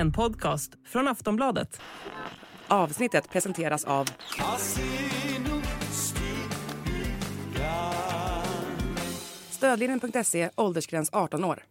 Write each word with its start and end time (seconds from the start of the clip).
En 0.00 0.12
podcast 0.12 0.72
från 0.86 1.08
Aftonbladet. 1.08 1.80
Avsnittet 2.68 3.30
presenteras 3.30 3.84
av 3.84 4.08
Stödlinjen.se, 9.50 10.50
åldersgräns 10.56 11.10
18 11.12 11.44
år. 11.44 11.62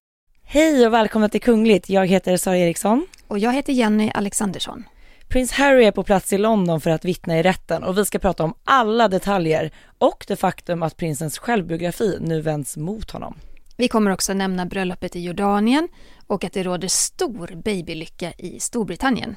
Hej 0.43 0.87
och 0.87 0.93
välkomna 0.93 1.29
till 1.29 1.41
Kungligt. 1.41 1.89
Jag 1.89 2.07
heter 2.07 2.37
Sara 2.37 2.57
Eriksson. 2.57 3.07
Och 3.27 3.39
jag 3.39 3.53
heter 3.53 3.73
Jenny 3.73 4.11
Alexandersson. 4.13 4.83
Prins 5.27 5.51
Harry 5.51 5.85
är 5.85 5.91
på 5.91 6.03
plats 6.03 6.33
i 6.33 6.37
London 6.37 6.81
för 6.81 6.89
att 6.89 7.05
vittna 7.05 7.39
i 7.39 7.43
rätten 7.43 7.83
och 7.83 7.97
vi 7.97 8.05
ska 8.05 8.19
prata 8.19 8.43
om 8.43 8.53
alla 8.63 9.07
detaljer 9.07 9.71
och 9.97 10.25
det 10.27 10.35
faktum 10.35 10.83
att 10.83 10.97
prinsens 10.97 11.39
självbiografi 11.39 12.17
nu 12.21 12.41
vänds 12.41 12.77
mot 12.77 13.11
honom. 13.11 13.35
Vi 13.79 13.87
kommer 13.87 14.11
också 14.11 14.33
nämna 14.33 14.65
bröllopet 14.65 15.15
i 15.15 15.19
Jordanien 15.19 15.87
och 16.27 16.43
att 16.43 16.53
det 16.53 16.63
råder 16.63 16.87
stor 16.87 17.61
babylycka 17.63 18.33
i 18.37 18.59
Storbritannien. 18.59 19.35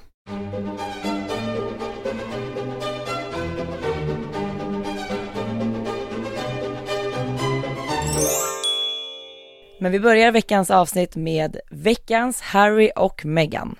Men 9.80 9.92
vi 9.92 10.00
börjar 10.00 10.32
veckans 10.32 10.70
avsnitt 10.70 11.16
med 11.16 11.56
veckans 11.70 12.40
Harry 12.40 12.90
och 12.96 13.24
Meghan. 13.24 13.76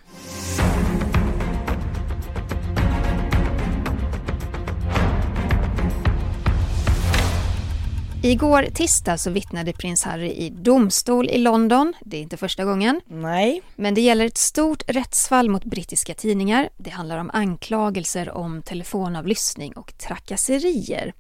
Igår 8.25 8.69
tisdag 8.75 9.19
så 9.19 9.31
vittnade 9.31 9.73
prins 9.73 10.05
Harry 10.05 10.31
i 10.31 10.51
domstol 10.51 11.31
i 11.31 11.39
London. 11.39 11.95
Det 12.01 12.17
är 12.17 12.23
inte 12.23 12.37
första 12.37 12.65
gången. 12.65 13.01
Nej. 13.07 13.63
Men 13.77 13.95
det 13.95 14.01
gäller 14.01 14.27
ett 14.27 14.39
stort 14.39 14.83
rättsfall 14.87 15.51
mot 15.51 15.65
brittiska 15.65 16.15
tidningar. 16.15 16.69
Det 16.77 16.91
handlar 16.91 17.19
om 17.19 17.31
anklagelser 17.35 18.31
om 18.31 18.63
telefonavlyssning 18.63 19.73
och 19.73 19.99
trakasserier. 19.99 21.15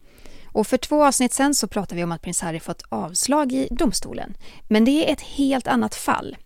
Och 0.47 0.67
för 0.67 0.77
två 0.77 1.05
avsnitt 1.05 1.33
sen 1.33 1.55
så 1.55 1.69
pratade 1.69 1.95
vi 1.97 2.05
om 2.05 2.13
att 2.13 2.23
prins 2.23 2.41
Harry 2.41 2.61
fått 2.61 2.83
avslag 2.89 3.53
i 3.53 3.69
domstolen. 3.71 4.35
Men 4.69 4.85
det 4.85 5.09
är 5.09 5.13
ett 5.13 5.21
helt 5.21 5.67
annat 5.67 5.95
fall. 5.95 6.37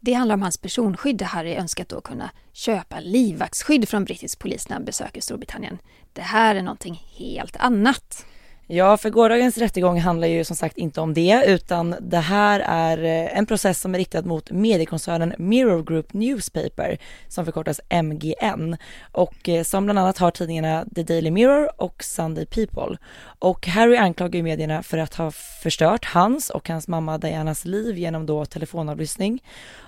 Det 0.00 0.12
handlar 0.12 0.34
om 0.34 0.42
hans 0.42 0.58
personskydd 0.58 1.16
där 1.16 1.26
Harry 1.26 1.54
önskat 1.54 1.88
då 1.88 2.00
kunna 2.00 2.30
köpa 2.52 3.00
livvaktsskydd 3.00 3.88
från 3.88 4.04
brittisk 4.04 4.38
polis 4.38 4.68
när 4.68 4.76
han 4.76 4.84
besöker 4.84 5.20
Storbritannien. 5.20 5.78
Det 6.12 6.22
här 6.22 6.54
är 6.54 6.62
någonting 6.62 7.02
helt 7.16 7.56
annat. 7.56 8.26
Ja, 8.66 8.96
för 8.96 9.10
gårdagens 9.10 9.58
rättegång 9.58 10.00
handlar 10.00 10.28
ju 10.28 10.44
som 10.44 10.56
sagt 10.56 10.78
inte 10.78 11.00
om 11.00 11.14
det, 11.14 11.44
utan 11.46 11.94
det 12.00 12.18
här 12.18 12.60
är 12.60 13.04
eh, 13.04 13.38
en 13.38 13.46
process 13.46 13.80
som 13.80 13.94
är 13.94 13.98
riktad 13.98 14.22
mot 14.22 14.50
mediekoncernen 14.50 15.34
Mirror 15.38 15.82
Group 15.82 16.12
Newspaper, 16.12 16.98
som 17.28 17.44
förkortas 17.44 17.80
MGN, 18.02 18.76
och 19.12 19.48
eh, 19.48 19.62
som 19.62 19.84
bland 19.84 19.98
annat 19.98 20.18
har 20.18 20.30
tidningarna 20.30 20.84
The 20.94 21.02
Daily 21.02 21.30
Mirror 21.30 21.70
och 21.82 22.04
Sunday 22.04 22.46
People. 22.46 22.96
Och 23.38 23.66
Harry 23.66 23.96
anklagar 23.96 24.36
ju 24.36 24.42
medierna 24.42 24.82
för 24.82 24.98
att 24.98 25.14
ha 25.14 25.30
förstört 25.62 26.04
hans 26.04 26.50
och 26.50 26.68
hans 26.68 26.88
mamma 26.88 27.18
Dianas 27.18 27.64
liv 27.64 27.98
genom 27.98 28.26
då 28.26 28.44
telefonavlyssning. 28.44 29.42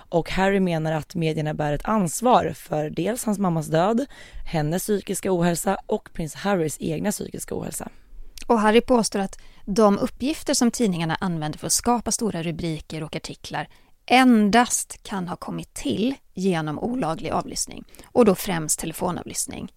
Och 0.09 0.31
Harry 0.31 0.59
menar 0.59 0.91
att 0.91 1.15
medierna 1.15 1.53
bär 1.53 1.73
ett 1.73 1.85
ansvar 1.85 2.53
för 2.55 2.89
dels 2.89 3.25
hans 3.25 3.39
mammas 3.39 3.67
död, 3.67 4.05
hennes 4.45 4.83
psykiska 4.83 5.31
ohälsa 5.31 5.77
och 5.85 6.09
prins 6.13 6.35
Harrys 6.35 6.77
egna 6.79 7.11
psykiska 7.11 7.55
ohälsa. 7.55 7.89
Och 8.47 8.59
Harry 8.59 8.81
påstår 8.81 9.19
att 9.19 9.39
de 9.65 9.99
uppgifter 9.99 10.53
som 10.53 10.71
tidningarna 10.71 11.15
använder 11.15 11.59
för 11.59 11.67
att 11.67 11.73
skapa 11.73 12.11
stora 12.11 12.43
rubriker 12.43 13.03
och 13.03 13.15
artiklar 13.15 13.67
endast 14.05 15.03
kan 15.03 15.27
ha 15.27 15.35
kommit 15.35 15.73
till 15.73 16.15
genom 16.33 16.79
olaglig 16.79 17.29
avlyssning 17.29 17.83
och 18.05 18.25
då 18.25 18.35
främst 18.35 18.79
telefonavlyssning. 18.79 19.73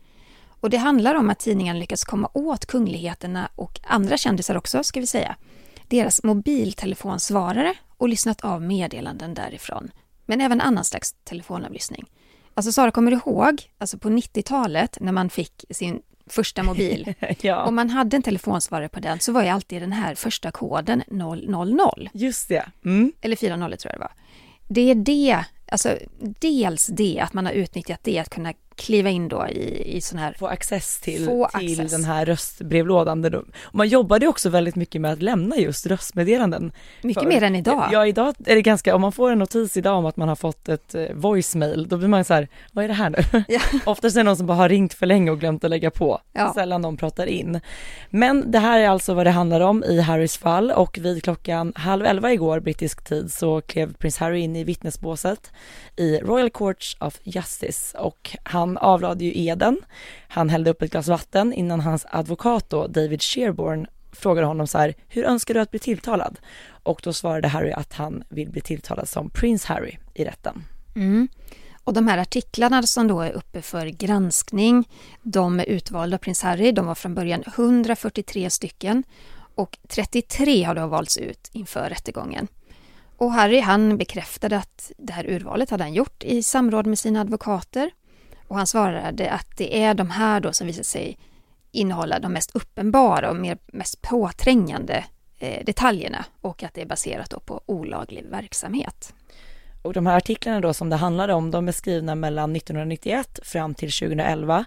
Och 0.60 0.70
det 0.70 0.76
handlar 0.76 1.14
om 1.14 1.30
att 1.30 1.38
tidningarna 1.38 1.78
lyckats 1.78 2.04
komma 2.04 2.30
åt 2.34 2.66
kungligheterna 2.66 3.50
och 3.54 3.80
andra 3.82 4.16
kändisar 4.16 4.56
också, 4.56 4.84
ska 4.84 5.00
vi 5.00 5.06
säga, 5.06 5.36
deras 5.88 6.22
mobiltelefonsvarare 6.22 7.74
och 7.96 8.08
lyssnat 8.08 8.40
av 8.40 8.62
meddelanden 8.62 9.34
därifrån. 9.34 9.90
Men 10.26 10.40
även 10.40 10.60
annan 10.60 10.84
slags 10.84 11.14
telefonavlyssning. 11.24 12.04
Alltså 12.54 12.72
Sara, 12.72 12.90
kommer 12.90 13.10
du 13.10 13.16
ihåg, 13.16 13.70
alltså 13.78 13.98
på 13.98 14.08
90-talet 14.08 14.98
när 15.00 15.12
man 15.12 15.30
fick 15.30 15.64
sin 15.70 16.02
första 16.32 16.62
mobil. 16.62 17.14
ja. 17.40 17.64
Om 17.64 17.74
man 17.74 17.90
hade 17.90 18.16
en 18.16 18.22
telefonsvarare 18.22 18.88
på 18.88 19.00
den 19.00 19.20
så 19.20 19.32
var 19.32 19.42
ju 19.42 19.48
alltid 19.48 19.82
den 19.82 19.92
här 19.92 20.14
första 20.14 20.50
koden 20.50 21.02
000. 21.96 22.08
Just 22.12 22.48
det. 22.48 22.64
Mm. 22.84 23.12
Eller 23.20 23.36
40 23.36 23.76
tror 23.76 23.92
jag 23.92 23.94
det 23.94 23.98
var. 23.98 24.12
Det 24.68 24.90
är 24.90 24.94
det, 24.94 25.44
alltså 25.66 25.98
dels 26.40 26.86
det 26.86 27.20
att 27.20 27.32
man 27.32 27.46
har 27.46 27.52
utnyttjat 27.52 28.00
det 28.02 28.18
att 28.18 28.30
kunna 28.30 28.52
kliva 28.76 29.10
in 29.10 29.28
då 29.28 29.46
i, 29.48 29.96
i 29.96 30.00
sån 30.00 30.18
här... 30.18 30.34
Få 30.38 30.46
access 30.46 31.00
till, 31.00 31.26
Få 31.26 31.48
till 31.58 31.80
access. 31.80 31.92
den 31.92 32.04
här 32.04 32.26
röstbrevlådan. 32.26 33.34
Och 33.34 33.74
man 33.74 33.88
jobbade 33.88 34.26
också 34.26 34.48
väldigt 34.48 34.76
mycket 34.76 35.00
med 35.00 35.12
att 35.12 35.22
lämna 35.22 35.56
just 35.56 35.86
röstmeddelanden. 35.86 36.72
Mycket 37.02 37.22
För- 37.22 37.28
mer 37.28 37.42
än 37.42 37.56
idag. 37.56 37.88
Ja, 37.92 38.06
idag 38.06 38.34
är 38.46 38.54
det 38.54 38.62
ganska, 38.62 38.94
om 38.94 39.00
man 39.00 39.12
får 39.12 39.30
en 39.30 39.38
notis 39.38 39.76
idag 39.76 39.98
om 39.98 40.06
att 40.06 40.16
man 40.16 40.28
har 40.28 40.36
fått 40.36 40.68
ett 40.68 40.94
eh, 40.94 41.04
voicemail, 41.14 41.88
då 41.88 41.96
blir 41.96 42.08
man 42.08 42.24
så 42.24 42.34
här, 42.34 42.48
vad 42.72 42.84
är 42.84 42.88
det 42.88 42.94
här 42.94 43.10
nu? 43.10 43.44
Ja. 43.48 43.60
Oftast 43.86 44.16
är 44.16 44.20
det 44.20 44.24
någon 44.24 44.36
som 44.36 44.46
bara 44.46 44.56
har 44.58 44.68
ringt 44.68 44.94
för 44.94 45.06
länge 45.06 45.30
och 45.30 45.40
glömt 45.40 45.64
att 45.64 45.70
lägga 45.70 45.90
på. 45.90 46.20
Ja. 46.32 46.52
Sällan 46.54 46.82
någon 46.82 46.96
pratar 46.96 47.26
in. 47.26 47.60
Men 48.10 48.50
det 48.50 48.58
här 48.58 48.78
är 48.80 48.88
alltså 48.88 49.14
vad 49.14 49.26
det 49.26 49.30
handlar 49.30 49.60
om 49.60 49.84
i 49.84 50.00
Harrys 50.00 50.36
fall 50.38 50.70
och 50.70 50.98
vid 50.98 51.22
klockan 51.24 51.72
halv 51.76 52.06
elva 52.06 52.32
igår 52.32 52.60
brittisk 52.60 53.04
tid 53.04 53.32
så 53.32 53.60
klev 53.60 53.94
prins 53.94 54.18
Harry 54.18 54.40
in 54.40 54.56
i 54.56 54.64
vittnesbåset 54.64 55.52
i 55.96 56.16
Royal 56.18 56.50
Courts 56.50 56.96
of 57.00 57.18
Justice 57.22 57.98
och 57.98 58.36
han 58.42 58.69
han 58.70 58.78
avlade 58.78 59.24
ju 59.24 59.32
eden. 59.46 59.76
Han 60.28 60.48
hällde 60.48 60.70
upp 60.70 60.82
ett 60.82 60.90
glas 60.90 61.08
vatten 61.08 61.52
innan 61.52 61.80
hans 61.80 62.06
advokat 62.10 62.70
då, 62.70 62.86
David 62.86 63.22
Sherborne 63.22 63.86
frågade 64.12 64.46
honom 64.46 64.66
så 64.66 64.78
här, 64.78 64.94
hur 65.08 65.24
önskar 65.24 65.54
du 65.54 65.60
att 65.60 65.70
bli 65.70 65.78
tilltalad? 65.80 66.38
Och 66.82 67.00
då 67.04 67.12
svarade 67.12 67.48
Harry 67.48 67.72
att 67.72 67.92
han 67.92 68.24
vill 68.28 68.50
bli 68.50 68.60
tilltalad 68.60 69.08
som 69.08 69.30
prins 69.30 69.64
Harry 69.64 69.96
i 70.14 70.24
rätten. 70.24 70.64
Mm. 70.96 71.28
Och 71.84 71.92
de 71.92 72.08
här 72.08 72.18
artiklarna 72.18 72.82
som 72.82 73.08
då 73.08 73.20
är 73.20 73.32
uppe 73.32 73.62
för 73.62 73.86
granskning, 73.86 74.88
de 75.22 75.60
är 75.60 75.64
utvalda 75.64 76.16
av 76.16 76.18
prins 76.18 76.42
Harry. 76.42 76.72
De 76.72 76.86
var 76.86 76.94
från 76.94 77.14
början 77.14 77.42
143 77.46 78.50
stycken 78.50 79.02
och 79.54 79.78
33 79.88 80.62
har 80.62 80.74
då 80.74 80.86
valts 80.86 81.18
ut 81.18 81.50
inför 81.52 81.88
rättegången. 81.88 82.48
Och 83.16 83.32
Harry 83.32 83.60
han 83.60 83.98
bekräftade 83.98 84.56
att 84.56 84.92
det 84.98 85.12
här 85.12 85.26
urvalet 85.30 85.70
hade 85.70 85.84
han 85.84 85.94
gjort 85.94 86.24
i 86.24 86.42
samråd 86.42 86.86
med 86.86 86.98
sina 86.98 87.20
advokater. 87.20 87.90
Och 88.50 88.56
han 88.56 88.66
svarade 88.66 89.30
att 89.30 89.46
det 89.56 89.82
är 89.82 89.94
de 89.94 90.10
här 90.10 90.40
då 90.40 90.52
som 90.52 90.66
visar 90.66 90.82
sig 90.82 91.18
innehålla 91.72 92.18
de 92.18 92.32
mest 92.32 92.50
uppenbara 92.56 93.30
och 93.30 93.36
mer, 93.36 93.58
mest 93.66 94.02
påträngande 94.02 95.04
eh, 95.38 95.64
detaljerna 95.64 96.24
och 96.40 96.62
att 96.62 96.74
det 96.74 96.82
är 96.82 96.86
baserat 96.86 97.30
då 97.30 97.40
på 97.40 97.60
olaglig 97.66 98.24
verksamhet. 98.30 99.14
Och 99.82 99.92
de 99.92 100.06
här 100.06 100.16
artiklarna 100.16 100.60
då 100.60 100.74
som 100.74 100.90
det 100.90 100.96
handlade 100.96 101.34
om, 101.34 101.50
de 101.50 101.68
är 101.68 101.72
skrivna 101.72 102.14
mellan 102.14 102.56
1991 102.56 103.40
fram 103.42 103.74
till 103.74 103.90
2011 103.92 104.64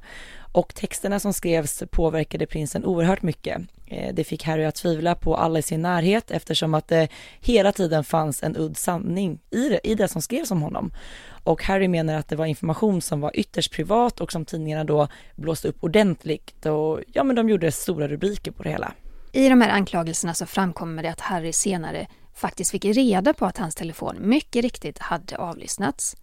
och 0.53 0.75
texterna 0.75 1.19
som 1.19 1.33
skrevs 1.33 1.83
påverkade 1.91 2.45
prinsen 2.45 2.85
oerhört 2.85 3.21
mycket. 3.21 3.61
Eh, 3.85 4.13
det 4.13 4.23
fick 4.23 4.43
Harry 4.43 4.65
att 4.65 4.75
tvivla 4.75 5.15
på 5.15 5.35
alla 5.35 5.59
i 5.59 5.61
sin 5.61 5.81
närhet 5.81 6.31
eftersom 6.31 6.73
att 6.73 6.87
det 6.87 7.07
hela 7.39 7.71
tiden 7.71 8.03
fanns 8.03 8.43
en 8.43 8.57
udd 8.57 8.77
sanning 8.77 9.39
i 9.49 9.69
det, 9.69 9.79
i 9.87 9.95
det 9.95 10.07
som 10.07 10.21
skrevs 10.21 10.51
om 10.51 10.61
honom. 10.61 10.91
Och 11.43 11.63
Harry 11.63 11.87
menar 11.87 12.15
att 12.15 12.27
det 12.27 12.35
var 12.35 12.45
information 12.45 13.01
som 13.01 13.21
var 13.21 13.31
ytterst 13.33 13.71
privat 13.71 14.21
och 14.21 14.31
som 14.31 14.45
tidningarna 14.45 14.83
då 14.83 15.07
blåste 15.35 15.67
upp 15.67 15.83
ordentligt 15.83 16.65
och 16.65 16.99
ja 17.13 17.23
men 17.23 17.35
de 17.35 17.49
gjorde 17.49 17.71
stora 17.71 18.07
rubriker 18.07 18.51
på 18.51 18.63
det 18.63 18.69
hela. 18.69 18.93
I 19.31 19.49
de 19.49 19.61
här 19.61 19.69
anklagelserna 19.69 20.33
så 20.33 20.45
framkommer 20.45 21.03
det 21.03 21.11
att 21.11 21.21
Harry 21.21 21.53
senare 21.53 22.07
faktiskt 22.35 22.71
fick 22.71 22.85
reda 22.85 23.33
på 23.33 23.45
att 23.45 23.57
hans 23.57 23.75
telefon 23.75 24.15
mycket 24.19 24.61
riktigt 24.61 24.99
hade 24.99 25.37
avlyssnats. 25.37 26.15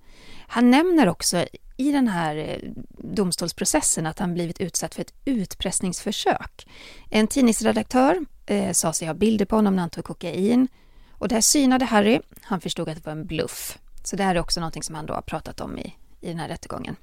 Han 0.49 0.71
nämner 0.71 1.09
också 1.09 1.45
i 1.81 1.93
den 1.93 2.09
här 2.09 2.37
eh, 2.37 2.71
domstolsprocessen 2.99 4.07
att 4.07 4.19
han 4.19 4.35
blivit 4.35 4.61
utsatt 4.61 4.95
för 4.95 5.03
ett 5.03 5.15
utpressningsförsök. 5.25 6.69
En 7.11 7.27
tidningsredaktör 7.27 8.19
eh, 8.47 8.73
sa 8.73 8.93
sig 8.93 9.07
ha 9.07 9.15
bilder 9.15 9.45
på 9.45 9.57
honom 9.57 9.77
när 9.77 9.81
han 9.81 9.91
tog 9.91 10.05
kokain 10.05 10.69
och 11.11 11.29
det 11.29 11.35
här 11.35 11.43
synade 11.43 11.85
Harry. 11.85 12.21
Han 12.43 12.61
förstod 12.61 12.89
att 12.89 12.97
det 12.97 13.07
var 13.07 13.13
en 13.13 13.27
bluff. 13.27 13.79
Så 14.05 14.17
det 14.17 14.25
här 14.25 14.35
är 14.35 14.41
också 14.41 14.61
någonting 14.61 14.83
som 14.83 14.95
han 14.95 15.07
då 15.07 15.15
har 15.15 15.23
pratat 15.23 15.61
om 15.61 15.79
i, 15.79 15.95
i 16.21 16.29
den 16.29 16.39
här 16.39 16.49
rättegången. 16.49 16.97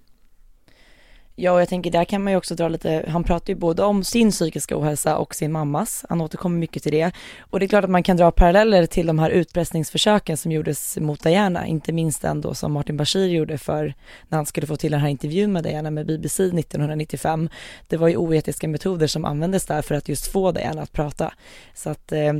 Ja, 1.39 1.51
och 1.51 1.61
jag 1.61 1.69
tänker 1.69 1.91
där 1.91 2.05
kan 2.05 2.23
man 2.23 2.33
ju 2.33 2.37
också 2.37 2.55
dra 2.55 2.67
lite, 2.67 3.05
han 3.07 3.23
pratar 3.23 3.53
ju 3.53 3.59
både 3.59 3.83
om 3.83 4.03
sin 4.03 4.31
psykiska 4.31 4.77
ohälsa 4.77 5.17
och 5.17 5.35
sin 5.35 5.51
mammas, 5.51 6.05
han 6.09 6.21
återkommer 6.21 6.59
mycket 6.59 6.83
till 6.83 6.91
det. 6.91 7.11
Och 7.39 7.59
det 7.59 7.65
är 7.65 7.67
klart 7.67 7.83
att 7.83 7.89
man 7.89 8.03
kan 8.03 8.17
dra 8.17 8.31
paralleller 8.31 8.85
till 8.85 9.07
de 9.07 9.19
här 9.19 9.29
utpressningsförsöken 9.29 10.37
som 10.37 10.51
gjordes 10.51 10.97
mot 10.97 11.23
Diana, 11.23 11.67
inte 11.67 11.93
minst 11.93 12.21
den 12.21 12.41
då 12.41 12.53
som 12.53 12.73
Martin 12.73 12.97
Bashir 12.97 13.27
gjorde 13.27 13.57
för 13.57 13.93
när 14.27 14.37
han 14.37 14.45
skulle 14.45 14.67
få 14.67 14.75
till 14.75 14.91
den 14.91 15.01
här 15.01 15.09
intervjun 15.09 15.51
med 15.51 15.63
Diana 15.63 15.91
med 15.91 16.05
BBC 16.07 16.43
1995. 16.43 17.49
Det 17.87 17.97
var 17.97 18.07
ju 18.07 18.17
oetiska 18.17 18.67
metoder 18.67 19.07
som 19.07 19.25
användes 19.25 19.65
där 19.65 19.81
för 19.81 19.95
att 19.95 20.09
just 20.09 20.31
få 20.31 20.51
Diana 20.51 20.81
att 20.81 20.91
prata. 20.91 21.33
Så 21.73 21.89
att 21.89 22.11
eh, 22.11 22.33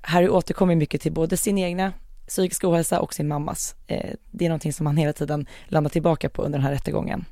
Harry 0.00 0.28
återkommer 0.28 0.74
mycket 0.74 1.00
till 1.00 1.12
både 1.12 1.36
sin 1.36 1.58
egna 1.58 1.92
psykiska 2.28 2.68
ohälsa 2.68 3.00
och 3.00 3.14
sin 3.14 3.28
mammas. 3.28 3.74
Eh, 3.86 4.10
det 4.30 4.44
är 4.44 4.48
någonting 4.48 4.72
som 4.72 4.86
han 4.86 4.96
hela 4.96 5.12
tiden 5.12 5.46
landar 5.68 5.90
tillbaka 5.90 6.28
på 6.28 6.42
under 6.42 6.58
den 6.58 6.66
här 6.66 6.72
rättegången. 6.72 7.24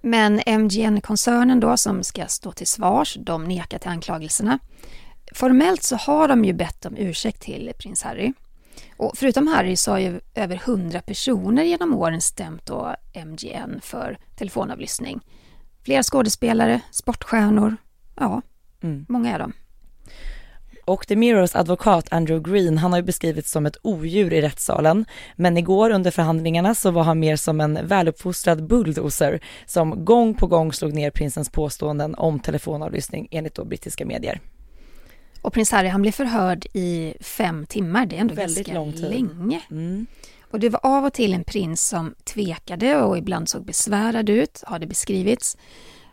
Men 0.00 0.40
MGN-koncernen 0.46 1.60
då 1.60 1.76
som 1.76 2.02
ska 2.02 2.26
stå 2.26 2.52
till 2.52 2.66
svars, 2.66 3.16
de 3.20 3.44
nekar 3.44 3.78
till 3.78 3.90
anklagelserna. 3.90 4.58
Formellt 5.34 5.82
så 5.82 5.96
har 5.96 6.28
de 6.28 6.44
ju 6.44 6.52
bett 6.52 6.86
om 6.86 6.96
ursäkt 6.96 7.42
till 7.42 7.72
prins 7.78 8.02
Harry. 8.02 8.32
Och 8.96 9.12
förutom 9.16 9.46
Harry 9.46 9.76
så 9.76 9.90
har 9.90 9.98
ju 9.98 10.20
över 10.34 10.56
hundra 10.56 11.00
personer 11.00 11.62
genom 11.62 11.94
åren 11.94 12.20
stämt 12.20 12.66
då 12.66 12.94
MGN 13.26 13.80
för 13.82 14.18
telefonavlyssning. 14.36 15.20
Flera 15.84 16.02
skådespelare, 16.02 16.80
sportstjärnor, 16.90 17.76
ja, 18.16 18.42
mm. 18.82 19.06
många 19.08 19.34
är 19.34 19.38
de. 19.38 19.52
Och 20.84 21.06
The 21.06 21.16
Mirrors 21.16 21.54
advokat 21.56 22.08
Andrew 22.10 22.50
Green, 22.52 22.78
han 22.78 22.92
har 22.92 22.98
ju 22.98 23.04
beskrivits 23.04 23.50
som 23.50 23.66
ett 23.66 23.76
odjur 23.82 24.32
i 24.32 24.40
rättssalen. 24.40 25.04
Men 25.36 25.56
igår 25.56 25.90
under 25.90 26.10
förhandlingarna 26.10 26.74
så 26.74 26.90
var 26.90 27.02
han 27.02 27.18
mer 27.18 27.36
som 27.36 27.60
en 27.60 27.78
väluppfostrad 27.86 28.66
bulldozer 28.66 29.40
som 29.66 30.04
gång 30.04 30.34
på 30.34 30.46
gång 30.46 30.72
slog 30.72 30.92
ner 30.92 31.10
prinsens 31.10 31.50
påståenden 31.50 32.14
om 32.14 32.40
telefonavlyssning 32.40 33.28
enligt 33.30 33.54
då 33.54 33.64
brittiska 33.64 34.06
medier. 34.06 34.40
Och 35.42 35.52
prins 35.52 35.70
Harry 35.70 35.88
han 35.88 36.02
blev 36.02 36.12
förhörd 36.12 36.66
i 36.72 37.14
fem 37.20 37.66
timmar, 37.66 38.06
det 38.06 38.16
är 38.16 38.20
ändå 38.20 38.34
Väldigt 38.34 38.56
ganska 38.56 38.74
lång 38.74 38.92
tid. 38.92 39.10
länge. 39.10 39.60
Mm. 39.70 40.06
Och 40.50 40.60
det 40.60 40.68
var 40.68 40.80
av 40.82 41.04
och 41.04 41.12
till 41.12 41.34
en 41.34 41.44
prins 41.44 41.88
som 41.88 42.14
tvekade 42.24 42.96
och 42.96 43.18
ibland 43.18 43.48
såg 43.48 43.64
besvärad 43.64 44.28
ut, 44.28 44.62
har 44.66 44.78
det 44.78 44.86
beskrivits. 44.86 45.56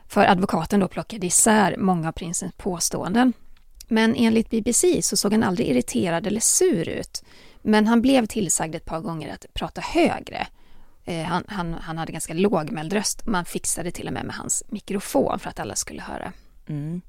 För 0.07 0.25
advokaten 0.25 0.79
då 0.79 0.87
plockade 0.87 1.27
isär 1.27 1.75
många 1.77 2.07
av 2.07 2.11
prinsens 2.11 2.53
påståenden. 2.57 3.33
Men 3.87 4.15
enligt 4.15 4.49
BBC 4.49 5.01
så 5.01 5.17
såg 5.17 5.31
han 5.31 5.43
aldrig 5.43 5.67
irriterad 5.67 6.27
eller 6.27 6.39
sur 6.39 6.89
ut. 6.89 7.23
Men 7.61 7.87
han 7.87 8.01
blev 8.01 8.25
tillsagd 8.25 8.75
ett 8.75 8.85
par 8.85 9.01
gånger 9.01 9.33
att 9.33 9.45
prata 9.53 9.81
högre. 9.81 10.47
Eh, 11.05 11.23
han, 11.23 11.43
han, 11.47 11.73
han 11.73 11.97
hade 11.97 12.11
ganska 12.11 12.33
lågmäld 12.33 12.93
röst. 12.93 13.25
Man 13.25 13.45
fixade 13.45 13.91
till 13.91 14.07
och 14.07 14.13
med 14.13 14.25
med 14.25 14.35
hans 14.35 14.63
mikrofon 14.67 15.39
för 15.39 15.49
att 15.49 15.59
alla 15.59 15.75
skulle 15.75 16.01
höra. 16.01 16.33
Mm. 16.69 17.01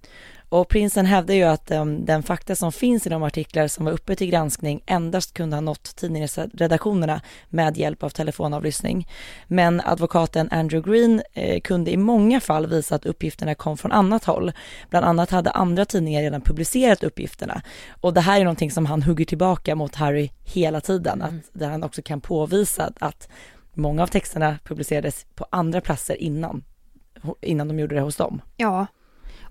Och 0.48 0.68
prinsen 0.68 1.06
hävdar 1.06 1.34
ju 1.34 1.42
att 1.42 1.70
um, 1.70 2.04
den 2.04 2.22
fakta 2.22 2.54
som 2.54 2.72
finns 2.72 3.06
i 3.06 3.10
de 3.10 3.22
artiklar 3.22 3.68
som 3.68 3.84
var 3.84 3.92
uppe 3.92 4.16
till 4.16 4.30
granskning 4.30 4.82
endast 4.86 5.34
kunde 5.34 5.56
ha 5.56 5.60
nått 5.60 5.96
tidningsredaktionerna 5.96 7.20
med 7.48 7.76
hjälp 7.76 8.02
av 8.02 8.10
telefonavlyssning. 8.10 9.08
Men 9.46 9.80
advokaten 9.84 10.48
Andrew 10.50 10.92
Green 10.92 11.22
eh, 11.34 11.60
kunde 11.60 11.90
i 11.90 11.96
många 11.96 12.40
fall 12.40 12.66
visa 12.66 12.94
att 12.94 13.06
uppgifterna 13.06 13.54
kom 13.54 13.76
från 13.76 13.92
annat 13.92 14.24
håll. 14.24 14.52
Bland 14.90 15.06
annat 15.06 15.30
hade 15.30 15.50
andra 15.50 15.84
tidningar 15.84 16.22
redan 16.22 16.40
publicerat 16.40 17.02
uppgifterna. 17.04 17.62
Och 18.00 18.14
det 18.14 18.20
här 18.20 18.40
är 18.40 18.44
någonting 18.44 18.70
som 18.70 18.86
han 18.86 19.02
hugger 19.02 19.24
tillbaka 19.24 19.74
mot 19.74 19.94
Harry 19.94 20.30
hela 20.44 20.80
tiden, 20.80 21.22
mm. 21.22 21.36
att, 21.38 21.60
där 21.60 21.68
han 21.68 21.82
också 21.82 22.02
kan 22.02 22.20
påvisa 22.20 22.92
att 23.00 23.28
många 23.74 24.02
av 24.02 24.06
texterna 24.06 24.58
publicerades 24.64 25.26
på 25.34 25.46
andra 25.50 25.80
platser 25.80 26.22
innan 26.22 26.64
innan 27.40 27.68
de 27.68 27.78
gjorde 27.78 27.94
det 27.94 28.00
hos 28.00 28.16
dem. 28.16 28.40
Ja, 28.56 28.86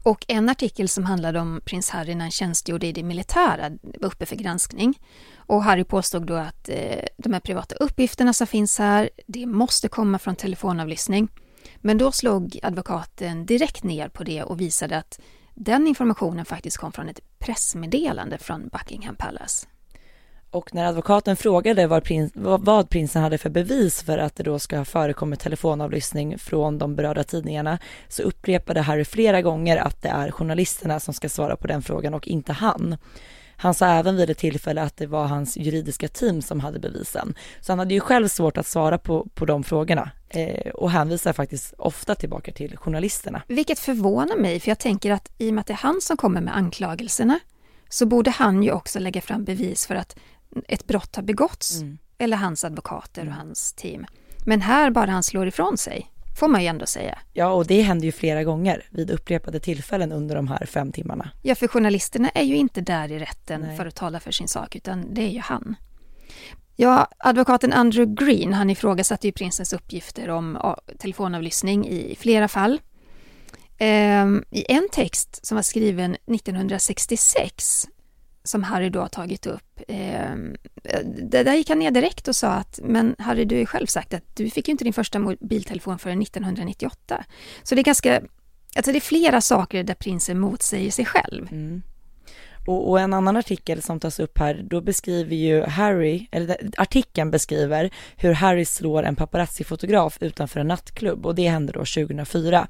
och 0.08 0.26
en 0.28 0.50
artikel 0.50 0.90
som 0.90 1.06
handlade 1.06 1.40
om 1.40 1.62
prins 1.66 1.90
Harry 1.90 2.16
när 2.16 2.22
han 2.22 2.32
tjänstgjorde 2.32 2.88
i 2.88 2.92
det 2.92 3.04
militära 3.04 3.70
var 3.82 4.08
uppe 4.08 4.26
för 4.26 4.36
granskning. 4.36 5.00
Och 5.36 5.64
Harry 5.64 5.84
påstod 5.84 6.28
då 6.28 6.34
att 6.34 6.70
eh, 6.70 7.06
de 7.18 7.34
här 7.34 7.40
privata 7.40 7.76
uppgifterna 7.76 8.34
som 8.34 8.48
finns 8.48 8.80
här, 8.80 9.10
det 9.28 9.46
måste 9.46 9.88
komma 9.88 10.20
från 10.20 10.36
telefonavlyssning. 10.36 11.28
Men 11.78 11.98
då 11.98 12.12
slog 12.12 12.60
advokaten 12.64 13.46
direkt 13.46 13.84
ner 13.84 14.10
på 14.10 14.24
det 14.24 14.44
och 14.44 14.62
visade 14.62 14.98
att 14.98 15.20
den 15.54 15.88
informationen 15.88 16.46
faktiskt 16.46 16.78
kom 16.78 16.92
från 16.92 17.10
ett 17.10 17.40
pressmeddelande 17.40 18.38
från 18.38 18.68
Buckingham 18.68 19.16
Palace. 19.16 19.68
Och 20.52 20.76
när 20.76 20.86
advokaten 20.86 21.36
frågade 21.36 21.88
vad, 21.88 22.04
prins, 22.04 22.32
vad, 22.36 22.90
prinsen 22.90 23.22
hade 23.22 23.38
för 23.38 23.50
bevis 23.50 24.04
för 24.04 24.18
att 24.18 24.36
det 24.36 24.44
då 24.44 24.60
ska 24.60 24.78
ha 24.78 24.86
förekommit 24.86 25.40
telefonavlyssning 25.40 26.40
från 26.40 26.78
de 26.78 26.96
berörda 26.96 27.24
tidningarna 27.24 27.80
så 28.08 28.24
upprepade 28.24 28.82
Harry 28.82 29.06
flera 29.06 29.42
gånger 29.42 29.78
att 29.78 30.02
det 30.02 30.10
är 30.10 30.32
journalisterna 30.32 31.00
som 31.00 31.14
ska 31.14 31.30
svara 31.30 31.56
på 31.56 31.68
den 31.68 31.82
frågan 31.82 32.14
och 32.14 32.28
inte 32.28 32.54
han. 32.54 32.98
Han 33.60 33.74
sa 33.74 33.86
även 33.86 34.18
vid 34.18 34.30
ett 34.30 34.38
tillfälle 34.38 34.82
att 34.82 34.98
det 34.98 35.08
var 35.08 35.26
hans 35.26 35.58
juridiska 35.58 36.08
team 36.08 36.42
som 36.42 36.60
hade 36.60 36.80
bevisen. 36.80 37.36
Så 37.62 37.72
han 37.72 37.80
hade 37.80 37.94
ju 37.94 38.00
själv 38.00 38.28
svårt 38.28 38.58
att 38.58 38.68
svara 38.68 38.98
på, 38.98 39.28
på 39.34 39.46
de 39.46 39.64
frågorna 39.64 40.12
eh, 40.30 40.72
och 40.72 40.92
hänvisar 40.92 41.34
faktiskt 41.34 41.74
ofta 41.78 42.16
tillbaka 42.16 42.52
till 42.52 42.78
journalisterna. 42.78 43.42
Vilket 43.48 43.80
förvånar 43.80 44.38
mig, 44.38 44.60
för 44.60 44.70
jag 44.70 44.80
tänker 44.80 45.12
att 45.12 45.32
i 45.38 45.50
och 45.50 45.54
med 45.54 45.62
att 45.62 45.68
det 45.68 45.74
är 45.74 45.78
han 45.78 46.02
som 46.02 46.18
kommer 46.18 46.42
med 46.42 46.58
anklagelserna 46.58 47.40
så 47.90 48.06
borde 48.06 48.32
han 48.32 48.64
ju 48.64 48.72
också 48.72 49.00
lägga 49.00 49.22
fram 49.22 49.44
bevis 49.44 49.88
för 49.88 49.96
att 49.96 50.16
ett 50.68 50.88
brott 50.88 51.16
har 51.16 51.24
begåtts. 51.24 51.82
Mm. 51.82 51.98
Eller 52.18 52.38
hans 52.38 52.64
advokater 52.64 53.22
och 53.22 53.28
mm. 53.28 53.38
hans 53.38 53.74
team. 53.74 54.06
Men 54.46 54.62
här 54.62 54.92
bara 54.92 55.12
han 55.12 55.24
slår 55.24 55.48
ifrån 55.48 55.78
sig, 55.78 56.12
får 56.40 56.48
man 56.48 56.62
ju 56.62 56.68
ändå 56.68 56.86
säga. 56.86 57.20
Ja, 57.34 57.54
och 57.54 57.68
det 57.68 57.82
händer 57.82 58.06
ju 58.06 58.12
flera 58.12 58.44
gånger 58.44 58.86
vid 58.90 59.12
upprepade 59.12 59.60
tillfällen 59.60 60.12
under 60.12 60.36
de 60.36 60.48
här 60.48 60.66
fem 60.66 60.92
timmarna. 60.92 61.32
Ja, 61.42 61.56
för 61.56 61.68
journalisterna 61.68 62.30
är 62.30 62.44
ju 62.44 62.56
inte 62.56 62.82
där 62.82 63.12
i 63.12 63.20
rätten 63.20 63.62
Nej. 63.62 63.78
för 63.78 63.86
att 63.86 63.96
tala 63.96 64.20
för 64.20 64.32
sin 64.32 64.48
sak, 64.48 64.76
utan 64.76 65.14
det 65.14 65.22
är 65.22 65.30
ju 65.30 65.40
han. 65.40 65.76
Ja, 66.76 67.08
advokaten 67.18 67.74
Andrew 67.74 68.26
Green, 68.26 68.54
han 68.54 68.70
ifrågasatte 68.70 69.28
ju 69.28 69.32
prinsens 69.32 69.74
uppgifter 69.74 70.30
om 70.30 70.76
telefonavlyssning 70.98 71.88
i 71.88 72.16
flera 72.20 72.48
fall. 72.48 72.82
Ehm, 73.78 74.44
I 74.52 74.72
en 74.72 74.88
text 74.92 75.46
som 75.46 75.56
var 75.56 75.62
skriven 75.62 76.16
1966 76.26 77.88
som 78.48 78.64
Harry 78.64 78.90
då 78.90 79.00
har 79.00 79.08
tagit 79.08 79.46
upp. 79.46 79.82
Eh, 79.88 80.36
där 81.24 81.54
gick 81.54 81.70
han 81.70 81.80
ner 81.80 81.92
direkt 81.92 82.28
och 82.28 82.36
sa 82.36 82.48
att 82.48 82.80
men 82.84 83.16
Harry, 83.20 83.46
du 83.46 83.56
har 83.56 83.60
ju 83.60 83.66
själv 83.66 83.86
sagt 83.86 84.14
att 84.14 84.24
du 84.36 84.50
fick 84.50 84.68
ju 84.68 84.72
inte 84.72 84.84
din 84.84 84.94
första 84.94 85.20
mobiltelefon 85.20 86.00
förrän 86.00 86.22
1998. 86.22 87.24
Så 87.64 87.76
det 87.76 87.82
är 87.82 87.84
ganska, 87.84 88.22
alltså 88.76 88.92
det 88.92 88.98
är 88.98 89.02
flera 89.02 89.42
saker 89.42 89.84
där 89.84 89.94
prinsen 89.94 90.40
motsäger 90.40 90.92
sig 90.92 91.06
själv. 91.06 91.48
Mm. 91.52 91.82
Och, 92.68 92.90
och, 92.90 93.00
en 93.00 93.14
annan 93.14 93.38
artikel 93.38 93.82
som 93.82 94.00
tas 94.00 94.20
upp 94.20 94.38
här, 94.38 94.62
då 94.64 94.82
beskriver 94.82 95.36
ju 95.36 95.64
Harry, 95.64 96.28
eller 96.32 96.58
artikeln 96.78 97.32
beskriver 97.32 97.90
hur 98.16 98.34
Harry 98.34 98.66
slår 98.66 99.04
en 99.04 99.16
paparazzi-fotograf 99.16 100.18
utanför 100.22 100.60
en 100.60 100.68
nattklubb 100.68 101.26
och 101.26 101.36
det 101.36 101.48
hände 101.48 101.74
då 101.74 101.80
2004. 101.80 102.68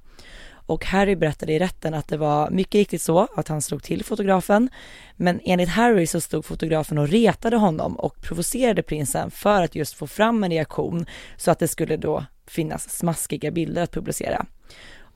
Och 0.67 0.85
Harry 0.85 1.15
berättade 1.15 1.53
i 1.53 1.59
rätten 1.59 1.93
att 1.93 2.07
det 2.07 2.17
var 2.17 2.49
mycket 2.49 2.75
riktigt 2.75 3.01
så 3.01 3.27
att 3.35 3.47
han 3.47 3.61
slog 3.61 3.83
till 3.83 4.03
fotografen. 4.03 4.69
Men 5.15 5.39
enligt 5.43 5.69
Harry 5.69 6.07
så 6.07 6.21
stod 6.21 6.45
fotografen 6.45 6.97
och 6.97 7.07
retade 7.07 7.57
honom 7.57 7.95
och 7.95 8.21
provocerade 8.21 8.83
prinsen 8.83 9.31
för 9.31 9.61
att 9.61 9.75
just 9.75 9.93
få 9.93 10.07
fram 10.07 10.43
en 10.43 10.51
reaktion 10.51 11.05
så 11.38 11.51
att 11.51 11.59
det 11.59 11.67
skulle 11.67 11.97
då 11.97 12.25
finnas 12.47 12.97
smaskiga 12.97 13.51
bilder 13.51 13.83
att 13.83 13.91
publicera. 13.91 14.45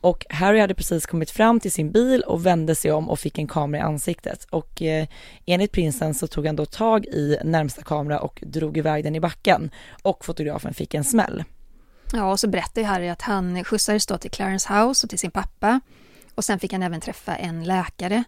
Och 0.01 0.25
Harry 0.29 0.59
hade 0.59 0.73
precis 0.73 1.05
kommit 1.05 1.31
fram 1.31 1.59
till 1.59 1.71
sin 1.71 1.91
bil 1.91 2.21
och 2.21 2.45
vände 2.45 2.75
sig 2.75 2.91
om 2.91 3.09
och 3.09 3.19
fick 3.19 3.37
en 3.37 3.47
kamera 3.47 3.81
i 3.81 3.83
ansiktet. 3.83 4.47
Och 4.49 4.81
eh, 4.81 5.07
enligt 5.45 5.71
prinsen 5.71 6.13
så 6.13 6.27
tog 6.27 6.45
han 6.45 6.55
då 6.55 6.65
tag 6.65 7.05
i 7.05 7.37
närmsta 7.43 7.81
kamera 7.81 8.19
och 8.19 8.43
drog 8.45 8.77
iväg 8.77 9.03
den 9.03 9.15
i 9.15 9.19
backen. 9.19 9.71
Och 10.01 10.25
fotografen 10.25 10.73
fick 10.73 10.93
en 10.93 11.03
smäll. 11.03 11.43
Ja, 12.13 12.31
och 12.31 12.39
så 12.39 12.47
berättar 12.47 12.81
ju 12.81 12.87
Harry 12.87 13.09
att 13.09 13.21
han 13.21 13.63
skjutsades 13.63 14.05
då 14.05 14.17
till 14.17 14.31
Clarence 14.31 14.73
House 14.73 15.05
och 15.05 15.09
till 15.09 15.19
sin 15.19 15.31
pappa. 15.31 15.79
Och 16.35 16.45
sen 16.45 16.59
fick 16.59 16.73
han 16.73 16.83
även 16.83 17.01
träffa 17.01 17.35
en 17.35 17.63
läkare. 17.63 18.23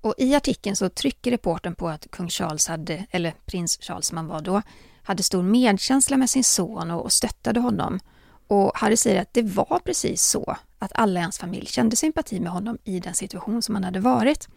Och 0.00 0.14
i 0.18 0.34
artikeln 0.34 0.76
så 0.76 0.88
trycker 0.88 1.30
reporten 1.30 1.74
på 1.74 1.88
att 1.88 2.10
kung 2.10 2.28
Charles 2.28 2.68
hade, 2.68 3.06
eller 3.10 3.34
prins 3.46 3.78
Charles 3.80 4.06
som 4.06 4.16
han 4.16 4.26
var 4.26 4.40
då, 4.40 4.62
hade 5.02 5.22
stor 5.22 5.42
medkänsla 5.42 6.16
med 6.16 6.30
sin 6.30 6.44
son 6.44 6.90
och 6.90 7.12
stöttade 7.12 7.60
honom. 7.60 8.00
Och 8.46 8.72
Harry 8.74 8.96
säger 8.96 9.22
att 9.22 9.34
det 9.34 9.42
var 9.42 9.80
precis 9.84 10.22
så, 10.22 10.56
att 10.78 10.92
alla 10.94 11.20
i 11.20 11.22
hans 11.22 11.38
familj 11.38 11.66
kände 11.66 11.96
sympati 11.96 12.40
med 12.40 12.52
honom 12.52 12.78
i 12.84 13.00
den 13.00 13.14
situation 13.14 13.62
som 13.62 13.74
han 13.74 13.84
hade 13.84 14.00
varit. 14.00 14.48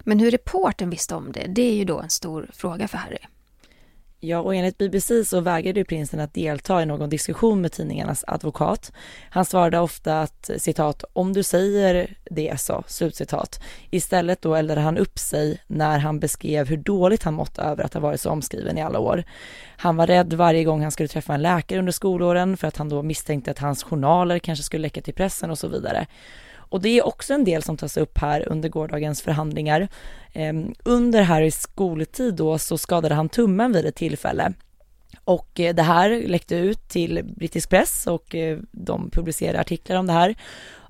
Men 0.00 0.20
hur 0.20 0.30
reporten 0.30 0.90
visste 0.90 1.14
om 1.14 1.32
det, 1.32 1.46
det 1.46 1.62
är 1.62 1.74
ju 1.74 1.84
då 1.84 2.00
en 2.00 2.10
stor 2.10 2.50
fråga 2.52 2.88
för 2.88 2.98
Harry. 2.98 3.18
Ja, 4.20 4.38
och 4.38 4.54
enligt 4.54 4.78
BBC 4.78 5.24
så 5.24 5.40
vägrade 5.40 5.80
ju 5.80 5.84
prinsen 5.84 6.20
att 6.20 6.34
delta 6.34 6.82
i 6.82 6.86
någon 6.86 7.10
diskussion 7.10 7.60
med 7.60 7.72
tidningarnas 7.72 8.24
advokat. 8.26 8.92
Han 9.30 9.44
svarade 9.44 9.78
ofta 9.78 10.20
att 10.20 10.50
citat, 10.56 11.04
om 11.12 11.32
du 11.32 11.42
säger 11.42 12.16
det 12.30 12.60
så, 12.60 12.84
slutcitat. 12.86 13.60
Istället 13.90 14.42
då 14.42 14.54
eldade 14.54 14.80
han 14.80 14.98
upp 14.98 15.18
sig 15.18 15.60
när 15.66 15.98
han 15.98 16.20
beskrev 16.20 16.68
hur 16.68 16.76
dåligt 16.76 17.22
han 17.22 17.34
mått 17.34 17.58
över 17.58 17.84
att 17.84 17.94
ha 17.94 18.00
varit 18.00 18.20
så 18.20 18.30
omskriven 18.30 18.78
i 18.78 18.82
alla 18.82 18.98
år. 18.98 19.24
Han 19.76 19.96
var 19.96 20.06
rädd 20.06 20.32
varje 20.32 20.64
gång 20.64 20.82
han 20.82 20.92
skulle 20.92 21.08
träffa 21.08 21.34
en 21.34 21.42
läkare 21.42 21.78
under 21.78 21.92
skolåren 21.92 22.56
för 22.56 22.68
att 22.68 22.76
han 22.76 22.88
då 22.88 23.02
misstänkte 23.02 23.50
att 23.50 23.58
hans 23.58 23.82
journaler 23.82 24.38
kanske 24.38 24.64
skulle 24.64 24.82
läcka 24.82 25.00
till 25.00 25.14
pressen 25.14 25.50
och 25.50 25.58
så 25.58 25.68
vidare. 25.68 26.06
Och 26.68 26.80
det 26.80 26.98
är 26.98 27.06
också 27.06 27.34
en 27.34 27.44
del 27.44 27.62
som 27.62 27.76
tas 27.76 27.96
upp 27.96 28.18
här 28.18 28.48
under 28.48 28.68
gårdagens 28.68 29.22
förhandlingar. 29.22 29.88
Ehm, 30.32 30.74
under 30.84 31.22
Harrys 31.22 31.60
skoltid 31.60 32.34
då 32.34 32.58
så 32.58 32.78
skadade 32.78 33.14
han 33.14 33.28
tummen 33.28 33.72
vid 33.72 33.86
ett 33.86 33.94
tillfälle. 33.94 34.52
Och 35.24 35.60
eh, 35.60 35.74
det 35.74 35.82
här 35.82 36.22
läckte 36.26 36.56
ut 36.56 36.88
till 36.88 37.22
brittisk 37.36 37.70
press 37.70 38.06
och 38.06 38.34
eh, 38.34 38.58
de 38.72 39.10
publicerade 39.10 39.60
artiklar 39.60 39.96
om 39.96 40.06
det 40.06 40.12
här. 40.12 40.34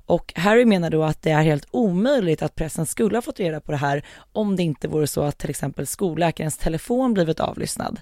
Och 0.05 0.33
Harry 0.35 0.65
menar 0.65 0.89
då 0.89 1.03
att 1.03 1.21
det 1.21 1.31
är 1.31 1.41
helt 1.41 1.67
omöjligt 1.71 2.41
att 2.41 2.55
pressen 2.55 2.85
skulle 2.85 3.17
ha 3.17 3.21
fått 3.21 3.39
reda 3.39 3.59
på 3.59 3.71
det 3.71 3.77
här 3.77 4.05
om 4.33 4.55
det 4.55 4.63
inte 4.63 4.87
vore 4.87 5.07
så 5.07 5.21
att 5.21 5.37
till 5.37 5.49
exempel 5.49 5.87
skolläkarens 5.87 6.57
telefon 6.57 7.13
blivit 7.13 7.39
avlyssnad. 7.39 7.99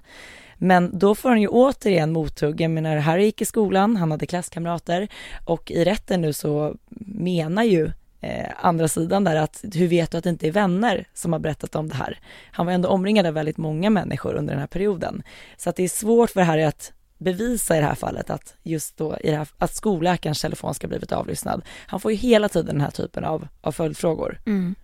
Men 0.57 0.99
då 0.99 1.15
får 1.15 1.29
han 1.29 1.41
ju 1.41 1.47
återigen 1.47 2.11
mothugg. 2.11 2.61
Jag 2.61 2.71
menar, 2.71 2.97
Harry 2.97 3.23
gick 3.23 3.41
i 3.41 3.45
skolan, 3.45 3.97
han 3.97 4.11
hade 4.11 4.25
klasskamrater 4.25 5.07
och 5.45 5.71
i 5.71 5.83
rätten 5.83 6.21
nu 6.21 6.33
så 6.33 6.75
menar 7.05 7.63
ju 7.63 7.91
eh, 8.21 8.49
andra 8.61 8.87
sidan 8.87 9.23
där 9.23 9.35
att 9.35 9.63
hur 9.73 9.87
vet 9.87 10.11
du 10.11 10.17
att 10.17 10.23
det 10.23 10.29
inte 10.29 10.47
är 10.47 10.51
vänner 10.51 11.07
som 11.13 11.33
har 11.33 11.39
berättat 11.39 11.75
om 11.75 11.89
det 11.89 11.95
här? 11.95 12.19
Han 12.51 12.65
var 12.65 12.73
ändå 12.73 12.89
omringad 12.89 13.25
av 13.25 13.33
väldigt 13.33 13.57
många 13.57 13.89
människor 13.89 14.33
under 14.33 14.53
den 14.53 14.59
här 14.59 14.67
perioden. 14.67 15.23
Så 15.57 15.69
att 15.69 15.75
det 15.75 15.83
är 15.83 15.89
svårt 15.89 16.29
för 16.29 16.41
Harry 16.41 16.63
att 16.63 16.93
bevisa 17.17 17.77
i 17.77 17.79
det 17.79 17.85
här 17.85 17.95
fallet 17.95 18.29
att 18.29 18.55
just 18.63 18.97
då 18.97 19.17
i 19.21 19.29
det 19.31 19.37
här, 19.37 19.47
att 19.57 19.75
skolläkarens 19.75 20.41
telefon 20.41 20.73
ska 20.73 20.87
blivit 20.87 21.11
avlyssnad. 21.11 21.61
Han 21.87 21.99
får 21.99 22.11
ju 22.11 22.17
hela 22.17 22.49
tiden 22.49 22.75
den 22.75 22.81
här 22.81 22.91
typen 22.91 23.23
av, 23.23 23.47
av 23.61 23.71
följdfrågor. 23.71 24.39
Mm. 24.45 24.75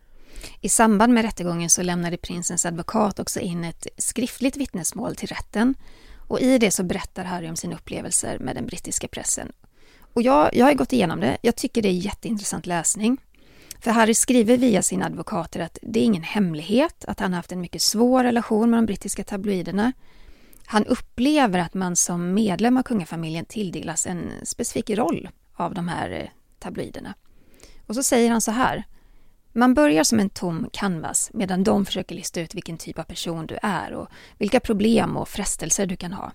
I 0.62 0.70
samband 0.70 1.14
med 1.14 1.26
rättegången 1.26 1.70
så 1.70 1.82
lämnade 1.82 2.18
prinsens 2.18 2.66
advokat 2.66 3.20
också 3.20 3.40
in 3.40 3.64
ett 3.64 3.88
skriftligt 3.98 4.58
vittnesmål 4.58 5.16
till 5.16 5.28
rätten 5.28 5.76
och 6.28 6.40
i 6.40 6.58
det 6.58 6.72
så 6.72 6.84
berättar 6.84 7.24
Harry 7.24 7.50
om 7.50 7.56
sina 7.56 7.76
upplevelser 7.76 8.40
med 8.40 8.56
den 8.56 8.66
brittiska 8.66 9.08
pressen. 9.08 9.52
Och 10.14 10.22
jag, 10.22 10.56
jag 10.56 10.66
har 10.66 10.74
gått 10.74 10.94
igenom 10.94 11.20
det. 11.20 11.38
Jag 11.42 11.56
tycker 11.56 11.82
det 11.82 11.90
är 11.90 11.94
jätteintressant 11.94 12.66
läsning. 12.66 13.18
För 13.80 13.92
Harry 13.92 14.14
skriver 14.14 14.58
via 14.58 14.82
sina 14.82 15.06
advokater 15.06 15.60
att 15.60 15.78
det 15.82 16.00
är 16.00 16.04
ingen 16.04 16.24
hemlighet 16.24 17.06
att 17.06 17.20
han 17.20 17.34
haft 17.34 17.52
en 17.52 17.62
mycket 17.62 17.82
svår 17.82 18.24
relation 18.24 18.70
med 18.70 18.78
de 18.78 18.86
brittiska 18.86 19.24
tabloiderna. 19.24 19.94
Han 20.66 20.86
upplever 20.86 21.60
att 21.60 21.74
man 21.74 21.96
som 21.96 22.34
medlem 22.34 22.78
av 22.78 22.84
kungafamiljen 22.84 23.46
tilldelas 23.46 24.08
en 24.08 24.32
specifik 24.44 24.90
roll 24.90 25.30
av 25.54 25.74
de 25.74 25.88
här 25.88 26.10
eh, 26.10 26.28
tabloiderna. 26.60 27.14
Och 27.88 27.96
så 27.96 28.04
säger 28.04 28.32
han 28.32 28.42
så 28.42 28.52
här. 28.52 28.84
Man 29.56 29.74
börjar 29.74 30.04
som 30.04 30.20
en 30.20 30.30
tom 30.30 30.70
canvas 30.74 31.32
medan 31.34 31.64
de 31.64 31.86
försöker 31.86 32.16
lista 32.16 32.42
ut 32.42 32.56
vilken 32.56 32.78
typ 32.78 33.00
av 33.00 33.04
person 33.04 33.48
du 33.48 33.58
är 33.62 33.94
och 33.94 34.08
vilka 34.38 34.60
problem 34.60 35.18
och 35.18 35.30
frestelser 35.30 35.86
du 35.86 35.96
kan 35.96 36.14
ha. 36.14 36.32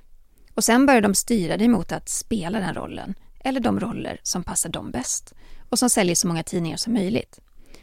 Och 0.54 0.64
sen 0.64 0.86
börjar 0.86 1.00
de 1.00 1.14
styra 1.14 1.56
dig 1.56 1.68
mot 1.68 1.92
att 1.92 2.08
spela 2.08 2.60
den 2.60 2.74
rollen, 2.74 3.14
eller 3.40 3.60
de 3.60 3.80
roller 3.80 4.20
som 4.22 4.42
passar 4.42 4.70
dem 4.70 4.90
bäst 4.90 5.34
och 5.70 5.78
som 5.78 5.90
säljer 5.90 6.14
så 6.14 6.28
många 6.28 6.42
tidningar 6.42 6.76
som 6.76 6.92
möjligt. 6.92 7.38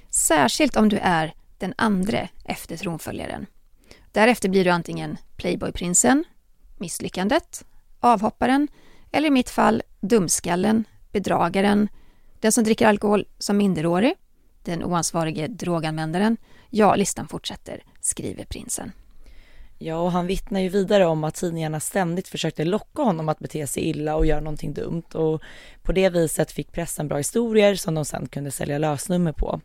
Särskilt 0.09 0.75
om 0.75 0.89
du 0.89 0.97
är 0.97 1.33
den 1.57 1.73
andre 1.77 2.29
efter 2.45 2.77
tronföljaren. 2.77 3.45
Därefter 4.11 4.49
blir 4.49 4.63
du 4.63 4.69
antingen 4.69 5.17
Playboyprinsen, 5.37 6.23
misslyckandet, 6.77 7.65
avhopparen 7.99 8.67
eller 9.11 9.27
i 9.27 9.31
mitt 9.31 9.49
fall 9.49 9.83
dumskallen, 10.01 10.83
bedragaren, 11.11 11.87
den 12.39 12.51
som 12.51 12.63
dricker 12.63 12.87
alkohol 12.87 13.27
som 13.37 13.57
minderårig, 13.57 14.13
den 14.65 14.83
oansvarige 14.83 15.47
droganvändaren. 15.47 16.37
Ja, 16.69 16.95
listan 16.95 17.27
fortsätter, 17.27 17.83
skriver 18.01 18.45
prinsen. 18.45 18.91
Ja, 19.77 19.97
och 19.97 20.11
han 20.11 20.27
vittnar 20.27 20.59
ju 20.59 20.69
vidare 20.69 21.05
om 21.05 21.23
att 21.23 21.35
tidningarna 21.35 21.79
ständigt 21.79 22.27
försökte 22.27 22.63
locka 22.63 23.01
honom 23.01 23.29
att 23.29 23.39
bete 23.39 23.67
sig 23.67 23.83
illa 23.83 24.15
och 24.15 24.25
göra 24.25 24.39
någonting 24.39 24.73
dumt 24.73 25.03
och 25.13 25.41
på 25.83 25.91
det 25.91 26.09
viset 26.09 26.51
fick 26.51 26.71
pressen 26.71 27.07
bra 27.07 27.17
historier 27.17 27.75
som 27.75 27.95
de 27.95 28.05
sen 28.05 28.27
kunde 28.27 28.51
sälja 28.51 28.77
lösnummer 28.77 29.31
på. 29.31 29.61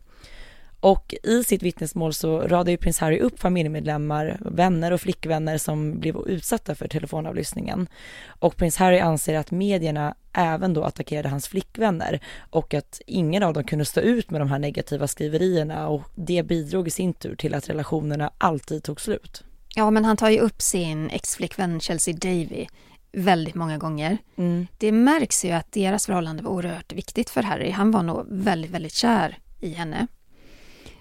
Och 0.81 1.15
i 1.23 1.43
sitt 1.43 1.63
vittnesmål 1.63 2.13
så 2.13 2.39
radar 2.39 2.71
ju 2.71 2.77
prins 2.77 2.99
Harry 2.99 3.19
upp 3.19 3.39
familjemedlemmar, 3.39 4.37
vänner 4.41 4.91
och 4.91 5.01
flickvänner 5.01 5.57
som 5.57 5.99
blev 5.99 6.15
utsatta 6.27 6.75
för 6.75 6.87
telefonavlyssningen. 6.87 7.87
Och 8.27 8.55
prins 8.55 8.77
Harry 8.77 8.99
anser 8.99 9.35
att 9.35 9.51
medierna 9.51 10.15
även 10.33 10.73
då 10.73 10.83
attackerade 10.83 11.29
hans 11.29 11.47
flickvänner 11.47 12.19
och 12.49 12.73
att 12.73 13.01
ingen 13.05 13.43
av 13.43 13.53
dem 13.53 13.63
kunde 13.63 13.85
stå 13.85 14.01
ut 14.01 14.29
med 14.29 14.41
de 14.41 14.49
här 14.49 14.59
negativa 14.59 15.07
skriverierna 15.07 15.87
och 15.87 16.03
det 16.15 16.43
bidrog 16.43 16.87
i 16.87 16.91
sin 16.91 17.13
tur 17.13 17.35
till 17.35 17.53
att 17.53 17.69
relationerna 17.69 18.31
alltid 18.37 18.83
tog 18.83 19.01
slut. 19.01 19.43
Ja, 19.75 19.91
men 19.91 20.05
han 20.05 20.17
tar 20.17 20.29
ju 20.29 20.39
upp 20.39 20.61
sin 20.61 21.09
exflickvän 21.09 21.79
Chelsea 21.79 22.13
Davy 22.13 22.65
väldigt 23.11 23.55
många 23.55 23.77
gånger. 23.77 24.17
Mm. 24.35 24.67
Det 24.77 24.91
märks 24.91 25.45
ju 25.45 25.51
att 25.51 25.71
deras 25.71 26.05
förhållande 26.05 26.43
var 26.43 26.51
oerhört 26.51 26.93
viktigt 26.93 27.29
för 27.29 27.43
Harry. 27.43 27.71
Han 27.71 27.91
var 27.91 28.03
nog 28.03 28.25
väldigt, 28.29 28.71
väldigt 28.71 28.93
kär 28.93 29.37
i 29.59 29.73
henne. 29.73 30.07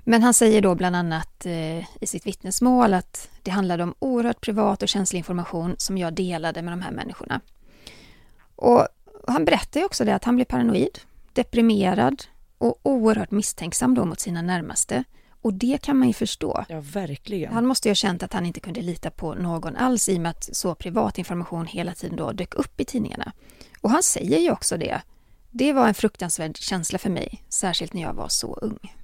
Men 0.05 0.23
han 0.23 0.35
säger 0.35 0.63
då 0.63 0.75
bland 0.75 0.97
annat 0.97 1.47
eh, 1.47 1.79
i 1.79 2.07
sitt 2.07 2.27
vittnesmål 2.27 2.95
att 2.95 3.31
det 3.43 3.51
handlade 3.51 3.83
om 3.83 3.95
oerhört 3.99 4.41
privat 4.41 4.83
och 4.83 4.89
känslig 4.89 5.19
information 5.19 5.75
som 5.79 5.99
jag 5.99 6.15
delade 6.15 6.63
med 6.63 6.73
de 6.73 6.83
här 6.83 6.93
människorna. 6.93 7.41
Och 8.57 8.87
han 9.27 9.45
berättar 9.45 9.81
ju 9.81 9.87
också 9.87 10.05
det 10.05 10.15
att 10.15 10.25
han 10.25 10.37
blev 10.37 10.45
paranoid, 10.45 10.99
deprimerad 11.33 12.25
och 12.59 12.81
oerhört 12.83 13.31
misstänksam 13.31 13.95
då 13.95 14.05
mot 14.05 14.21
sina 14.21 14.43
närmaste. 14.43 15.05
Och 15.43 15.55
det 15.55 15.83
kan 15.83 15.97
man 15.97 16.09
ju 16.09 16.15
förstå. 16.15 16.65
Ja, 16.69 16.81
verkligen. 16.81 17.53
Han 17.53 17.67
måste 17.67 17.89
ju 17.89 17.91
ha 17.91 17.95
känt 17.95 18.23
att 18.23 18.33
han 18.33 18.47
inte 18.47 18.61
kunde 18.61 18.83
lita 18.83 19.11
på 19.11 19.35
någon 19.35 19.77
alls 19.77 20.09
i 20.09 20.17
och 20.17 20.21
med 20.21 20.31
att 20.31 20.57
så 20.57 20.75
privat 20.75 21.19
information 21.19 21.67
hela 21.67 21.95
tiden 21.95 22.17
då 22.17 22.33
dök 22.33 22.55
upp 22.55 22.81
i 22.81 22.85
tidningarna. 22.85 23.33
Och 23.81 23.91
han 23.91 24.03
säger 24.03 24.39
ju 24.39 24.51
också 24.51 24.77
det. 24.77 25.01
Det 25.51 25.73
var 25.73 25.89
en 25.89 25.95
fruktansvärd 25.95 26.57
känsla 26.57 26.99
för 26.99 27.11
mig, 27.11 27.45
särskilt 27.49 27.93
när 27.93 28.03
jag 28.03 28.15
var 28.15 28.29
så 28.29 28.55
ung. 28.55 29.00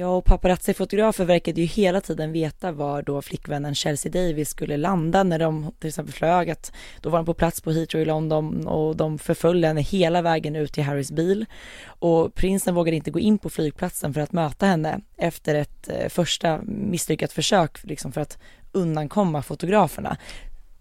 Ja, 0.00 0.08
och 0.08 0.24
paparazzi-fotografer 0.24 1.24
verkade 1.24 1.60
ju 1.60 1.66
hela 1.66 2.00
tiden 2.00 2.32
veta 2.32 2.72
var 2.72 3.02
då 3.02 3.22
flickvännen 3.22 3.74
Chelsea 3.74 4.12
Davis 4.12 4.48
skulle 4.48 4.76
landa 4.76 5.22
när 5.22 5.38
de 5.38 5.72
till 5.78 5.88
exempel 5.88 6.14
flög. 6.14 6.50
Att 6.50 6.72
då 7.00 7.10
var 7.10 7.18
de 7.18 7.26
på 7.26 7.34
plats 7.34 7.60
på 7.60 7.72
Heathrow 7.72 8.02
i 8.02 8.04
London 8.04 8.66
och 8.66 8.96
de 8.96 9.18
förföljde 9.18 9.68
henne 9.68 9.80
hela 9.80 10.22
vägen 10.22 10.56
ut 10.56 10.72
till 10.72 10.82
Harrys 10.82 11.12
bil. 11.12 11.46
Och 11.86 12.34
prinsen 12.34 12.74
vågade 12.74 12.96
inte 12.96 13.10
gå 13.10 13.18
in 13.18 13.38
på 13.38 13.50
flygplatsen 13.50 14.14
för 14.14 14.20
att 14.20 14.32
möta 14.32 14.66
henne 14.66 15.00
efter 15.16 15.54
ett 15.54 15.88
eh, 15.88 16.08
första 16.08 16.60
misslyckat 16.62 17.32
försök 17.32 17.84
liksom 17.84 18.12
för 18.12 18.20
att 18.20 18.38
undankomma 18.72 19.42
fotograferna. 19.42 20.16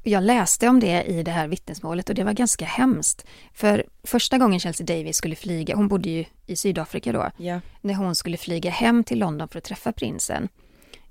Jag 0.08 0.24
läste 0.24 0.68
om 0.68 0.80
det 0.80 1.04
i 1.04 1.24
det 1.24 1.32
här 1.32 1.48
vittnesmålet 1.48 2.10
och 2.10 2.16
det 2.16 2.24
var 2.24 2.34
ganska 2.34 2.66
hemskt. 2.66 3.26
För 3.54 3.86
första 4.04 4.38
gången 4.38 4.60
Chelsea 4.60 4.86
Davis 4.86 5.18
skulle 5.18 5.36
flyga, 5.36 5.76
hon 5.76 5.88
bodde 5.88 6.10
ju 6.10 6.26
i 6.46 6.56
Sydafrika 6.56 7.12
då, 7.12 7.32
yeah. 7.40 7.62
när 7.82 7.94
hon 7.94 8.16
skulle 8.16 8.38
flyga 8.38 8.70
hem 8.70 9.04
till 9.04 9.20
London 9.20 9.48
för 9.48 9.58
att 9.58 9.64
träffa 9.64 9.92
prinsen, 9.92 10.50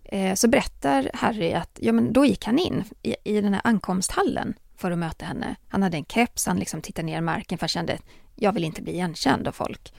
eh, 0.05 0.35
så 0.35 0.49
berättar 0.49 1.11
Harry 1.15 1.53
att 1.53 1.79
ja, 1.81 1.93
men 1.93 2.13
då 2.13 2.25
gick 2.25 2.45
han 2.45 2.59
in 2.59 2.85
i, 3.03 3.17
i 3.25 3.41
den 3.41 3.55
här 3.55 3.63
ankomsthallen 3.65 4.55
för 4.77 4.91
att 4.91 4.99
möta 4.99 5.25
henne. 5.25 5.57
Han 5.69 5.83
hade 5.83 5.97
en 5.97 6.05
keps, 6.05 6.47
han 6.47 6.59
liksom 6.59 6.81
tittade 6.81 7.07
ner 7.07 7.19
i 7.19 7.21
marken 7.21 7.59
för 7.59 7.63
han 7.63 7.69
kände 7.69 7.99
jag 8.35 8.53
vill 8.53 8.65
inte 8.65 8.83
bli 8.83 8.93
igenkänd 8.93 9.49
av 9.49 9.53
folk. 9.53 9.93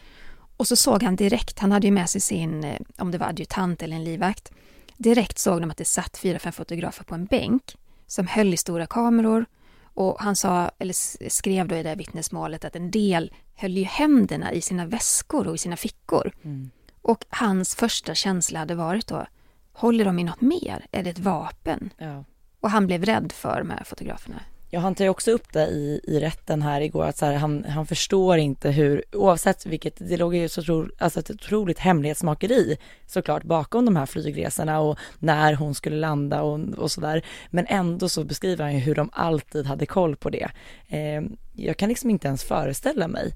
Och 0.57 0.67
så 0.67 0.75
såg 0.75 1.03
han 1.03 1.15
direkt, 1.15 1.59
han 1.59 1.71
hade 1.71 1.87
ju 1.87 1.93
med 1.93 2.09
sig 2.09 2.21
sin, 2.21 2.63
eh, 2.63 2.79
om 2.97 3.11
det 3.11 3.17
var 3.17 3.27
adjutant 3.27 3.83
eller 3.83 3.95
en 3.95 4.03
livvakt, 4.03 4.51
direkt 4.97 5.37
såg 5.39 5.61
de 5.61 5.71
att 5.71 5.77
det 5.77 5.85
satt 5.85 6.17
fyra, 6.17 6.39
fem 6.39 6.51
fotografer 6.53 7.03
på 7.03 7.15
en 7.15 7.25
bänk 7.25 7.75
som 8.07 8.27
höll 8.27 8.53
i 8.53 8.57
stora 8.57 8.87
kameror 8.87 9.45
och 9.83 10.19
han 10.19 10.35
sa, 10.35 10.71
eller 10.79 10.93
skrev 11.29 11.67
då 11.67 11.75
i 11.75 11.83
det 11.83 11.89
här 11.89 11.95
vittnesmålet 11.95 12.65
att 12.65 12.75
en 12.75 12.91
del 12.91 13.33
höll 13.55 13.77
ju 13.77 13.83
händerna 13.83 14.53
i 14.53 14.61
sina 14.61 14.85
väskor 14.85 15.47
och 15.47 15.55
i 15.55 15.57
sina 15.57 15.77
fickor. 15.77 16.31
Mm. 16.43 16.69
Och 17.01 17.25
hans 17.29 17.75
första 17.75 18.15
känsla 18.15 18.59
hade 18.59 18.75
varit 18.75 19.07
då, 19.07 19.25
håller 19.73 20.05
de 20.05 20.19
i 20.19 20.23
något 20.23 20.41
mer? 20.41 20.85
Är 20.91 21.03
det 21.03 21.09
ett 21.09 21.19
vapen? 21.19 21.93
Ja. 21.97 22.23
Och 22.59 22.69
han 22.69 22.87
blev 22.87 23.05
rädd 23.05 23.31
för 23.31 23.59
de 23.59 23.69
här 23.69 23.83
fotograferna. 23.83 24.41
Ja, 24.69 24.79
han 24.79 24.95
tar 24.95 25.05
ju 25.05 25.09
också 25.09 25.31
upp 25.31 25.53
det 25.53 25.67
i, 25.67 26.01
i 26.03 26.19
rätten 26.19 26.61
här 26.61 26.81
igår 26.81 27.05
att 27.05 27.17
så 27.17 27.25
här, 27.25 27.33
han, 27.33 27.65
han 27.65 27.85
förstår 27.85 28.37
inte 28.37 28.69
hur, 28.69 29.03
oavsett 29.11 29.65
vilket, 29.65 29.93
det 29.97 30.17
låg 30.17 30.35
ju 30.35 30.49
så 30.49 30.63
tro, 30.63 30.87
alltså 30.97 31.19
ett 31.19 31.29
otroligt 31.29 31.79
hemlighetsmakeri 31.79 32.77
såklart 33.05 33.43
bakom 33.43 33.85
de 33.85 33.95
här 33.95 34.05
flygresorna 34.05 34.79
och 34.79 34.97
när 35.19 35.53
hon 35.53 35.75
skulle 35.75 35.95
landa 35.95 36.41
och, 36.41 36.59
och 36.77 36.91
sådär. 36.91 37.25
Men 37.49 37.65
ändå 37.69 38.09
så 38.09 38.23
beskriver 38.23 38.63
han 38.63 38.73
ju 38.73 38.79
hur 38.79 38.95
de 38.95 39.09
alltid 39.13 39.65
hade 39.65 39.85
koll 39.85 40.15
på 40.15 40.29
det. 40.29 40.49
Eh, 40.87 41.21
jag 41.53 41.77
kan 41.77 41.89
liksom 41.89 42.09
inte 42.09 42.27
ens 42.27 42.43
föreställa 42.43 43.07
mig 43.07 43.33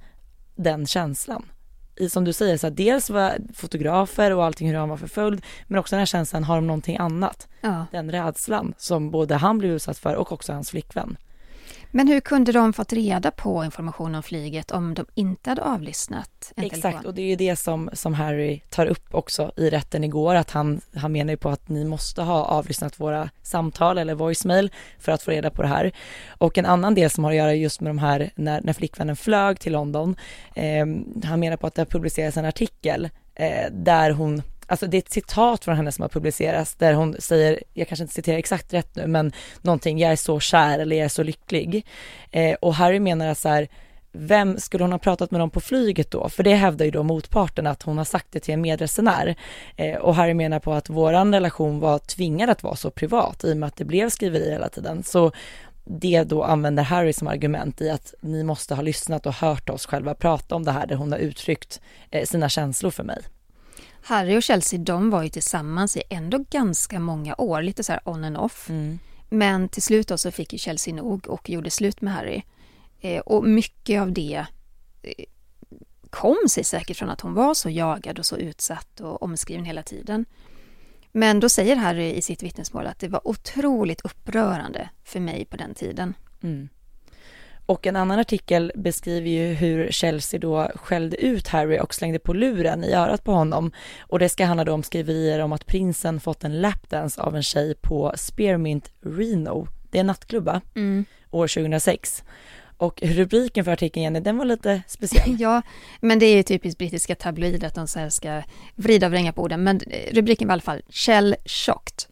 den 0.56 0.88
känslan 0.88 1.46
i, 2.01 2.10
som 2.10 2.24
du 2.24 2.34
säger, 2.34 2.58
så 2.58 2.67
här, 2.67 2.74
dels 2.74 3.10
var 3.10 3.38
fotografer 3.53 4.34
och 4.34 4.46
allting 4.46 4.67
hur 4.67 4.77
han 4.77 4.89
var 4.89 4.98
förföljd, 4.98 5.41
men 5.67 5.79
också 5.79 5.96
den 5.96 6.00
här 6.00 6.05
känslan, 6.05 6.43
har 6.43 6.55
de 6.55 6.67
någonting 6.67 6.98
annat? 6.98 7.48
Ja. 7.62 7.86
Den 7.91 8.12
rädslan 8.12 8.74
som 8.77 9.12
både 9.12 9.36
han 9.36 9.58
blev 9.58 9.72
utsatt 9.72 9.98
för 9.98 10.15
och 10.15 10.31
också 10.31 10.53
hans 10.53 10.70
flickvän. 10.70 11.17
Men 11.91 12.07
hur 12.07 12.19
kunde 12.19 12.51
de 12.51 12.74
fått 12.74 12.93
reda 12.93 13.31
på 13.31 13.65
information 13.65 14.15
om 14.15 14.24
flyget 14.24 14.71
om 14.71 14.93
de 14.93 15.05
inte 15.13 15.50
hade 15.50 15.63
avlyssnat 15.63 16.53
en 16.55 16.63
Exakt, 16.63 16.81
telefon? 16.81 17.05
och 17.05 17.13
det 17.13 17.21
är 17.21 17.27
ju 17.27 17.36
det 17.36 17.55
som, 17.55 17.89
som 17.93 18.13
Harry 18.13 18.62
tar 18.69 18.86
upp 18.86 19.15
också 19.15 19.51
i 19.57 19.69
rätten 19.69 20.03
igår, 20.03 20.36
att 20.36 20.51
han, 20.51 20.81
han 20.95 21.12
menar 21.12 21.33
ju 21.33 21.38
på 21.38 21.50
att 21.50 21.69
ni 21.69 21.86
måste 21.86 22.21
ha 22.21 22.43
avlyssnat 22.43 23.00
våra 23.00 23.29
samtal 23.41 23.98
eller 23.98 24.15
voicemail 24.15 24.71
för 25.00 25.12
att 25.12 25.21
få 25.21 25.31
reda 25.31 25.50
på 25.50 25.62
det 25.62 25.67
här. 25.67 25.91
Och 26.27 26.57
en 26.57 26.65
annan 26.65 26.95
del 26.95 27.10
som 27.10 27.24
har 27.24 27.31
att 27.31 27.38
göra 27.38 27.53
just 27.53 27.81
med 27.81 27.89
de 27.89 28.00
här, 28.00 28.31
när, 28.36 28.62
när 28.62 28.74
flickvännen 28.74 29.15
flög 29.15 29.60
till 29.60 29.74
London, 29.74 30.15
eh, 30.55 30.86
han 31.24 31.39
menar 31.39 31.57
på 31.57 31.67
att 31.67 31.75
det 31.75 31.81
har 31.81 31.86
publicerats 31.86 32.38
en 32.38 32.45
artikel 32.45 33.10
eh, 33.36 33.71
där 33.71 34.12
hon 34.12 34.41
alltså 34.72 34.88
det 34.88 34.98
är 34.98 35.00
ett 35.00 35.12
citat 35.12 35.66
från 35.66 35.75
henne 35.75 35.92
som 35.92 36.01
har 36.01 36.10
publicerats 36.10 36.75
där 36.75 36.94
hon 36.94 37.16
säger, 37.20 37.63
jag 37.74 37.88
kanske 37.88 38.04
inte 38.04 38.13
citerar 38.13 38.38
exakt 38.38 38.74
rätt 38.74 38.96
nu, 38.96 39.08
men 39.08 39.32
någonting, 39.62 40.00
jag 40.00 40.12
är 40.12 40.16
så 40.16 40.40
kär 40.40 40.80
eller 40.80 40.96
jag 40.96 41.06
är 41.06 41.10
så 41.10 41.24
lycklig. 41.24 41.86
Eh, 42.32 42.54
och 42.54 42.75
Harry 42.75 43.00
menar 43.00 43.28
att 43.28 43.38
så 43.38 43.50
här, 43.50 43.68
vem 44.12 44.60
skulle 44.60 44.84
hon 44.84 44.92
ha 44.92 45.00
pratat 45.00 45.32
med 45.32 45.42
dem 45.42 45.50
på 45.50 45.62
flyget 45.62 46.12
då? 46.12 46.30
För 46.30 46.44
det 46.44 46.54
hävdar 46.54 46.86
ju 46.86 46.92
då 46.92 47.04
motparten 47.04 47.68
att 47.68 47.84
hon 47.84 47.98
har 47.98 48.06
sagt 48.06 48.28
det 48.32 48.40
till 48.40 48.54
en 48.54 48.62
medresenär. 48.62 49.36
Eh, 49.75 49.96
och 49.96 50.16
Harry 50.16 50.34
menar 50.34 50.60
på 50.60 50.74
att 50.74 50.90
våran 50.90 51.34
relation 51.34 51.80
var 51.80 52.00
tvingad 52.00 52.50
att 52.50 52.63
vara 52.63 52.75
så 52.75 52.92
privat 52.92 53.44
i 53.44 53.54
och 53.54 53.58
med 53.58 53.68
att 53.68 53.75
det 53.75 53.86
blev 53.86 54.10
skriveri 54.10 54.51
hela 54.51 54.70
tiden. 54.70 55.04
Så 55.04 55.32
det 55.86 56.24
då 56.24 56.44
använder 56.44 56.84
Harry 56.84 57.13
som 57.13 57.28
argument 57.28 57.82
i 57.82 57.90
att 57.90 58.13
ni 58.22 58.44
måste 58.44 58.75
ha 58.75 58.82
lyssnat 58.82 59.25
och 59.25 59.34
hört 59.34 59.70
oss 59.70 59.86
själva 59.86 60.13
prata 60.13 60.56
om 60.56 60.63
det 60.63 60.72
här 60.72 60.88
där 60.88 60.96
hon 60.96 61.12
har 61.12 61.20
uttryckt 61.20 61.82
eh, 62.12 62.25
sina 62.25 62.50
känslor 62.50 62.92
för 62.92 63.04
mig. 63.04 63.22
Harry 64.03 64.38
och 64.38 64.43
Chelsea 64.43 64.79
de 64.79 65.10
var 65.10 65.24
ju 65.24 65.29
tillsammans 65.29 65.98
i 65.98 66.03
ändå 66.10 66.46
ganska 66.50 67.00
många 67.00 67.36
år, 67.38 67.62
lite 67.62 67.84
så 67.84 67.91
här 67.91 68.01
on 68.10 68.24
and 68.24 68.38
off. 68.38 68.70
Mm. 68.70 69.00
Men 69.29 69.70
till 69.70 69.81
slut 69.81 70.08
då 70.08 70.17
så 70.17 70.31
fick 70.31 70.53
ju 70.53 70.60
Chelsea 70.60 70.93
nog 70.93 71.27
och 71.27 71.50
gjorde 71.50 71.70
slut 71.70 72.01
med 72.01 72.13
Harry. 72.13 72.41
Eh, 73.01 73.20
och 73.20 73.43
mycket 73.43 74.01
av 74.01 74.12
det 74.12 74.46
eh, 75.01 75.25
kom 76.10 76.38
sig 76.50 76.63
säkert 76.63 76.98
från 76.98 77.10
att 77.10 77.22
hon 77.22 77.34
var 77.34 77.53
så 77.53 77.70
jagad 77.70 78.20
och 78.20 78.25
så 78.25 78.38
utsatt 78.38 79.00
och 79.00 79.24
omskriven 79.24 79.65
hela 79.65 79.84
tiden. 79.84 80.25
Men 81.12 81.39
då 81.39 81.50
säger 81.50 81.75
Harry 81.75 82.13
i 82.13 82.22
sitt 82.22 82.43
vittnesmål 82.43 82.88
att 82.88 83.00
det 83.00 83.08
var 83.08 83.27
otroligt 83.27 84.01
upprörande 84.01 84.89
för 85.03 85.20
mig 85.20 85.46
på 85.46 85.58
den 85.58 85.74
tiden. 85.74 86.13
Mm. 86.43 86.70
Och 87.72 87.88
en 87.88 87.96
annan 87.96 88.20
artikel 88.20 88.72
beskriver 88.75 89.30
ju 89.30 89.54
hur 89.54 89.92
Chelsea 89.92 90.40
då 90.40 90.72
skällde 90.75 91.18
ut 91.18 91.48
Harry 91.48 91.80
och 91.80 91.94
slängde 91.94 92.20
på 92.20 92.34
luren 92.34 92.84
i 92.84 92.94
örat 92.94 93.24
på 93.24 93.32
honom. 93.32 93.72
Och 94.00 94.20
det 94.20 94.30
ska 94.30 94.46
handla 94.46 94.63
då 94.63 94.74
om 94.74 94.84
skriverier 94.84 95.40
om 95.40 95.54
att 95.54 95.66
prinsen 95.66 96.20
fått 96.20 96.44
en 96.44 96.62
lapdance 96.62 97.22
av 97.22 97.36
en 97.36 97.44
tjej 97.44 97.75
på 97.82 98.13
Spearmint 98.16 98.92
Reno. 99.01 99.68
Det 99.92 99.98
är 99.98 100.00
en 100.00 100.08
nattklubb 100.08 100.46
va? 100.46 100.62
Mm. 100.75 101.06
År 101.30 101.48
2006. 101.48 102.24
Och 102.78 103.01
rubriken 103.01 103.66
för 103.66 103.72
artikeln 103.72 104.04
Jenny, 104.04 104.20
den 104.20 104.38
var 104.38 104.46
lite 104.46 104.82
speciell. 104.88 105.36
ja, 105.40 105.62
men 106.00 106.20
det 106.20 106.25
är 106.25 106.36
ju 106.36 106.44
typiskt 106.44 106.78
brittiska 106.78 107.16
tabloider 107.16 107.68
att 107.68 107.75
de 107.75 107.88
så 107.88 108.10
ska 108.10 108.42
vrida 108.75 109.08
och 109.08 109.12
vränga 109.12 109.34
på 109.34 109.42
orden. 109.42 109.63
Men 109.63 109.80
rubriken 110.12 110.48
var 110.48 110.54
i 110.54 110.56
alla 110.56 110.62
fall 110.62 110.82
Shell 110.90 111.36
Shocked. 111.46 112.04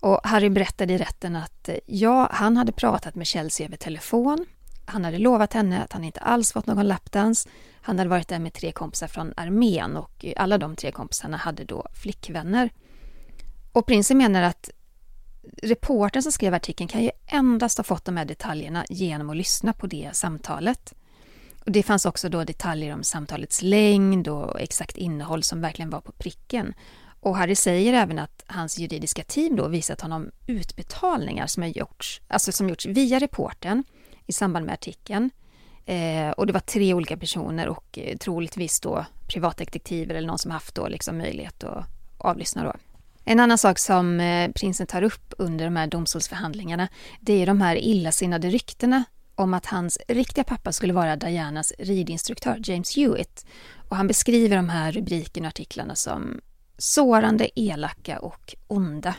Och 0.00 0.20
Harry 0.24 0.50
berättade 0.50 0.92
i 0.92 0.98
rätten 0.98 1.36
att 1.36 1.68
ja, 1.86 2.28
han 2.32 2.56
hade 2.56 2.72
pratat 2.72 3.14
med 3.14 3.26
Chelsea 3.26 3.66
över 3.66 3.76
telefon. 3.76 4.46
Han 4.86 5.04
hade 5.04 5.18
lovat 5.18 5.52
henne 5.52 5.82
att 5.82 5.92
han 5.92 6.04
inte 6.04 6.20
alls 6.20 6.52
fått 6.52 6.66
någon 6.66 6.88
lapdance. 6.88 7.48
Han 7.80 7.98
hade 7.98 8.10
varit 8.10 8.28
där 8.28 8.38
med 8.38 8.52
tre 8.52 8.72
kompisar 8.72 9.06
från 9.06 9.32
armén 9.36 9.96
och 9.96 10.24
alla 10.36 10.58
de 10.58 10.76
tre 10.76 10.92
kompisarna 10.92 11.36
hade 11.36 11.64
då 11.64 11.86
flickvänner. 12.02 12.70
Och 13.72 13.86
prinsen 13.86 14.18
menar 14.18 14.42
att 14.42 14.70
reportern 15.62 16.22
som 16.22 16.32
skrev 16.32 16.54
artikeln 16.54 16.88
kan 16.88 17.02
ju 17.02 17.10
endast 17.26 17.78
ha 17.78 17.84
fått 17.84 18.04
de 18.04 18.16
här 18.16 18.24
detaljerna 18.24 18.84
genom 18.88 19.30
att 19.30 19.36
lyssna 19.36 19.72
på 19.72 19.86
det 19.86 20.10
samtalet. 20.12 20.94
Och 21.64 21.72
det 21.72 21.82
fanns 21.82 22.06
också 22.06 22.28
då 22.28 22.44
detaljer 22.44 22.94
om 22.94 23.02
samtalets 23.02 23.62
längd 23.62 24.28
och 24.28 24.60
exakt 24.60 24.96
innehåll 24.96 25.42
som 25.42 25.60
verkligen 25.60 25.90
var 25.90 26.00
på 26.00 26.12
pricken. 26.12 26.74
Och 27.20 27.36
Harry 27.36 27.54
säger 27.54 27.92
även 27.92 28.18
att 28.18 28.44
hans 28.46 28.78
juridiska 28.78 29.22
team 29.24 29.56
då 29.56 29.68
visat 29.68 30.00
honom 30.00 30.30
utbetalningar 30.46 31.46
som, 31.46 31.62
har 31.62 31.70
gjorts, 31.70 32.20
alltså 32.28 32.52
som 32.52 32.68
gjorts 32.68 32.86
via 32.86 33.18
reporten 33.18 33.84
i 34.26 34.32
samband 34.32 34.66
med 34.66 34.72
artikeln. 34.72 35.30
Eh, 35.86 36.30
och 36.30 36.46
det 36.46 36.52
var 36.52 36.60
tre 36.60 36.94
olika 36.94 37.16
personer 37.16 37.68
och 37.68 37.98
eh, 37.98 38.16
troligtvis 38.16 38.80
då 38.80 39.04
privatdetektiver 39.28 40.14
eller 40.14 40.28
någon 40.28 40.38
som 40.38 40.50
haft 40.50 40.74
då 40.74 40.88
liksom 40.88 41.18
möjlighet 41.18 41.64
att 41.64 41.84
avlyssna 42.18 42.64
då. 42.64 42.72
En 43.24 43.40
annan 43.40 43.58
sak 43.58 43.78
som 43.78 44.20
eh, 44.20 44.50
prinsen 44.52 44.86
tar 44.86 45.02
upp 45.02 45.34
under 45.38 45.64
de 45.64 45.76
här 45.76 45.86
domstolsförhandlingarna 45.86 46.88
det 47.20 47.42
är 47.42 47.46
de 47.46 47.60
här 47.60 47.76
illasinnade 47.76 48.48
ryktena 48.50 49.04
om 49.34 49.54
att 49.54 49.66
hans 49.66 49.98
riktiga 50.08 50.44
pappa 50.44 50.72
skulle 50.72 50.92
vara 50.92 51.16
Dianas 51.16 51.72
ridinstruktör 51.78 52.60
James 52.64 52.96
Hewitt. 52.96 53.46
Och 53.88 53.96
han 53.96 54.06
beskriver 54.06 54.56
de 54.56 54.68
här 54.68 54.92
rubrikerna 54.92 55.46
och 55.46 55.48
artiklarna 55.48 55.94
som 55.94 56.40
sårande, 56.78 57.60
elaka 57.60 58.18
och 58.18 58.54
onda. 58.66 59.14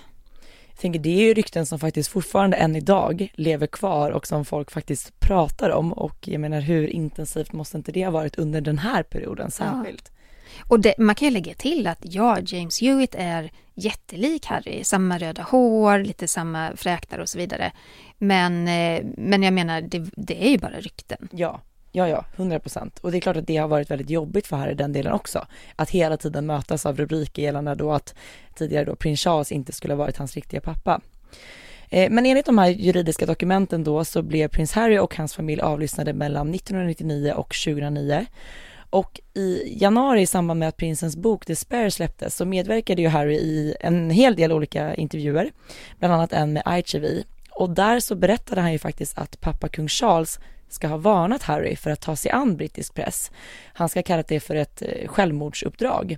Jag 0.75 0.81
tänker 0.81 0.99
det 0.99 1.09
är 1.09 1.23
ju 1.23 1.33
rykten 1.33 1.65
som 1.65 1.79
faktiskt 1.79 2.09
fortfarande 2.09 2.57
än 2.57 2.75
idag 2.75 3.31
lever 3.33 3.67
kvar 3.67 4.11
och 4.11 4.27
som 4.27 4.45
folk 4.45 4.71
faktiskt 4.71 5.19
pratar 5.19 5.69
om 5.69 5.93
och 5.93 6.27
jag 6.27 6.41
menar 6.41 6.61
hur 6.61 6.87
intensivt 6.87 7.53
måste 7.53 7.77
inte 7.77 7.91
det 7.91 8.05
ha 8.05 8.11
varit 8.11 8.35
under 8.35 8.61
den 8.61 8.77
här 8.77 9.03
perioden 9.03 9.51
särskilt? 9.51 10.11
Ja. 10.11 10.63
Och 10.67 10.79
det, 10.79 10.95
man 10.97 11.15
kan 11.15 11.27
ju 11.27 11.33
lägga 11.33 11.53
till 11.53 11.87
att 11.87 11.99
ja, 12.01 12.39
James 12.45 12.81
Hewitt 12.81 13.15
är 13.17 13.51
jättelik 13.73 14.45
Harry, 14.45 14.83
samma 14.83 15.17
röda 15.17 15.43
hår, 15.43 15.99
lite 15.99 16.27
samma 16.27 16.71
fräknar 16.75 17.19
och 17.19 17.29
så 17.29 17.37
vidare. 17.37 17.71
Men, 18.17 18.67
eh, 18.67 19.05
men 19.17 19.43
jag 19.43 19.53
menar, 19.53 19.81
det, 19.81 20.09
det 20.15 20.45
är 20.45 20.49
ju 20.49 20.57
bara 20.57 20.79
rykten. 20.79 21.27
Ja, 21.31 21.61
Ja, 21.95 22.09
ja, 22.09 22.25
hundra 22.35 22.59
procent. 22.59 22.99
Och 22.99 23.11
det 23.11 23.17
är 23.17 23.21
klart 23.21 23.37
att 23.37 23.47
det 23.47 23.57
har 23.57 23.67
varit 23.67 23.91
väldigt 23.91 24.09
jobbigt 24.09 24.47
för 24.47 24.57
Harry 24.57 24.73
den 24.73 24.93
delen 24.93 25.13
också. 25.13 25.45
Att 25.75 25.89
hela 25.89 26.17
tiden 26.17 26.45
mötas 26.45 26.85
av 26.85 26.97
rubriker 26.97 27.41
gällande 27.41 27.75
då 27.75 27.91
att 27.91 28.15
tidigare 28.55 28.85
då 28.85 28.95
prins 28.95 29.19
Charles 29.19 29.51
inte 29.51 29.71
skulle 29.71 29.93
ha 29.93 29.97
varit 29.97 30.17
hans 30.17 30.35
riktiga 30.35 30.61
pappa. 30.61 31.01
Eh, 31.89 32.09
men 32.11 32.25
enligt 32.25 32.45
de 32.45 32.57
här 32.57 32.67
juridiska 32.67 33.25
dokumenten 33.25 33.83
då 33.83 34.05
så 34.05 34.21
blev 34.21 34.47
prins 34.47 34.73
Harry 34.73 34.97
och 34.97 35.15
hans 35.15 35.35
familj 35.35 35.61
avlyssnade 35.61 36.13
mellan 36.13 36.53
1999 36.53 37.33
och 37.33 37.55
2009. 37.65 38.25
Och 38.89 39.19
i 39.33 39.77
januari 39.81 40.21
i 40.21 40.25
samband 40.27 40.59
med 40.59 40.69
att 40.69 40.77
prinsens 40.77 41.17
bok 41.17 41.45
The 41.45 41.55
Spare 41.55 41.91
släpptes 41.91 42.35
så 42.35 42.45
medverkade 42.45 43.01
ju 43.01 43.07
Harry 43.07 43.35
i 43.35 43.75
en 43.79 44.09
hel 44.09 44.35
del 44.35 44.51
olika 44.51 44.95
intervjuer, 44.95 45.51
bland 45.99 46.13
annat 46.13 46.33
en 46.33 46.53
med 46.53 46.63
ITV. 46.79 47.05
Och 47.51 47.69
där 47.69 47.99
så 47.99 48.15
berättade 48.15 48.61
han 48.61 48.71
ju 48.71 48.79
faktiskt 48.79 49.17
att 49.17 49.41
pappa 49.41 49.69
kung 49.69 49.87
Charles 49.87 50.39
ska 50.69 50.87
ha 50.87 50.97
varnat 50.97 51.43
Harry 51.43 51.75
för 51.75 51.91
att 51.91 52.01
ta 52.01 52.15
sig 52.15 52.31
an 52.31 52.57
brittisk 52.57 52.93
press. 52.93 53.31
Han 53.73 53.89
ska 53.89 53.99
ha 53.99 54.03
kallat 54.03 54.27
det 54.27 54.39
för 54.39 54.55
ett 54.55 54.81
eh, 54.81 55.07
självmordsuppdrag. 55.07 56.17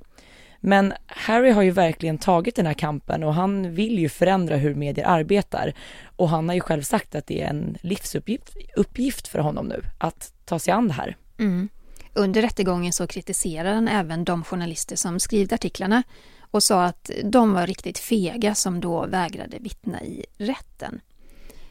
Men 0.60 0.94
Harry 1.06 1.52
har 1.52 1.62
ju 1.62 1.72
verkligen 1.72 2.18
tagit 2.18 2.56
den 2.56 2.66
här 2.66 2.74
kampen 2.74 3.24
och 3.24 3.34
han 3.34 3.74
vill 3.74 4.00
ju 4.00 4.10
förändra 4.10 4.56
hur 4.56 4.76
medier 4.76 5.06
arbetar. 5.06 5.74
Och 6.16 6.30
han 6.30 6.50
har 6.50 6.56
ju 6.56 6.62
själv 6.62 6.82
sagt 6.82 7.16
att 7.16 7.28
det 7.28 7.42
är 7.42 7.50
en 7.50 7.78
livsuppgift 7.82 8.58
uppgift 8.76 9.28
för 9.28 9.40
honom 9.40 9.68
nu 9.68 9.82
att 9.98 10.34
ta 10.46 10.60
sig 10.60 10.74
an 10.74 10.88
det 10.88 10.94
här. 10.94 11.18
Mm. 11.40 11.70
Under 12.14 12.42
rättegången 12.42 12.94
så 12.94 13.08
kritiserade 13.08 13.76
han 13.76 13.88
även 13.88 14.24
de 14.24 14.44
journalister 14.44 14.96
som 14.96 15.20
skrivit 15.20 15.54
artiklarna 15.54 16.04
och 16.52 16.64
sa 16.64 16.84
att 16.84 17.12
de 17.24 17.54
var 17.54 17.68
riktigt 17.68 17.98
fega 17.98 18.56
som 18.56 18.80
då 18.80 19.06
vägrade 19.06 19.58
vittna 19.60 20.04
i 20.04 20.26
rätten. 20.38 21.02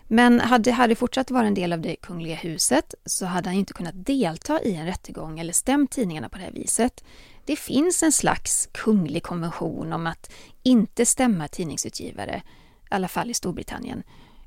Men 0.08 0.40
hade 0.40 0.72
Harry 0.72 0.94
fortsatt 0.94 1.30
vara 1.30 1.46
en 1.46 1.54
del 1.54 1.72
av 1.72 1.80
det 1.80 1.96
kungliga 1.96 2.36
huset 2.36 2.94
så 3.04 3.26
hade 3.26 3.48
han 3.48 3.58
inte 3.58 3.72
kunnat 3.72 4.06
delta 4.06 4.62
i 4.62 4.74
en 4.74 4.86
rättegång 4.86 5.38
eller 5.38 5.52
stämt 5.52 5.90
tidningarna 5.90 6.28
på 6.28 6.38
det 6.38 6.44
här 6.44 6.52
viset. 6.52 7.04
Det 7.44 7.56
finns 7.56 8.02
en 8.02 8.12
slags 8.12 8.68
kunglig 8.72 9.22
konvention 9.22 9.92
om 9.92 10.06
att 10.06 10.32
inte 10.62 11.06
stämma 11.06 11.48
tidningsutgivare, 11.48 12.42
i 12.90 12.94
alla 12.94 13.08
fall 13.08 13.30
i 13.30 13.34
Storbritannien. 13.34 14.02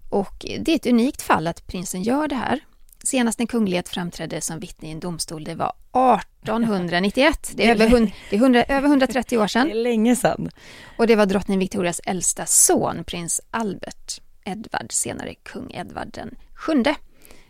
Och 0.10 0.46
det 0.60 0.72
är 0.72 0.76
ett 0.76 0.88
unikt 0.88 1.22
fall 1.22 1.48
att 1.48 1.68
prinsen 1.68 2.04
gör 2.04 2.28
det 2.28 2.36
här 2.36 2.60
Senast 3.04 3.40
en 3.40 3.48
kunglighet 3.48 3.90
framträdde 3.90 4.42
som 4.42 4.60
vittne 4.60 4.88
i 4.88 4.92
en 4.92 5.00
domstol, 5.00 5.44
det 5.44 5.56
var 5.56 5.74
1891. 5.92 7.52
Det 7.56 7.68
är, 7.68 7.72
över, 7.72 8.12
det 8.30 8.36
är 8.36 8.40
100, 8.40 8.64
över 8.64 8.88
130 8.88 9.38
år 9.38 9.48
sedan. 9.48 9.68
Det 9.68 9.74
är 9.74 9.84
länge 9.84 10.16
sedan. 10.16 10.50
Och 10.98 11.08
det 11.08 11.16
var 11.16 11.26
drottning 11.26 11.60
Victorias 11.60 12.02
äldsta 12.06 12.46
son, 12.46 13.04
prins 13.04 13.42
Albert 13.52 14.22
Edvard, 14.52 14.92
senare 14.92 15.34
kung 15.34 15.72
Edvard 15.72 16.10
den 16.14 16.36
sjunde, 16.56 16.96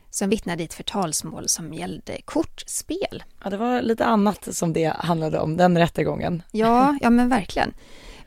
som 0.09 0.29
vittnade 0.29 0.63
i 0.63 0.65
ett 0.65 0.73
förtalsmål 0.73 1.47
som 1.47 1.73
gällde 1.73 2.21
kortspel. 2.25 3.23
Ja, 3.43 3.49
det 3.49 3.57
var 3.57 3.81
lite 3.81 4.05
annat 4.05 4.55
som 4.55 4.73
det 4.73 4.93
handlade 4.97 5.39
om, 5.39 5.57
den 5.57 5.77
rättegången. 5.77 6.43
Ja, 6.51 6.97
ja 7.01 7.09
men 7.09 7.29
verkligen. 7.29 7.73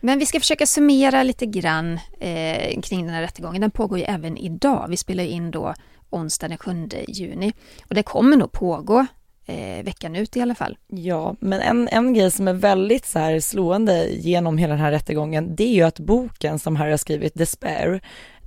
Men 0.01 0.19
vi 0.19 0.27
ska 0.27 0.41
försöka 0.41 0.67
summera 0.67 1.23
lite 1.23 1.47
grann 1.47 2.01
eh, 2.21 2.81
kring 2.81 3.07
den 3.07 3.15
här 3.15 3.23
rättegången. 3.23 3.61
Den 3.61 3.71
pågår 3.71 3.99
ju 3.99 4.05
även 4.05 4.37
idag. 4.37 4.87
Vi 4.89 4.97
spelar 4.97 5.25
in 5.25 5.51
då 5.51 5.75
onsdag 6.11 6.49
den 6.49 6.59
7 6.59 6.89
juni. 7.09 7.53
Och 7.89 7.95
det 7.95 8.03
kommer 8.03 8.37
nog 8.37 8.53
pågå 8.53 9.07
eh, 9.47 9.85
veckan 9.85 10.17
ut 10.17 10.37
i 10.37 10.41
alla 10.41 10.55
fall. 10.55 10.79
Ja, 10.87 11.37
men 11.41 11.61
en, 11.61 11.89
en 11.89 12.15
grej 12.15 12.31
som 12.31 12.49
är 12.49 12.53
väldigt 12.53 13.07
så 13.07 13.19
här 13.19 13.41
slående 13.41 14.09
genom 14.11 14.59
hela 14.59 14.73
den 14.73 14.83
här 14.83 14.91
rättegången, 14.91 15.57
det 15.57 15.65
är 15.65 15.75
ju 15.75 15.83
att 15.83 15.99
boken 15.99 16.59
som 16.59 16.77
Harry 16.77 16.91
har 16.91 16.99
skrivit, 16.99 17.35
Despair, 17.35 18.01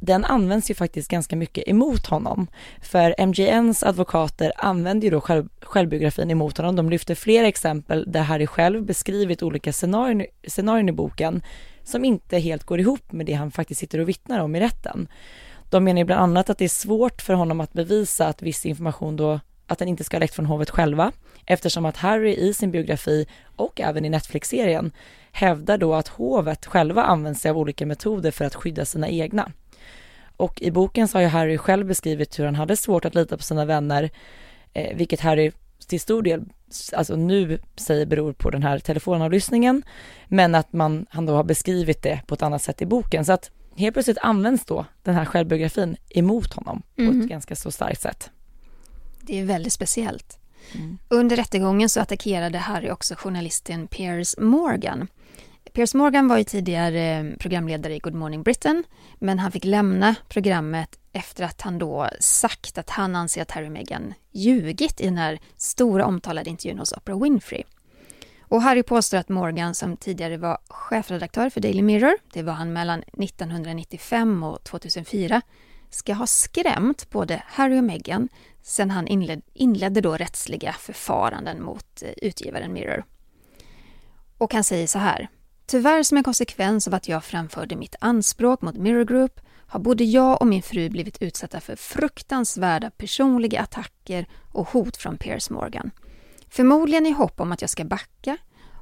den 0.05 0.25
används 0.25 0.71
ju 0.71 0.73
faktiskt 0.73 1.11
ganska 1.11 1.35
mycket 1.35 1.67
emot 1.67 2.05
honom. 2.05 2.47
För 2.81 3.15
MGNs 3.17 3.83
advokater 3.83 4.51
använder 4.57 5.05
ju 5.05 5.11
då 5.11 5.21
själv, 5.21 5.49
självbiografin 5.61 6.31
emot 6.31 6.57
honom. 6.57 6.75
De 6.75 6.89
lyfter 6.89 7.15
flera 7.15 7.47
exempel 7.47 8.05
där 8.07 8.21
Harry 8.21 8.47
själv 8.47 8.85
beskrivit 8.85 9.43
olika 9.43 9.73
scenarion, 9.73 10.25
scenarion 10.47 10.89
i 10.89 10.91
boken 10.91 11.41
som 11.83 12.05
inte 12.05 12.37
helt 12.37 12.63
går 12.63 12.79
ihop 12.79 13.11
med 13.11 13.25
det 13.25 13.33
han 13.33 13.51
faktiskt 13.51 13.79
sitter 13.79 13.99
och 13.99 14.09
vittnar 14.09 14.39
om 14.39 14.55
i 14.55 14.59
rätten. 14.59 15.07
De 15.69 15.83
menar 15.83 15.99
ju 15.99 16.05
bland 16.05 16.21
annat 16.21 16.49
att 16.49 16.57
det 16.57 16.65
är 16.65 16.69
svårt 16.69 17.21
för 17.21 17.33
honom 17.33 17.61
att 17.61 17.73
bevisa 17.73 18.27
att 18.27 18.41
viss 18.41 18.65
information 18.65 19.15
då, 19.15 19.39
att 19.67 19.79
den 19.79 19.87
inte 19.87 20.03
ska 20.03 20.17
ha 20.17 20.19
läckt 20.19 20.35
från 20.35 20.45
hovet 20.45 20.69
själva, 20.69 21.11
eftersom 21.45 21.85
att 21.85 21.97
Harry 21.97 22.33
i 22.33 22.53
sin 22.53 22.71
biografi 22.71 23.27
och 23.55 23.81
även 23.81 24.05
i 24.05 24.09
Netflix-serien 24.09 24.91
hävdar 25.31 25.77
då 25.77 25.93
att 25.93 26.07
hovet 26.07 26.65
själva 26.65 27.03
använder 27.03 27.39
sig 27.39 27.51
av 27.51 27.57
olika 27.57 27.85
metoder 27.85 28.31
för 28.31 28.45
att 28.45 28.55
skydda 28.55 28.85
sina 28.85 29.09
egna. 29.09 29.51
Och 30.37 30.61
i 30.61 30.71
boken 30.71 31.07
så 31.07 31.17
har 31.17 31.21
ju 31.21 31.27
Harry 31.27 31.57
själv 31.57 31.87
beskrivit 31.87 32.39
hur 32.39 32.45
han 32.45 32.55
hade 32.55 32.75
svårt 32.77 33.05
att 33.05 33.15
lita 33.15 33.37
på 33.37 33.43
sina 33.43 33.65
vänner, 33.65 34.09
eh, 34.73 34.97
vilket 34.97 35.19
Harry 35.19 35.51
till 35.87 35.99
stor 36.01 36.21
del, 36.21 36.43
alltså 36.93 37.15
nu 37.15 37.59
säger 37.75 38.05
beror 38.05 38.33
på 38.33 38.49
den 38.49 38.63
här 38.63 38.79
telefonavlyssningen, 38.79 39.83
men 40.27 40.55
att 40.55 40.73
man, 40.73 41.05
han 41.09 41.25
då 41.25 41.35
har 41.35 41.43
beskrivit 41.43 42.01
det 42.01 42.21
på 42.27 42.33
ett 42.35 42.41
annat 42.41 42.61
sätt 42.61 42.81
i 42.81 42.85
boken. 42.85 43.25
Så 43.25 43.31
att 43.33 43.51
helt 43.75 43.93
plötsligt 43.93 44.17
används 44.21 44.65
då 44.65 44.85
den 45.03 45.15
här 45.15 45.25
självbiografin 45.25 45.97
emot 46.09 46.53
honom 46.53 46.81
på 46.95 47.01
Mhm. 47.01 47.21
ett 47.21 47.29
ganska 47.29 47.55
så 47.55 47.71
starkt 47.71 48.01
sätt. 48.01 48.29
Det 49.21 49.39
är 49.39 49.45
väldigt 49.45 49.73
speciellt. 49.73 50.39
Mm. 50.75 50.97
Under 51.09 51.35
rättegången 51.35 51.89
så 51.89 51.99
attackerade 51.99 52.57
Harry 52.57 52.89
också 52.91 53.15
journalisten 53.17 53.87
Piers 53.87 54.35
Morgan. 54.37 55.07
Piers 55.75 55.93
Morgan 55.93 56.27
var 56.27 56.37
ju 56.37 56.43
tidigare 56.43 57.01
eh, 57.01 57.37
programledare 57.39 57.95
i 57.95 57.99
Good 57.99 58.13
Morning 58.13 58.43
Britain, 58.43 58.83
men 59.19 59.39
han 59.39 59.51
fick 59.51 59.65
lämna 59.65 60.15
programmet 60.29 60.99
efter 61.13 61.43
att 61.43 61.61
han 61.61 61.79
då 61.79 62.09
sagt 62.19 62.77
att 62.77 62.89
han 62.89 63.15
anser 63.15 63.41
att 63.41 63.51
Harry 63.51 63.67
och 63.67 63.71
Meghan 63.71 64.13
ljugit 64.31 65.01
i 65.01 65.05
den 65.05 65.17
här 65.17 65.39
stora 65.57 66.05
omtalade 66.05 66.49
intervjun 66.49 66.79
hos 66.79 66.91
Oprah 66.91 67.21
Winfrey. 67.21 67.63
Och 68.41 68.61
Harry 68.61 68.83
påstår 68.83 69.17
att 69.17 69.29
Morgan, 69.29 69.75
som 69.75 69.97
tidigare 69.97 70.37
var 70.37 70.57
chefredaktör 70.67 71.49
för 71.49 71.61
Daily 71.61 71.81
Mirror, 71.81 72.17
det 72.33 72.43
var 72.43 72.53
han 72.53 72.73
mellan 72.73 72.99
1995 72.99 74.43
och 74.43 74.63
2004, 74.63 75.41
ska 75.89 76.13
ha 76.13 76.27
skrämt 76.27 77.09
både 77.09 77.43
Harry 77.45 77.79
och 77.79 77.83
Meghan 77.83 78.29
sen 78.61 78.91
han 78.91 79.07
inled, 79.07 79.41
inledde 79.53 80.01
då 80.01 80.17
rättsliga 80.17 80.73
förfaranden 80.73 81.63
mot 81.63 82.01
eh, 82.01 82.09
utgivaren 82.17 82.73
Mirror. 82.73 83.03
Och 84.37 84.53
han 84.53 84.63
säger 84.63 84.87
så 84.87 84.99
här. 84.99 85.29
Tyvärr 85.65 86.03
som 86.03 86.17
en 86.17 86.23
konsekvens 86.23 86.87
av 86.87 86.93
att 86.93 87.07
jag 87.07 87.23
framförde 87.23 87.75
mitt 87.75 87.95
anspråk 87.99 88.61
mot 88.61 88.75
Mirror 88.75 89.05
Group 89.05 89.41
har 89.67 89.79
både 89.79 90.03
jag 90.03 90.41
och 90.41 90.47
min 90.47 90.63
fru 90.63 90.89
blivit 90.89 91.21
utsatta 91.21 91.59
för 91.59 91.75
fruktansvärda 91.75 92.89
personliga 92.89 93.61
attacker 93.61 94.27
och 94.51 94.69
hot 94.69 94.97
från 94.97 95.17
Piers 95.17 95.49
Morgan. 95.49 95.91
Förmodligen 96.49 97.05
i 97.05 97.11
hopp 97.11 97.39
om 97.39 97.51
att 97.51 97.61
jag 97.61 97.69
ska 97.69 97.85
backa 97.85 98.37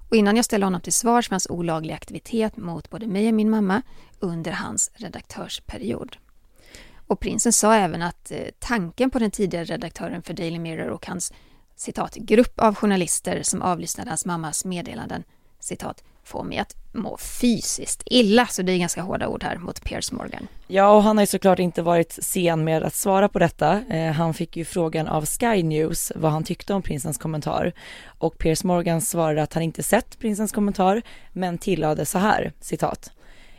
och 0.10 0.16
innan 0.16 0.36
jag 0.36 0.46
ställer 0.46 0.66
honom 0.66 0.82
till 0.82 0.94
svars 0.94 1.28
för 1.28 1.36
hans 1.36 1.48
olagliga 1.50 1.96
aktivitet 1.96 2.58
mot 2.58 2.90
både 2.90 3.08
mig 3.08 3.28
och 3.28 3.34
min 3.34 3.50
mamma 3.50 3.82
under 4.20 4.52
hans 4.52 4.92
redaktörsperiod. 4.94 6.18
Och 7.08 7.20
prinsen 7.20 7.54
sa 7.54 7.74
även 7.74 8.02
att 8.02 8.32
eh, 8.32 8.38
tanken 8.60 9.12
på 9.12 9.20
den 9.20 9.32
tidigare 9.32 9.66
redaktören 9.66 10.22
för 10.22 10.34
Daily 10.34 10.60
Mirror 10.60 10.90
och 10.90 11.08
hans 11.08 11.34
citat, 11.76 12.16
grupp 12.16 12.60
av 12.60 12.76
journalister 12.76 13.44
som 13.44 13.62
avlyssnade 13.62 14.10
hans 14.10 14.26
mammas 14.26 14.66
meddelanden, 14.66 15.24
citat, 15.60 16.04
får 16.24 16.44
mig 16.44 16.58
att 16.58 16.76
må 16.94 17.18
fysiskt 17.18 18.04
illa. 18.06 18.48
Så 18.48 18.62
det 18.62 18.72
är 18.72 18.78
ganska 18.78 19.02
hårda 19.02 19.28
ord 19.28 19.44
här 19.44 19.58
mot 19.58 19.84
Piers 19.84 20.12
Morgan. 20.12 20.48
Ja, 20.68 20.92
och 20.96 21.04
han 21.04 21.18
har 21.18 21.22
ju 21.22 21.28
såklart 21.28 21.60
inte 21.60 21.82
varit 21.82 22.18
sen 22.22 22.64
med 22.64 22.84
att 22.84 22.96
svara 22.96 23.30
på 23.30 23.40
detta. 23.40 23.82
Eh, 23.90 24.12
han 24.12 24.34
fick 24.34 24.58
ju 24.58 24.66
frågan 24.66 25.08
av 25.08 25.26
Sky 25.26 25.64
News 25.64 26.12
vad 26.16 26.32
han 26.32 26.44
tyckte 26.44 26.74
om 26.74 26.82
prinsens 26.82 27.18
kommentar 27.18 27.74
och 28.06 28.38
Piers 28.38 28.64
Morgan 28.64 29.02
svarade 29.02 29.44
att 29.44 29.54
han 29.54 29.64
inte 29.64 29.84
sett 29.84 30.20
prinsens 30.20 30.52
kommentar 30.52 31.02
men 31.32 31.58
tillade 31.58 32.06
så 32.06 32.18
här, 32.18 32.54
citat. 32.60 33.12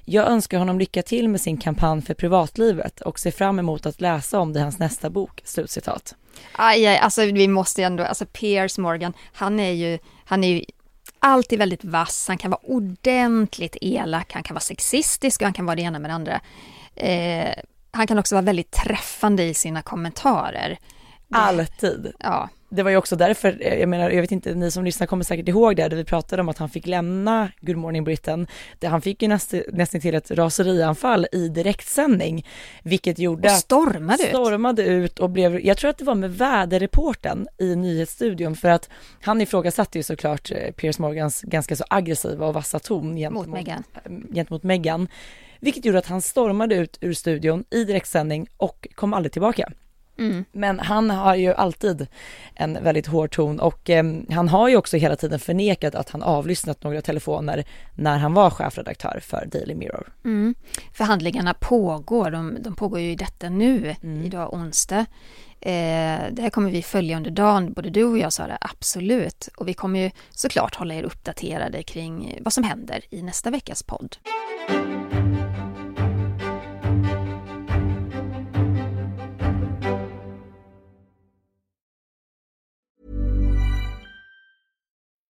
Jag 0.05 0.29
önskar 0.29 0.59
honom 0.59 0.79
lycka 0.79 1.03
till 1.03 1.29
med 1.29 1.41
sin 1.41 1.57
kampanj 1.57 2.03
för 2.03 2.15
privatlivet 2.15 3.01
och 3.01 3.19
ser 3.19 3.31
fram 3.31 3.59
emot 3.59 3.87
att 3.87 4.01
läsa 4.01 4.41
om 4.41 4.53
det 4.53 4.59
i 4.59 4.63
hans 4.63 4.79
nästa 4.79 5.11
bok, 5.11 5.43
slutcitat. 5.45 6.15
Aj, 6.53 6.87
aj, 6.87 6.97
alltså 6.97 7.25
vi 7.25 7.49
måste 7.49 7.81
ju 7.81 7.85
ändå, 7.85 8.05
alltså 8.05 8.27
Piers 8.27 8.79
Morgan, 8.79 9.13
han 9.33 9.61
är 9.61 9.71
ju, 9.71 9.99
han 10.25 10.45
är 10.45 10.49
ju 10.49 10.65
alltid 11.25 11.59
väldigt 11.59 11.85
vass, 11.85 12.29
han 12.29 12.39
kan 12.39 12.51
vara 12.51 12.61
ordentligt 12.63 13.77
elak, 13.81 14.33
han 14.33 14.43
kan 14.43 14.55
vara 14.55 14.61
sexistisk 14.61 15.41
och 15.41 15.45
han 15.45 15.53
kan 15.53 15.67
vara 15.67 15.77
det 15.77 15.83
ena 15.83 15.99
med 15.99 16.11
det 16.11 16.15
andra. 16.15 16.41
Eh, 16.95 17.55
han 17.91 18.07
kan 18.07 18.19
också 18.19 18.35
vara 18.35 18.45
väldigt 18.45 18.71
träffande 18.71 19.43
i 19.43 19.55
sina 19.55 19.83
kommentarer. 19.83 20.79
Alltid. 21.31 22.13
Ja, 22.19 22.49
Det 22.75 22.83
var 22.83 22.91
ju 22.91 22.97
också 22.97 23.17
därför, 23.17 23.59
eh, 23.61 23.75
jag 23.75 23.89
menar, 23.89 24.11
jag 24.11 24.21
vet 24.21 24.33
inte, 24.33 24.55
ni 24.55 24.71
som 24.71 24.85
lyssnar 24.85 25.07
kommer 25.07 25.25
säkert 25.25 25.49
ihåg 25.49 25.77
det, 25.77 25.89
där 25.89 25.97
vi 25.97 26.05
pratade 26.05 26.43
om 26.43 26.49
att 26.49 26.59
han 26.59 26.69
fick 26.69 26.87
lämna 26.87 27.49
Good 27.61 27.77
Morning 27.77 28.05
Britain. 28.05 28.47
Det, 28.79 28.87
han 28.87 29.01
fick 29.03 29.23
ju 29.23 29.29
näst, 29.29 29.55
nästan 29.73 30.01
till 30.01 30.15
ett 30.15 30.31
raserianfall 30.31 31.27
i 31.33 31.49
direktsändning, 31.49 32.47
vilket 32.83 33.19
gjorde 33.19 33.49
och 33.49 33.55
att 33.55 33.61
stormade 33.61 34.23
ut. 34.23 34.29
stormade 34.29 34.83
ut 34.83 35.19
och 35.19 35.31
blev, 35.31 35.61
jag 35.67 35.77
tror 35.77 35.91
att 35.91 35.99
det 35.99 36.05
var 36.05 36.15
med 36.15 36.35
väderreporten 36.39 37.49
i 37.59 37.77
nyhetsstudion 37.77 38.57
för 38.57 38.69
att 38.69 38.91
han 39.23 39.41
ifrågasatte 39.41 39.99
ju 39.99 40.03
såklart 40.03 40.51
eh, 40.51 40.71
Piers 40.73 40.99
Morgans 40.99 41.43
ganska 41.43 41.77
så 41.77 41.85
aggressiva 41.91 42.47
och 42.47 42.55
vassa 42.55 42.79
ton 42.79 43.17
gentemot, 43.17 43.47
Mot 43.47 43.55
Meghan. 43.55 43.83
eh, 44.05 44.35
gentemot 44.35 44.63
Meghan. 44.63 45.09
Vilket 45.61 45.85
gjorde 45.85 45.99
att 45.99 46.07
han 46.07 46.23
stormade 46.23 46.75
ut 46.75 46.99
ur 47.01 47.13
studion 47.13 47.65
i 47.71 47.85
direktsändning 47.85 48.47
och 48.57 48.89
kom 48.95 49.15
aldrig 49.15 49.33
tillbaka. 49.33 49.73
Mm. 50.19 50.45
Men 50.53 50.81
han 50.81 51.11
har 51.11 51.35
ju 51.35 51.55
alltid 51.55 52.07
en 52.55 52.79
väldigt 52.85 53.07
hård 53.07 53.31
ton 53.31 53.61
och 53.61 53.91
eh, 53.91 54.05
han 54.31 54.49
har 54.49 54.69
ju 54.69 54.77
också 54.77 54.97
hela 54.97 55.17
tiden 55.17 55.39
förnekat 55.39 55.95
att 55.95 56.11
han 56.11 56.23
avlyssnat 56.23 56.83
några 56.83 57.03
telefoner 57.03 57.65
när 57.95 58.19
han 58.19 58.35
var 58.35 58.51
chefredaktör 58.51 59.21
för 59.23 59.47
Daily 59.47 59.75
Mirror. 59.75 60.13
Mm. 60.25 60.55
Förhandlingarna 60.93 61.55
pågår, 61.55 62.31
de, 62.31 62.57
de 62.61 62.77
pågår 62.77 63.01
ju 63.01 63.11
i 63.11 63.17
detta 63.17 63.49
nu, 63.49 63.95
Mm. 64.03 64.25
idag 64.25 64.55
onsdag. 64.55 65.07
Eh, 65.61 66.21
det 66.31 66.43
här 66.43 66.51
kommer 66.51 66.71
vi 66.71 66.83
följa 66.83 67.17
under 67.17 67.31
dagen, 67.31 67.73
både 67.73 67.91
du 67.91 68.05
och 68.05 68.19
jag 68.19 68.33
Sara, 68.33 68.59
absolut. 68.61 69.49
Och 69.57 69.69
vi 69.69 69.75
kommer 69.75 70.01
ju 70.01 70.11
såklart 70.31 70.75
hålla 70.75 70.95
er 70.95 71.03
uppdaterade 71.03 71.83
kring 71.83 72.39
vad 72.41 72.53
som 72.53 72.65
händer 72.65 73.01
i 73.11 73.23
nästa 73.23 73.51
veckas 73.51 73.83
podd. 73.83 74.17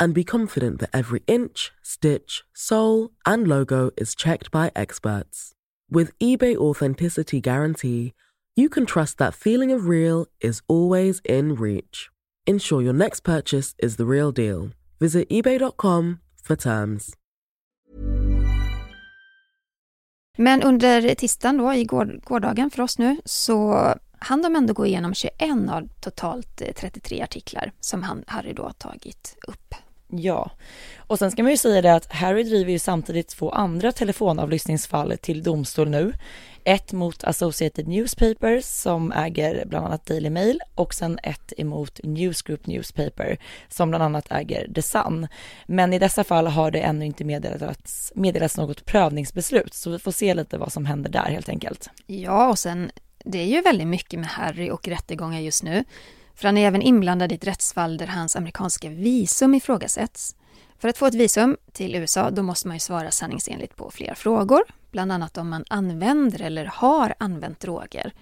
and 0.00 0.14
be 0.14 0.24
confident 0.24 0.80
that 0.80 0.90
every 0.92 1.22
inch, 1.26 1.72
stitch, 1.82 2.44
sole, 2.54 3.10
and 3.26 3.46
logo 3.48 3.90
is 3.96 4.14
checked 4.14 4.50
by 4.50 4.70
experts. 4.74 5.52
With 5.90 6.18
eBay 6.18 6.56
Authenticity 6.56 7.40
Guarantee, 7.40 8.12
you 8.56 8.68
can 8.68 8.86
trust 8.86 9.18
that 9.18 9.34
feeling 9.34 9.72
of 9.72 9.86
real 9.86 10.26
is 10.40 10.62
always 10.68 11.20
in 11.24 11.54
reach. 11.54 12.10
Ensure 12.46 12.82
your 12.82 12.92
next 12.92 13.20
purchase 13.20 13.74
is 13.78 13.96
the 13.96 14.06
real 14.06 14.32
deal. 14.32 14.70
Visit 15.00 15.28
eBay.com 15.28 16.20
for 16.42 16.56
terms. 16.56 17.14
Men 20.36 20.62
under 20.62 21.14
tisdagen 21.14 21.58
då, 21.58 21.74
i 21.74 21.84
går, 21.84 22.20
gårdagen 22.24 22.70
för 22.70 22.82
oss 22.82 22.98
nu, 22.98 23.16
så 23.24 23.94
hann 24.18 24.42
de 24.42 24.56
ändå 24.56 24.72
gå 24.74 24.86
igenom 24.86 25.14
21 25.14 25.32
av 25.70 25.88
totalt 26.00 26.60
eh, 26.60 26.72
33 26.72 27.22
artiklar 27.22 27.72
som 27.80 28.02
han, 28.02 28.24
Harry 28.26 28.52
då 28.52 28.62
har 28.62 28.72
tagit 28.72 29.36
upp. 29.48 29.74
Ja, 30.08 30.50
och 30.96 31.18
sen 31.18 31.30
ska 31.30 31.42
man 31.42 31.52
ju 31.52 31.56
säga 31.56 31.82
det 31.82 31.94
att 31.94 32.12
Harry 32.12 32.42
driver 32.42 32.72
ju 32.72 32.78
samtidigt 32.78 33.28
två 33.28 33.50
andra 33.50 33.92
telefonavlyssningsfall 33.92 35.14
till 35.20 35.42
domstol 35.42 35.88
nu. 35.88 36.12
Ett 36.64 36.92
mot 36.92 37.24
Associated 37.24 37.88
Newspapers 37.88 38.64
som 38.64 39.12
äger 39.12 39.64
bland 39.66 39.86
annat 39.86 40.06
Daily 40.06 40.30
Mail 40.30 40.60
och 40.74 40.94
sen 40.94 41.18
ett 41.22 41.52
emot 41.56 42.00
Newsgroup 42.02 42.66
Newspaper 42.66 43.38
som 43.68 43.88
bland 43.88 44.04
annat 44.04 44.32
äger 44.32 44.72
The 44.74 44.82
Sun. 44.82 45.28
Men 45.66 45.92
i 45.92 45.98
dessa 45.98 46.24
fall 46.24 46.46
har 46.46 46.70
det 46.70 46.80
ännu 46.80 47.06
inte 47.06 47.24
meddelats, 47.24 48.12
meddelats 48.14 48.56
något 48.56 48.84
prövningsbeslut 48.84 49.74
så 49.74 49.90
vi 49.90 49.98
får 49.98 50.12
se 50.12 50.34
lite 50.34 50.58
vad 50.58 50.72
som 50.72 50.86
händer 50.86 51.10
där 51.10 51.30
helt 51.30 51.48
enkelt. 51.48 51.90
Ja, 52.06 52.48
och 52.48 52.58
sen 52.58 52.90
det 53.24 53.38
är 53.38 53.46
ju 53.46 53.60
väldigt 53.60 53.86
mycket 53.86 54.20
med 54.20 54.28
Harry 54.28 54.70
och 54.70 54.88
rättegångar 54.88 55.40
just 55.40 55.62
nu. 55.62 55.84
För 56.38 56.48
han 56.48 56.58
är 56.58 56.66
även 56.66 56.82
inblandad 56.82 57.32
i 57.32 57.34
ett 57.34 57.46
rättsfall 57.46 57.96
där 57.96 58.06
hans 58.06 58.36
amerikanska 58.36 58.88
visum 58.88 59.54
ifrågasätts. 59.54 60.36
För 60.78 60.88
att 60.88 60.98
få 60.98 61.06
ett 61.06 61.14
visum 61.14 61.56
till 61.72 61.94
USA 61.94 62.30
då 62.30 62.42
måste 62.42 62.68
man 62.68 62.76
ju 62.76 62.80
svara 62.80 63.10
sanningsenligt 63.10 63.76
på 63.76 63.90
flera 63.90 64.14
frågor. 64.14 64.62
Bland 64.90 65.12
annat 65.12 65.38
om 65.38 65.48
man 65.48 65.64
använder 65.68 66.42
eller 66.42 66.64
har 66.64 67.14
använt 67.18 67.60
droger. 67.60 68.12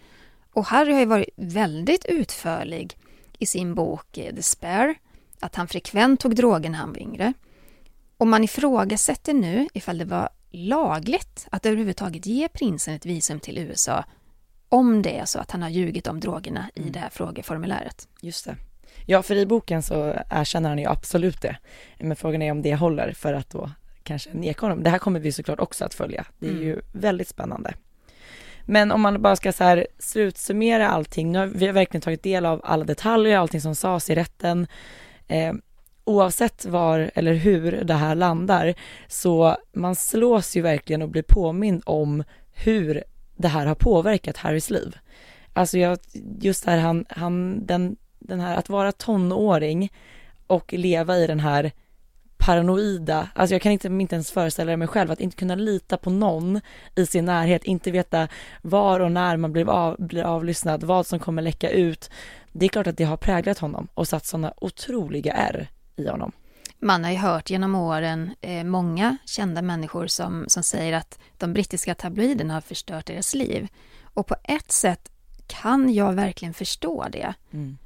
Och 0.53 0.67
Harry 0.67 0.93
har 0.93 1.01
ju 1.01 1.07
varit 1.07 1.29
väldigt 1.37 2.05
utförlig 2.05 2.99
i 3.39 3.47
sin 3.47 3.75
bok 3.75 4.19
eh, 4.19 4.35
The 4.35 4.43
Spare. 4.43 4.95
Att 5.41 5.55
han 5.55 5.69
frekvent 5.69 6.21
tog 6.21 6.37
droger 6.37 6.71
när 6.71 6.79
han 6.79 6.93
var 6.93 6.99
yngre. 6.99 7.33
Och 8.17 8.27
man 8.27 8.45
ifrågasätter 8.45 9.35
nu 9.35 9.69
ifall 9.75 9.99
det 9.99 10.05
var 10.05 10.29
lagligt 10.51 11.47
att 11.51 11.67
överhuvudtaget 11.67 12.27
ge 12.27 12.49
prinsen 12.49 12.95
ett 12.95 13.07
visum 13.07 13.41
till 13.41 13.59
USA 13.59 14.05
om 14.69 15.03
det 15.03 15.19
är 15.19 15.25
så 15.25 15.39
att 15.39 15.51
han 15.51 15.63
har 15.63 15.69
ljugit 15.69 16.07
om 16.07 16.21
drogerna 16.21 16.71
i 16.75 16.81
det 16.91 16.99
här 16.99 17.09
frågeformuläret. 17.11 18.09
Just 18.21 18.45
det. 18.45 18.57
Ja, 19.07 19.23
för 19.23 19.35
i 19.37 19.47
boken 19.47 19.83
så 19.83 20.15
erkänner 20.31 20.69
han 20.69 20.79
ju 20.79 20.87
absolut 20.87 21.43
det. 21.43 21.57
Men 21.99 22.17
frågan 22.17 22.43
är 22.43 22.51
om 22.51 22.63
det 22.63 22.75
håller 22.75 23.13
för 23.13 23.33
att 23.35 23.51
då 23.51 23.71
kanske 24.03 24.31
neka 24.33 24.61
honom. 24.67 24.83
Det 24.83 24.91
här 24.91 24.99
kommer 24.99 25.21
vi 25.21 25.33
såklart 25.33 25.61
också 25.61 25.85
att 25.85 25.95
följa. 25.95 26.27
Det 26.39 26.47
är 26.47 26.51
Mm. 26.51 26.63
ju 26.63 26.81
väldigt 26.93 27.29
spännande. 27.29 27.75
Men 28.65 28.93
om 28.93 29.01
man 29.01 29.23
bara 29.23 29.37
ska 29.37 29.53
så 29.53 29.65
här 29.65 29.87
slutsummera 29.99 30.89
allting, 30.89 31.33
nu 31.33 31.39
har 31.39 31.47
vi 31.47 31.67
har 31.67 31.73
verkligen 31.73 32.03
tagit 32.03 32.23
del 32.23 32.47
av 32.47 32.61
alla 32.65 32.85
detaljer, 32.85 33.39
allting 33.39 33.61
som 33.61 33.75
sades 33.75 34.11
i 34.11 34.15
rätten. 34.15 34.67
Eh, 35.29 35.53
oavsett 36.05 36.65
var 36.65 37.11
eller 37.15 37.35
hur 37.35 37.73
det 37.85 37.95
här 37.95 38.15
landar, 38.15 38.75
så 39.09 39.57
man 39.73 39.97
slås 39.97 40.57
ju 40.57 40.61
verkligen 40.61 41.03
och 41.03 41.09
blir 41.09 41.23
påmind 41.23 41.83
om 41.87 42.25
hur 42.55 43.05
det 43.37 43.49
här 43.49 43.66
har 43.66 43.75
påverkat 43.75 44.37
Harrys 44.37 44.70
liv. 44.70 44.96
Alltså 45.53 45.79
jag, 45.79 45.99
just 46.40 46.64
det 46.64 46.70
här, 46.70 46.79
han, 46.79 47.05
han, 47.09 47.66
den, 47.66 47.96
den 48.18 48.40
här 48.40 48.57
att 48.57 48.68
vara 48.68 48.92
tonåring 48.92 49.92
och 50.46 50.72
leva 50.72 51.16
i 51.16 51.27
den 51.27 51.40
här 51.40 51.72
paranoida, 52.37 53.29
alltså 53.35 53.55
jag 53.55 53.62
kan 53.62 53.72
inte, 53.72 53.88
inte 53.88 54.14
ens 54.14 54.31
föreställa 54.31 54.77
mig 54.77 54.88
själv 54.88 55.11
att 55.11 55.20
inte 55.20 55.37
kunna 55.37 55.55
lita 55.55 55.96
på 55.96 56.11
någon 56.11 56.61
i 56.94 57.07
sin 57.07 57.25
närhet, 57.25 57.64
inte 57.64 57.90
veta 57.90 58.29
var 58.62 59.01
och 59.01 59.12
när 59.12 59.37
man 59.37 59.53
blir, 59.53 59.70
av, 59.70 59.96
blir 59.99 60.22
avlyssnad, 60.22 60.85
vad 60.85 61.07
som 61.07 61.18
kommer 61.18 61.42
läcka 61.42 61.70
ut. 61.70 62.11
Det 62.53 62.66
är 62.66 62.68
klart 62.68 62.87
att 62.87 62.96
det 62.96 63.05
har 63.05 63.16
präglat 63.16 63.59
honom 63.59 63.88
och 63.94 64.09
satt 64.09 64.27
sådana 64.27 64.55
otroliga 64.57 65.33
ärr 65.33 65.68
i 65.96 66.09
honom. 66.09 66.33
Man 66.79 67.05
har 67.05 67.11
ju 67.11 67.17
hört 67.17 67.51
genom 67.51 67.75
åren 67.75 68.35
eh, 68.41 68.65
många 68.65 69.17
kända 69.25 69.62
människor 69.62 70.07
som, 70.07 70.45
som 70.49 70.62
säger 70.62 70.93
att 70.93 71.19
de 71.39 71.53
brittiska 71.53 71.95
tabloiderna 71.95 72.55
har 72.55 72.61
förstört 72.61 73.07
deras 73.07 73.35
liv. 73.35 73.69
Och 74.03 74.27
på 74.27 74.37
ett 74.45 74.73
sätt 74.73 75.11
kan 75.47 75.95
jag 75.95 76.12
verkligen 76.12 76.55
förstå 76.55 77.07
det. 77.12 77.35
Mm. 77.53 77.79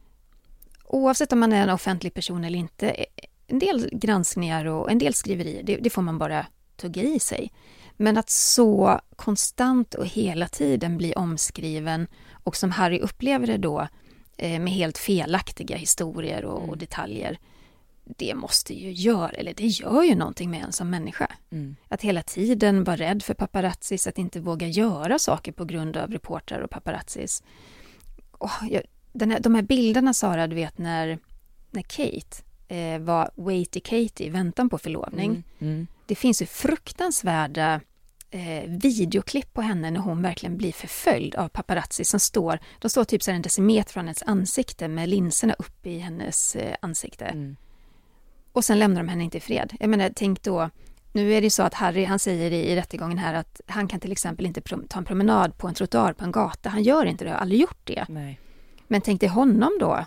Oavsett 0.85 1.33
om 1.33 1.41
man 1.41 1.53
är 1.53 1.63
en 1.63 1.71
offentlig 1.71 2.15
person 2.15 2.45
eller 2.45 2.59
inte, 2.59 2.91
eh, 2.91 3.05
en 3.47 3.59
del 3.59 3.89
granskningar 3.93 4.65
och 4.65 4.91
en 4.91 4.99
del 4.99 5.15
skriverier, 5.15 5.63
det, 5.63 5.77
det 5.77 5.91
får 5.91 6.03
man 6.03 6.19
bara 6.19 6.47
tugga 6.77 7.03
i 7.03 7.21
sig. 7.21 7.53
Men 7.97 8.17
att 8.17 8.31
så 8.31 9.01
konstant 9.17 9.95
och 9.95 10.07
hela 10.07 10.49
tiden 10.49 10.97
bli 10.97 11.13
omskriven 11.15 12.07
och 12.33 12.57
som 12.57 12.71
Harry 12.71 12.99
upplever 12.99 13.47
det 13.47 13.57
då 13.57 13.89
eh, 14.37 14.61
med 14.61 14.73
helt 14.73 14.99
felaktiga 14.99 15.77
historier 15.77 16.45
och, 16.45 16.69
och 16.69 16.79
detaljer, 16.79 17.39
det 18.17 18.35
måste 18.35 18.75
ju 18.75 18.93
göra, 18.93 19.29
eller 19.31 19.55
det 19.55 19.67
gör 19.67 20.03
ju 20.03 20.15
någonting 20.15 20.51
med 20.51 20.65
en 20.65 20.73
som 20.73 20.91
människa. 20.91 21.33
Mm. 21.51 21.77
Att 21.89 22.03
hela 22.03 22.23
tiden 22.23 22.85
vara 22.85 22.97
rädd 22.97 23.23
för 23.23 23.35
paparazzis, 23.35 24.07
att 24.07 24.19
inte 24.19 24.41
våga 24.41 24.67
göra 24.67 25.19
saker 25.19 25.53
på 25.53 25.65
grund 25.65 25.97
av 25.97 26.11
reportrar 26.11 26.61
och 26.61 26.71
paparazzis. 26.71 27.43
Åh, 28.39 28.63
jag, 28.71 28.83
här, 29.31 29.41
de 29.41 29.55
här 29.55 29.63
bilderna 29.63 30.15
Sara, 30.15 30.47
du 30.47 30.55
vet 30.55 30.79
när, 30.79 31.19
när 31.71 31.83
Kate 31.83 32.43
eh, 32.69 32.99
var 32.99 33.31
waity 33.35 33.81
Kate 33.81 34.25
i 34.25 34.29
väntan 34.29 34.69
på 34.69 34.79
förlovning. 34.79 35.31
Mm. 35.31 35.45
Mm. 35.59 35.87
Det 36.07 36.15
finns 36.15 36.43
ju 36.43 36.47
fruktansvärda 36.47 37.81
eh, 38.31 38.65
videoklipp 38.69 39.53
på 39.53 39.63
henne 39.63 39.91
när 39.91 40.01
hon 40.01 40.23
verkligen 40.23 40.57
blir 40.57 40.73
förföljd 40.73 41.35
av 41.35 41.49
paparazzi 41.49 42.05
som 42.05 42.21
står, 42.21 42.59
de 42.79 42.89
står 42.89 43.05
typ 43.05 43.23
så 43.23 43.31
en 43.31 43.43
decimeter 43.43 43.93
från 43.93 44.05
hennes 44.05 44.23
ansikte 44.23 44.89
med 44.89 45.09
linserna 45.09 45.55
uppe 45.59 45.91
i 45.91 45.99
hennes 45.99 46.57
eh, 46.57 46.77
ansikte. 46.81 47.25
Mm. 47.25 47.57
Och 48.61 48.65
sen 48.65 48.79
lämnar 48.79 49.01
de 49.01 49.09
henne 49.09 49.25
inte 49.25 49.39
i 49.39 49.41
fred. 49.41 49.73
Jag 49.81 49.91
menar, 49.91 50.11
tänk 50.17 50.43
då, 50.43 50.71
nu 51.13 51.33
är 51.33 51.43
det 51.43 51.51
så 51.51 51.63
att 51.63 51.75
Harry, 51.75 52.05
han 52.05 52.19
säger 52.19 52.51
i, 52.51 52.57
i 52.57 52.77
rättegången 52.77 53.19
här 53.19 53.35
att 53.35 53.61
han 53.67 53.89
kan 53.89 54.01
till 54.01 54.13
exempel 54.13 54.47
inte 54.47 54.61
ta 54.89 54.99
en 54.99 55.05
promenad 55.05 55.59
på 55.59 55.69
en 55.69 55.75
trottoar 55.75 56.13
på 56.13 56.25
en 56.25 56.33
gata. 56.33 56.69
Han 56.69 56.83
gör 56.83 57.05
inte 57.07 57.25
det, 57.25 57.31
har 57.31 57.39
aldrig 57.39 57.61
gjort 57.61 57.81
det. 57.85 58.07
Nej. 58.09 58.41
Men 58.89 59.01
tänk 59.01 59.21
dig 59.21 59.29
honom 59.29 59.77
då, 59.81 60.05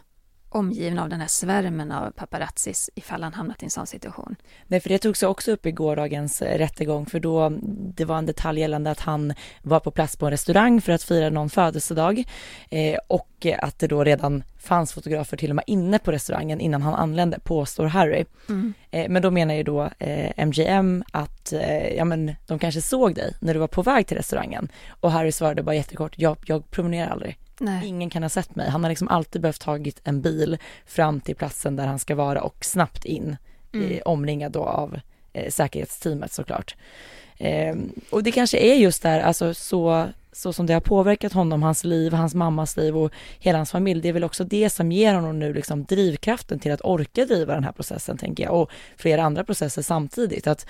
omgiven 0.56 1.00
av 1.00 1.10
den 1.10 1.20
här 1.20 1.28
svärmen 1.28 1.92
av 1.92 2.12
paparazzis 2.12 2.90
ifall 2.96 3.24
han 3.24 3.34
hamnat 3.34 3.62
i 3.62 3.66
en 3.66 3.70
sån 3.70 3.88
situation. 3.88 4.36
Nej, 4.68 4.80
för 4.80 4.90
det 4.90 4.98
togs 4.98 5.24
också 5.24 5.52
upp 5.52 5.66
i 5.66 5.72
gårdagens 5.72 6.42
eh, 6.42 6.58
rättegång, 6.58 7.06
för 7.06 7.20
då 7.20 7.50
det 7.96 8.06
var 8.06 8.18
en 8.18 8.26
detalj 8.26 8.60
gällande 8.60 8.92
att 8.92 9.00
han 9.00 9.34
var 9.62 9.80
på 9.80 9.92
plats 9.92 10.18
på 10.18 10.26
en 10.26 10.32
restaurang 10.32 10.82
för 10.82 10.92
att 10.92 11.04
fira 11.04 11.30
någon 11.30 11.50
födelsedag 11.50 12.24
eh, 12.70 12.98
och 13.08 13.46
att 13.60 13.80
det 13.80 13.88
då 13.88 14.04
redan 14.04 14.44
fanns 14.64 14.94
fotografer 14.94 15.38
till 15.38 15.50
och 15.50 15.56
med 15.56 15.64
inne 15.68 16.00
på 16.00 16.12
restaurangen 16.12 16.62
innan 16.62 16.82
han 16.82 16.94
anlände, 16.94 17.40
påstår 17.40 17.86
Harry. 17.86 18.26
Eh, 18.92 19.10
men 19.10 19.22
då 19.22 19.32
menar 19.32 19.54
ju 19.54 19.64
då 19.64 19.90
eh, 20.00 20.46
MGM 20.46 21.04
att 21.12 21.54
eh, 21.54 21.88
ja, 21.88 22.06
men 22.06 22.36
de 22.48 22.60
kanske 22.60 22.82
såg 22.82 23.16
dig 23.16 23.36
när 23.40 23.54
du 23.54 23.60
var 23.60 23.68
på 23.68 23.82
väg 23.82 24.08
till 24.08 24.18
restaurangen 24.18 24.70
och 24.90 25.12
Harry 25.12 25.32
svarade 25.32 25.64
bara 25.64 25.76
jättekort, 25.76 26.14
jag, 26.18 26.38
jag 26.46 26.72
promenerar 26.72 27.10
aldrig. 27.10 27.38
Nej. 27.64 27.88
Ingen 27.88 28.10
kan 28.10 28.24
ha 28.24 28.30
sett 28.30 28.56
mig. 28.56 28.70
Han 28.70 28.84
har 28.84 28.90
liksom 28.90 29.08
alltid 29.08 29.42
behövt 29.42 29.62
tagit 29.62 30.02
en 30.04 30.22
bil 30.22 30.58
fram 30.86 31.22
till 31.22 31.36
platsen 31.36 31.76
där 31.76 31.88
han 31.88 32.00
ska 32.00 32.16
vara 32.16 32.42
och 32.42 32.66
snabbt 32.66 33.06
in, 33.06 33.38
eh, 33.74 34.02
omringad 34.06 34.52
då 34.52 34.64
av 34.64 35.00
eh, 35.34 35.50
säkerhetsteamet 35.50 36.32
såklart. 36.32 36.76
Eh, 37.38 37.76
och 38.10 38.24
det 38.24 38.32
kanske 38.32 38.58
är 38.58 38.76
just 38.76 39.04
där, 39.04 39.20
alltså 39.20 39.54
så, 39.54 40.08
så 40.32 40.54
som 40.54 40.66
det 40.66 40.74
har 40.74 40.82
påverkat 40.82 41.34
honom, 41.34 41.64
hans 41.64 41.84
liv, 41.84 42.14
hans 42.14 42.36
mammas 42.36 42.78
liv 42.78 42.98
och 42.98 43.12
hela 43.40 43.60
hans 43.60 43.72
familj. 43.72 44.02
Det 44.02 44.10
är 44.10 44.14
väl 44.14 44.24
också 44.24 44.44
det 44.44 44.70
som 44.70 44.92
ger 44.92 45.14
honom 45.14 45.40
nu 45.40 45.54
liksom 45.54 45.84
drivkraften 45.84 46.60
till 46.60 46.72
att 46.72 46.82
orka 46.82 47.26
driva 47.26 47.54
den 47.54 47.64
här 47.64 47.72
processen, 47.72 48.18
tänker 48.18 48.44
jag, 48.44 48.62
och 48.62 48.72
flera 48.98 49.24
andra 49.24 49.44
processer 49.44 49.82
samtidigt. 49.82 50.48
Att 50.48 50.68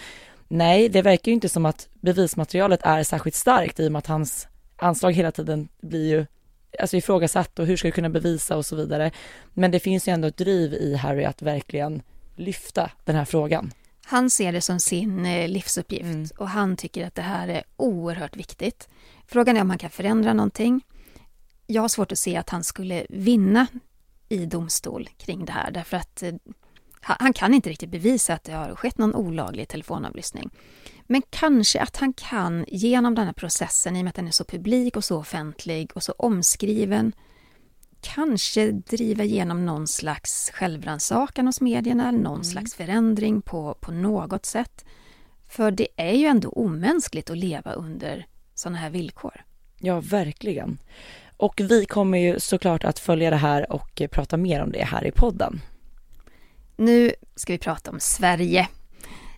nej, 0.47 0.89
det 0.89 1.01
verkar 1.01 1.29
ju 1.29 1.33
inte 1.33 1.49
som 1.49 1.65
att 1.65 1.89
bevismaterialet 2.01 2.83
är 2.83 3.03
särskilt 3.03 3.35
starkt 3.35 3.79
i 3.79 3.87
och 3.87 3.91
med 3.91 3.99
att 3.99 4.07
hans 4.07 4.47
anslag 4.75 5.11
hela 5.11 5.31
tiden 5.31 5.67
blir 5.81 6.09
ju 6.09 6.25
alltså 6.79 6.97
ifrågasatt 6.97 7.59
och 7.59 7.65
hur 7.65 7.77
ska 7.77 7.87
du 7.87 7.91
kunna 7.91 8.09
bevisa 8.09 8.57
och 8.57 8.65
så 8.65 8.75
vidare. 8.75 9.11
Men 9.53 9.71
det 9.71 9.79
finns 9.79 10.07
ju 10.07 10.11
ändå 10.11 10.27
ett 10.27 10.37
driv 10.37 10.73
i 10.73 10.95
Harry 10.95 11.23
att 11.23 11.41
verkligen 11.41 12.01
lyfta 12.35 12.91
den 13.05 13.15
här 13.15 13.25
frågan. 13.25 13.71
Han 14.05 14.29
ser 14.29 14.51
det 14.51 14.61
som 14.61 14.79
sin 14.79 15.25
eh, 15.25 15.47
livsuppgift 15.47 16.03
Mm. 16.03 16.27
och 16.37 16.49
han 16.49 16.77
tycker 16.77 17.07
att 17.07 17.15
det 17.15 17.21
här 17.21 17.47
är 17.47 17.63
oerhört 17.77 18.35
viktigt. 18.35 18.89
Frågan 19.27 19.57
är 19.57 19.61
om 19.61 19.69
han 19.69 19.79
kan 19.79 19.89
förändra 19.89 20.33
någonting. 20.33 20.81
Jag 21.67 21.81
har 21.81 21.89
svårt 21.89 22.11
att 22.11 22.19
se 22.19 22.37
att 22.37 22.49
han 22.49 22.63
skulle 22.63 23.05
vinna 23.09 23.67
i 24.29 24.45
domstol 24.45 25.09
kring 25.17 25.45
det 25.45 25.51
här 25.51 25.71
därför 25.71 25.97
att 25.97 26.23
eh, 26.23 26.33
han 27.01 27.17
han 27.19 27.33
kan 27.33 27.53
inte 27.53 27.69
riktigt 27.69 27.89
bevisa 27.89 28.33
att 28.33 28.43
det 28.43 28.51
har 28.53 28.75
skett 28.75 28.97
någon 28.97 29.15
olaglig 29.15 29.67
telefonavlyssning. 29.67 30.49
Men 31.07 31.21
kanske 31.29 31.81
att 31.81 31.97
han 31.97 32.13
kan 32.13 32.65
genom 32.67 33.15
den 33.15 33.25
här 33.25 33.33
processen, 33.33 33.95
i 33.95 33.99
och 33.99 34.03
med 34.03 34.09
att 34.09 34.15
den 34.15 34.27
är 34.27 34.31
så 34.31 34.43
publik 34.43 34.97
och 34.97 35.03
så 35.03 35.17
offentlig 35.17 35.91
och 35.95 36.03
så 36.03 36.11
omskriven, 36.11 37.13
kanske 38.01 38.71
driva 38.71 39.23
igenom 39.23 39.65
någon 39.65 39.87
slags 39.87 40.51
självrannsakan 40.53 41.45
hos 41.47 41.61
medierna, 41.61 42.11
någon 42.11 42.43
slags 42.43 42.75
förändring 42.75 43.41
på, 43.41 43.77
på 43.81 43.91
något 43.91 44.45
sätt. 44.45 44.85
För 45.47 45.71
det 45.71 45.87
är 45.95 46.13
ju 46.13 46.25
ändå 46.25 46.49
omänskligt 46.49 47.29
att 47.29 47.37
leva 47.37 47.73
under 47.73 48.25
sådana 48.55 48.77
här 48.77 48.89
villkor. 48.89 49.43
Ja, 49.79 49.99
verkligen. 49.99 50.77
Och 51.37 51.61
vi 51.69 51.85
kommer 51.85 52.17
ju 52.17 52.39
såklart 52.39 52.83
att 52.83 52.99
följa 52.99 53.29
det 53.29 53.35
här 53.35 53.71
och 53.71 54.01
prata 54.11 54.37
mer 54.37 54.63
om 54.63 54.71
det 54.71 54.83
här 54.83 55.05
i 55.07 55.11
podden. 55.11 55.61
Nu 56.75 57.11
ska 57.35 57.53
vi 57.53 57.59
prata 57.59 57.91
om 57.91 57.99
Sverige. 57.99 58.67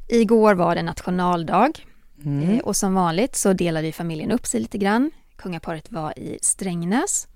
Igår 0.08 0.56
var 0.56 0.76
det 0.76 0.84
nationaldag 0.84 1.72
Mm. 2.26 2.50
eh, 2.50 2.60
och 2.60 2.76
som 2.76 2.94
vanligt 2.94 3.36
så 3.36 3.54
delade 3.54 3.92
familjen 3.92 4.32
upp 4.32 4.46
sig 4.46 4.60
lite 4.60 4.78
grann. 4.78 5.12
Kungaparet 5.36 5.92
var 5.92 6.20
i 6.20 6.40
Strängnäs. 6.42 7.28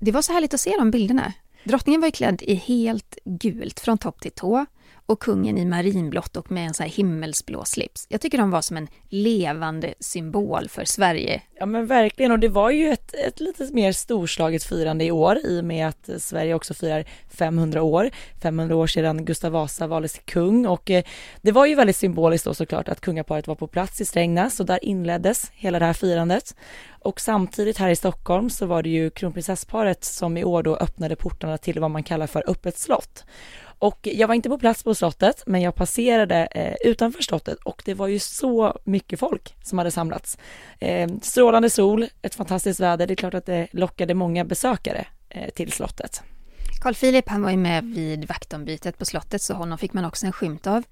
Det 0.00 0.12
var 0.12 0.22
så 0.22 0.32
härligt 0.32 0.54
att 0.54 0.60
se 0.60 0.74
de 0.78 0.90
bilderna. 0.90 1.32
Drottningen 1.64 2.00
var 2.00 2.08
ju 2.08 2.12
klädd 2.12 2.42
i 2.42 2.54
helt 2.54 3.18
gult 3.24 3.80
från 3.80 3.98
topp 3.98 4.20
till 4.20 4.30
tå 4.32 4.66
och 5.06 5.20
kungen 5.20 5.58
i 5.58 5.64
marinblått 5.64 6.36
och 6.36 6.50
med 6.50 6.66
en 6.66 6.74
så 6.74 6.82
här 6.82 6.90
himmelsblå 6.90 7.64
slips. 7.64 8.06
Jag 8.08 8.20
tycker 8.20 8.38
de 8.38 8.50
var 8.50 8.62
som 8.62 8.76
en 8.76 8.88
levande 9.08 9.94
symbol 10.00 10.68
för 10.68 10.84
Sverige. 10.84 11.42
Ja 11.58 11.66
men 11.66 11.86
verkligen 11.86 12.32
och 12.32 12.38
det 12.38 12.48
var 12.48 12.70
ju 12.70 12.88
ett, 12.88 13.14
ett 13.14 13.40
lite 13.40 13.68
mer 13.72 13.92
storslaget 13.92 14.64
firande 14.64 15.04
i 15.04 15.10
år 15.10 15.38
i 15.44 15.60
och 15.60 15.64
med 15.64 15.88
att 15.88 16.10
Sverige 16.18 16.54
också 16.54 16.74
firar 16.74 17.04
500 17.28 17.82
år. 17.82 18.10
500 18.42 18.76
år 18.76 18.86
sedan 18.86 19.24
Gustav 19.24 19.52
Vasa 19.52 19.86
valdes 19.86 20.12
till 20.12 20.24
kung 20.24 20.66
och 20.66 20.90
eh, 20.90 21.04
det 21.42 21.52
var 21.52 21.66
ju 21.66 21.74
väldigt 21.74 21.96
symboliskt 21.96 22.44
då 22.44 22.54
såklart 22.54 22.88
att 22.88 23.00
kungaparet 23.00 23.46
var 23.46 23.54
på 23.54 23.66
plats 23.66 24.00
i 24.00 24.04
Strängnäs 24.04 24.60
och 24.60 24.66
där 24.66 24.84
inleddes 24.84 25.50
hela 25.54 25.78
det 25.78 25.84
här 25.84 25.92
firandet. 25.92 26.54
Och 27.06 27.20
samtidigt 27.20 27.78
här 27.78 27.90
i 27.90 27.96
Stockholm 27.96 28.50
så 28.50 28.66
var 28.66 28.82
det 28.82 28.88
ju 28.88 29.10
kronprinsessparet 29.10 30.04
som 30.04 30.36
i 30.36 30.44
år 30.44 30.62
då 30.62 30.76
öppnade 30.76 31.16
portarna 31.16 31.58
till 31.58 31.80
vad 31.80 31.90
man 31.90 32.02
kallar 32.02 32.26
för 32.26 32.50
öppet 32.50 32.78
slott. 32.78 33.24
Och 33.78 34.08
jag 34.12 34.28
var 34.28 34.34
inte 34.34 34.48
på 34.48 34.58
plats 34.58 34.82
på 34.82 34.94
slottet, 34.94 35.42
men 35.46 35.62
jag 35.62 35.74
passerade 35.74 36.46
eh, 36.46 36.74
utanför 36.90 37.22
slottet 37.22 37.58
och 37.64 37.82
det 37.84 37.94
var 37.94 38.06
ju 38.06 38.18
så 38.18 38.78
mycket 38.84 39.20
folk 39.20 39.54
som 39.62 39.78
hade 39.78 39.90
samlats. 39.90 40.38
Eh, 40.78 41.10
strålande 41.22 41.70
sol, 41.70 42.06
ett 42.22 42.34
fantastiskt 42.34 42.80
väder. 42.80 43.06
Det 43.06 43.12
är 43.12 43.16
klart 43.16 43.34
att 43.34 43.46
det 43.46 43.68
lockade 43.70 44.14
många 44.14 44.44
besökare 44.44 45.06
eh, 45.28 45.50
till 45.50 45.72
slottet. 45.72 46.22
Carl 46.82 46.94
Philip 46.94 47.28
han 47.28 47.42
var 47.42 47.50
ju 47.50 47.56
med 47.56 47.84
vid 47.84 48.28
vaktombytet 48.28 48.98
på 48.98 49.04
slottet 49.04 49.42
så 49.42 49.54
honom 49.54 49.78
fick 49.78 49.92
man 49.92 50.04
också 50.04 50.26
en 50.26 50.32
skymt 50.32 50.66
av. 50.66 50.82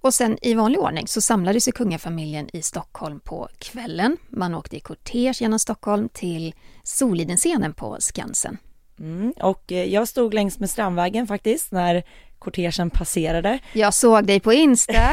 Och 0.00 0.14
sen 0.14 0.38
i 0.42 0.54
vanlig 0.54 0.80
ordning 0.80 1.08
så 1.08 1.20
samlades 1.20 1.68
ju 1.68 1.72
kungafamiljen 1.72 2.48
i 2.52 2.62
Stockholm 2.62 3.20
på 3.20 3.48
kvällen. 3.58 4.16
Man 4.28 4.54
åkte 4.54 4.76
i 4.76 4.80
kortege 4.80 5.32
genom 5.40 5.58
Stockholm 5.58 6.08
till 6.08 6.54
Solidenscenen 6.82 7.74
på 7.74 7.96
Skansen. 8.00 8.58
Mm, 8.98 9.32
och 9.40 9.72
eh, 9.72 9.84
jag 9.84 10.08
stod 10.08 10.34
längs 10.34 10.58
med 10.58 10.70
Strandvägen 10.70 11.26
faktiskt 11.26 11.72
när 11.72 12.02
kortegen 12.38 12.90
passerade. 12.90 13.58
Jag 13.72 13.94
såg 13.94 14.26
dig 14.26 14.40
på 14.40 14.52
Insta. 14.52 15.12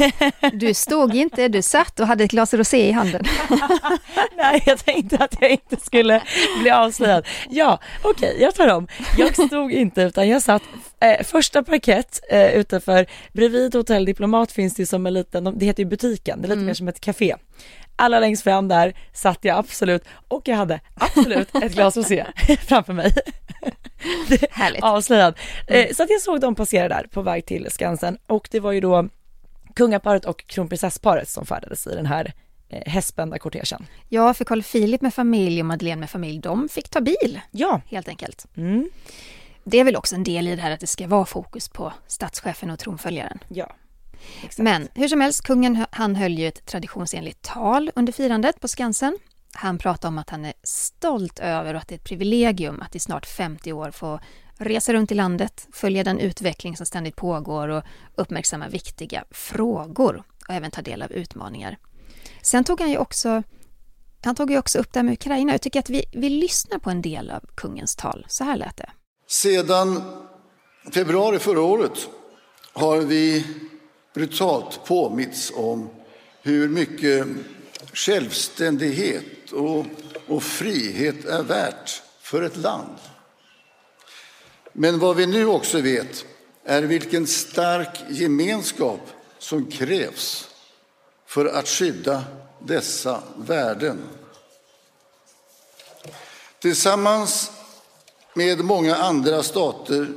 Du 0.54 0.74
stod 0.74 1.16
inte, 1.16 1.48
du 1.48 1.62
satt 1.62 2.00
och 2.00 2.08
hade 2.08 2.24
ett 2.24 2.32
glas 2.32 2.54
rosé 2.54 2.90
i 2.90 2.92
handen. 2.92 3.24
Nej, 4.38 4.64
jag 4.66 4.86
tänkte 4.86 5.18
att 5.18 5.36
jag 5.40 5.52
inte 5.52 5.78
skulle 5.80 6.22
bli 6.62 6.72
avslöjad. 6.72 7.26
Ja, 7.50 7.80
okej, 8.04 8.30
okay, 8.30 8.42
jag 8.42 8.56
tar 8.56 8.68
om. 8.68 8.88
Jag 9.18 9.48
stod 9.48 9.72
inte 9.72 10.02
utan 10.02 10.30
jag 10.30 10.42
satt 10.42 10.64
eh, 11.00 11.26
första 11.26 11.64
parkett 11.64 12.22
eh, 12.30 12.56
utanför, 12.56 13.06
bredvid 13.34 13.76
Hotell 13.76 14.06
Diplomat 14.06 14.52
finns 14.52 14.76
det 14.76 14.86
som 14.86 15.06
en 15.06 15.14
liten, 15.14 15.58
det 15.58 15.66
heter 15.66 15.84
ju 15.84 15.90
butiken, 15.90 16.42
det 16.42 16.46
är 16.46 16.50
lite 16.50 16.54
mm. 16.54 16.66
mer 16.66 16.74
som 16.74 16.88
ett 16.88 17.00
café. 17.00 17.36
Alla 17.96 18.20
längst 18.20 18.44
fram 18.44 18.68
där 18.68 18.94
satt 19.14 19.40
jag 19.42 19.58
absolut 19.58 20.04
och 20.28 20.48
jag 20.48 20.56
hade 20.56 20.80
absolut 20.94 21.56
ett 21.56 21.74
glas 21.74 21.98
rosé 21.98 22.26
framför 22.60 22.94
mig. 22.94 23.14
Härligt. 24.52 24.84
Avslöjad. 24.84 25.36
Mm. 25.68 25.94
Så 25.94 26.04
att 26.04 26.10
jag 26.10 26.22
såg 26.22 26.40
dem 26.40 26.56
passera 26.56 26.88
där 26.88 27.08
på 27.12 27.22
väg 27.22 27.46
till 27.46 27.68
Skansen 27.72 28.18
och 28.28 28.48
det 28.52 28.60
var 28.60 28.72
ju 28.72 28.80
då 28.82 29.10
kungaparet 29.76 30.26
och 30.26 30.48
kronprinsessparet 30.48 31.30
som 31.30 31.46
färdades 31.46 31.88
i 31.88 31.96
den 31.96 32.06
här 32.06 32.34
eh, 32.70 32.92
hästspända 32.92 33.40
kortegen. 33.40 33.86
Ja, 34.10 34.34
för 34.34 34.46
Carl 34.46 34.64
Philip 34.64 35.02
med 35.02 35.14
familj 35.14 35.60
och 35.60 35.66
Madeleine 35.66 36.00
med 36.00 36.10
familj, 36.10 36.40
de 36.40 36.70
fick 36.70 36.90
ta 36.90 37.02
bil. 37.02 37.40
Ja. 37.52 37.82
Helt 37.86 38.08
enkelt. 38.08 38.46
Mm. 38.58 38.90
Det 39.64 39.80
är 39.80 39.84
väl 39.84 39.96
också 39.96 40.16
en 40.16 40.24
del 40.24 40.48
i 40.48 40.56
det 40.56 40.62
här 40.62 40.72
att 40.72 40.80
det 40.80 40.88
ska 40.88 41.08
vara 41.08 41.26
fokus 41.26 41.70
på 41.70 41.94
statschefen 42.08 42.70
och 42.70 42.80
tronföljaren. 42.80 43.40
Ja. 43.48 43.76
Exakt. 44.44 44.58
Men 44.58 44.88
hur 44.94 45.08
som 45.08 45.22
helst, 45.22 45.44
kungen 45.44 45.86
han 45.92 46.16
höll 46.16 46.40
ju 46.40 46.48
ett 46.48 46.66
traditionsenligt 46.66 47.42
tal 47.42 47.92
under 47.96 48.14
firandet 48.14 48.60
på 48.60 48.68
Skansen. 48.68 49.18
Han 49.54 49.78
pratade 49.78 50.08
om 50.08 50.18
att 50.18 50.30
han 50.30 50.46
är 50.46 50.54
stolt 50.64 51.40
över 51.40 51.74
och 51.74 51.82
att 51.82 51.88
det 51.88 51.96
är 51.96 51.98
ett 51.98 52.04
privilegium 52.04 52.82
att 52.82 52.96
i 52.96 53.00
snart 53.00 53.26
50 53.26 53.74
år 53.74 53.92
få 53.92 54.20
resa 54.58 54.94
runt 54.94 55.12
i 55.12 55.16
landet, 55.16 55.68
följa 55.74 56.04
den 56.04 56.20
utveckling 56.20 56.78
som 56.78 56.86
ständigt 56.86 57.16
pågår 57.16 57.68
och 57.68 57.84
uppmärksamma 58.16 58.68
viktiga 58.68 59.24
frågor 59.32 60.24
och 60.48 60.54
även 60.54 60.72
ta 60.72 60.82
del 60.82 61.02
av 61.02 61.12
utmaningar. 61.12 61.78
Sen 62.42 62.64
tog 62.64 62.80
han 62.80 62.90
ju 62.90 62.98
också 62.98 63.44
han 64.26 64.36
tog 64.36 64.52
ju 64.52 64.58
också 64.58 64.80
upp 64.80 64.94
det 64.94 65.00
här 65.00 65.04
med 65.04 65.14
Ukraina. 65.14 65.52
Jag 65.52 65.62
tycker 65.62 65.80
att 65.80 65.90
vi, 65.90 66.06
vi 66.14 66.30
lyssnar 66.30 66.80
på 66.80 66.90
en 66.90 67.02
del 67.02 67.30
av 67.30 67.40
kungens 67.56 67.96
tal. 67.96 68.26
Så 68.30 68.44
här 68.44 68.58
lät 68.58 68.78
det. 68.78 68.90
Sedan 69.28 70.04
februari 70.94 71.40
förra 71.40 71.62
året 71.62 72.10
har 72.74 72.98
vi 72.98 73.46
brutalt 74.16 74.86
påmitts 74.86 75.52
om 75.56 75.90
hur 76.42 76.70
mycket 76.70 77.28
självständighet 77.94 79.52
och, 79.52 79.86
och 80.28 80.44
frihet 80.44 81.26
är 81.26 81.44
värt 81.44 82.02
för 82.22 82.42
ett 82.42 82.58
land. 82.58 82.98
Men 84.74 85.00
vad 85.00 85.16
vi 85.16 85.28
nu 85.28 85.46
också 85.46 85.82
vet 85.82 86.26
är 86.64 86.82
vilken 86.82 87.28
stark 87.28 88.04
gemenskap 88.10 89.00
som 89.38 89.66
krävs 89.72 90.50
för 91.26 91.46
att 91.46 91.68
skydda 91.68 92.24
dessa 92.60 93.24
värden. 93.38 94.00
Tillsammans 96.60 97.52
med 98.34 98.60
många 98.60 98.96
andra 98.96 99.44
stater 99.44 100.08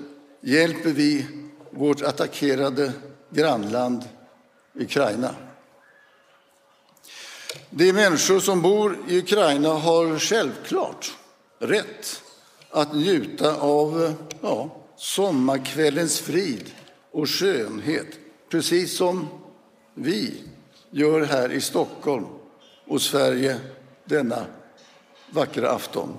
hjälper 0.40 0.90
vi 0.90 1.26
vårt 1.70 2.02
attackerade 2.02 2.92
grannland 3.38 4.04
Ukraina. 4.74 5.34
De 7.70 7.92
människor 7.92 8.40
som 8.40 8.62
bor 8.62 8.98
i 9.08 9.18
Ukraina 9.18 9.68
har 9.68 10.18
självklart 10.18 11.16
rätt 11.58 12.22
att 12.70 12.94
njuta 12.94 13.56
av 13.56 14.14
ja, 14.40 14.70
sommarkvällens 14.96 16.20
frid 16.20 16.70
och 17.10 17.30
skönhet 17.30 18.06
precis 18.48 18.96
som 18.96 19.28
vi 19.94 20.42
gör 20.90 21.20
här 21.20 21.52
i 21.52 21.60
Stockholm 21.60 22.26
och 22.86 23.02
Sverige 23.02 23.60
denna 24.04 24.46
vackra 25.30 25.70
afton. 25.70 26.16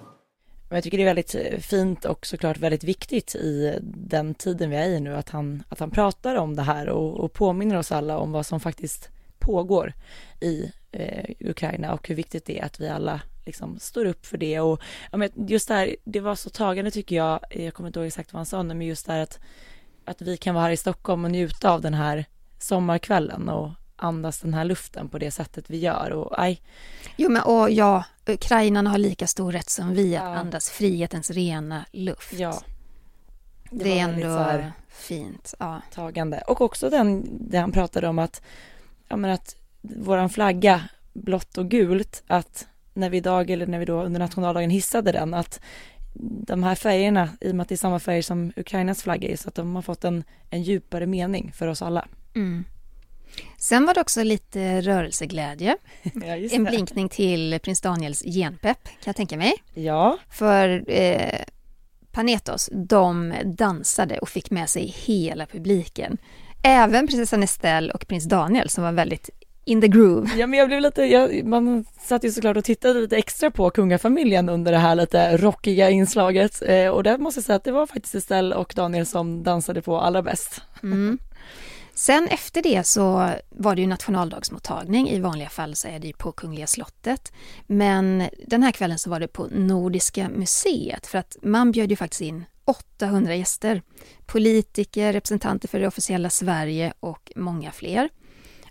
Jag 0.69 0.83
tycker 0.83 0.97
det 0.97 1.03
är 1.03 1.05
väldigt 1.05 1.35
eh, 1.35 1.59
fint 1.59 2.05
och 2.05 2.25
såklart 2.25 2.57
väldigt 2.57 2.83
viktigt 2.83 3.35
i 3.35 3.79
den 3.81 4.35
tiden 4.35 4.69
vi 4.69 4.75
är 4.75 4.89
i 4.89 4.99
nu 4.99 5.15
att 5.15 5.29
han, 5.29 5.63
att 5.69 5.79
han 5.79 5.91
pratar 5.91 6.35
om 6.35 6.55
det 6.55 6.61
här 6.61 6.89
och, 6.89 7.19
och 7.19 7.33
påminner 7.33 7.77
oss 7.77 7.91
alla 7.91 8.17
om 8.17 8.31
vad 8.31 8.45
som 8.45 8.59
faktiskt 8.59 9.09
pågår 9.39 9.93
i 10.39 10.71
eh, 10.91 11.29
Ukraina 11.39 11.93
och 11.93 12.07
hur 12.07 12.15
viktigt 12.15 12.45
det 12.45 12.59
är 12.59 12.65
att 12.65 12.79
vi 12.79 12.89
alla 12.89 13.21
liksom 13.45 13.79
står 13.79 14.05
upp 14.05 14.25
för 14.25 14.37
det. 14.37 14.59
Och 14.59 14.81
ja, 15.11 15.17
men 15.17 15.29
just 15.47 15.67
det 15.67 15.73
här, 15.73 15.95
det 16.03 16.19
var 16.19 16.35
så 16.35 16.49
tagande 16.49 16.91
tycker 16.91 17.15
jag, 17.15 17.39
jag 17.49 17.73
kommer 17.73 17.89
inte 17.89 17.99
ihåg 17.99 18.07
exakt 18.07 18.33
vad 18.33 18.39
han 18.39 18.45
sa 18.45 18.63
nu, 18.63 18.73
men 18.73 18.87
just 18.87 19.05
det 19.05 19.13
här 19.13 19.19
att, 19.19 19.39
att 20.05 20.21
vi 20.21 20.37
kan 20.37 20.55
vara 20.55 20.63
här 20.65 20.71
i 20.71 20.77
Stockholm 20.77 21.25
och 21.25 21.31
njuta 21.31 21.71
av 21.71 21.81
den 21.81 21.93
här 21.93 22.25
sommarkvällen 22.59 23.49
och 23.49 23.69
andas 23.99 24.39
den 24.39 24.53
här 24.53 24.65
luften 24.65 25.09
på 25.09 25.17
det 25.17 25.31
sättet 25.31 25.69
vi 25.69 25.77
gör 25.77 26.11
och 26.11 26.41
aj. 26.43 26.61
Jo 27.17 27.29
men 27.29 27.41
och 27.41 27.71
ja, 27.71 28.03
ukrainarna 28.25 28.89
har 28.89 28.97
lika 28.97 29.27
stor 29.27 29.51
rätt 29.51 29.69
som 29.69 29.93
vi 29.93 30.15
att 30.15 30.23
ja. 30.23 30.35
andas 30.35 30.69
frihetens 30.69 31.31
rena 31.31 31.85
luft. 31.91 32.33
Ja. 32.33 32.61
Det, 33.71 33.83
det 33.83 33.99
är 33.99 34.03
ändå 34.03 34.71
fint. 34.89 35.53
Ja. 35.59 35.81
Tagande. 35.93 36.43
Och 36.47 36.61
också 36.61 36.89
den, 36.89 37.27
det 37.49 37.57
han 37.57 37.71
pratade 37.71 38.07
om 38.07 38.19
att, 38.19 38.41
ja 39.07 39.17
men 39.17 39.31
att 39.31 39.55
våran 39.81 40.29
flagga, 40.29 40.81
blått 41.13 41.57
och 41.57 41.69
gult, 41.69 42.23
att 42.27 42.67
när 42.93 43.09
vi 43.09 43.17
idag, 43.17 43.49
eller 43.49 43.67
när 43.67 43.79
vi 43.79 43.85
då 43.85 44.03
under 44.03 44.19
nationaldagen 44.19 44.69
hissade 44.69 45.11
den, 45.11 45.33
att 45.33 45.61
de 46.21 46.63
här 46.63 46.75
färgerna, 46.75 47.29
i 47.41 47.51
och 47.51 47.55
med 47.55 47.61
att 47.61 47.69
det 47.69 47.75
är 47.75 47.77
samma 47.77 47.99
färger 47.99 48.21
som 48.21 48.53
Ukrainas 48.55 49.03
flagga 49.03 49.29
är, 49.29 49.35
så 49.35 49.49
att 49.49 49.55
de 49.55 49.75
har 49.75 49.81
fått 49.81 50.03
en, 50.03 50.23
en 50.49 50.63
djupare 50.63 51.05
mening 51.05 51.51
för 51.55 51.67
oss 51.67 51.81
alla. 51.81 52.07
Mm. 52.35 52.65
Sen 53.57 53.85
var 53.85 53.93
det 53.93 54.01
också 54.01 54.23
lite 54.23 54.81
rörelseglädje. 54.81 55.77
Ja, 56.13 56.35
en 56.51 56.63
blinkning 56.63 57.09
till 57.09 57.59
prins 57.63 57.81
Daniels 57.81 58.23
genpepp, 58.23 58.83
kan 58.83 59.03
jag 59.05 59.15
tänka 59.15 59.37
mig. 59.37 59.53
Ja. 59.73 60.17
För 60.29 60.83
eh, 60.87 61.39
Panetos, 62.11 62.69
de 62.73 63.33
dansade 63.45 64.19
och 64.19 64.29
fick 64.29 64.51
med 64.51 64.69
sig 64.69 64.95
hela 65.05 65.45
publiken. 65.45 66.17
Även 66.63 67.07
prinsessan 67.07 67.43
Estelle 67.43 67.93
och 67.93 68.07
prins 68.07 68.25
Daniel 68.25 68.69
som 68.69 68.83
var 68.83 68.91
väldigt 68.91 69.29
in 69.65 69.81
the 69.81 69.87
groove. 69.87 70.29
Ja 70.37 70.47
men 70.47 70.59
jag 70.59 70.67
blev 70.67 70.81
lite, 70.81 71.03
jag, 71.03 71.45
man 71.45 71.85
satt 72.01 72.23
ju 72.23 72.31
såklart 72.31 72.57
och 72.57 72.63
tittade 72.63 73.01
lite 73.01 73.17
extra 73.17 73.51
på 73.51 73.69
kungafamiljen 73.69 74.49
under 74.49 74.71
det 74.71 74.77
här 74.77 74.95
lite 74.95 75.37
rockiga 75.37 75.89
inslaget 75.89 76.61
eh, 76.65 76.87
och 76.87 77.03
där 77.03 77.17
måste 77.17 77.37
jag 77.37 77.45
säga 77.45 77.55
att 77.55 77.63
det 77.63 77.71
var 77.71 77.87
faktiskt 77.87 78.15
Estelle 78.15 78.55
och 78.55 78.73
Daniel 78.75 79.05
som 79.05 79.43
dansade 79.43 79.81
på 79.81 79.99
allra 79.99 80.21
bäst. 80.21 80.61
Mm. 80.83 81.19
Sen 81.99 82.27
efter 82.27 82.61
det 82.61 82.83
så 82.83 83.31
var 83.49 83.75
det 83.75 83.81
ju 83.81 83.87
nationaldagsmottagning. 83.87 85.09
I 85.09 85.19
vanliga 85.19 85.49
fall 85.49 85.75
så 85.75 85.87
är 85.87 85.99
det 85.99 86.07
ju 86.07 86.13
på 86.13 86.31
Kungliga 86.31 86.67
slottet. 86.67 87.33
Men 87.67 88.29
den 88.47 88.63
här 88.63 88.71
kvällen 88.71 88.99
så 88.99 89.09
var 89.09 89.19
det 89.19 89.27
på 89.27 89.47
Nordiska 89.51 90.29
museet 90.29 91.07
för 91.07 91.17
att 91.17 91.37
man 91.41 91.71
bjöd 91.71 91.89
ju 91.89 91.95
faktiskt 91.95 92.21
in 92.21 92.45
800 92.65 93.35
gäster. 93.35 93.81
Politiker, 94.25 95.13
representanter 95.13 95.67
för 95.67 95.79
det 95.79 95.87
officiella 95.87 96.29
Sverige 96.29 96.93
och 96.99 97.31
många 97.35 97.71
fler. 97.71 98.09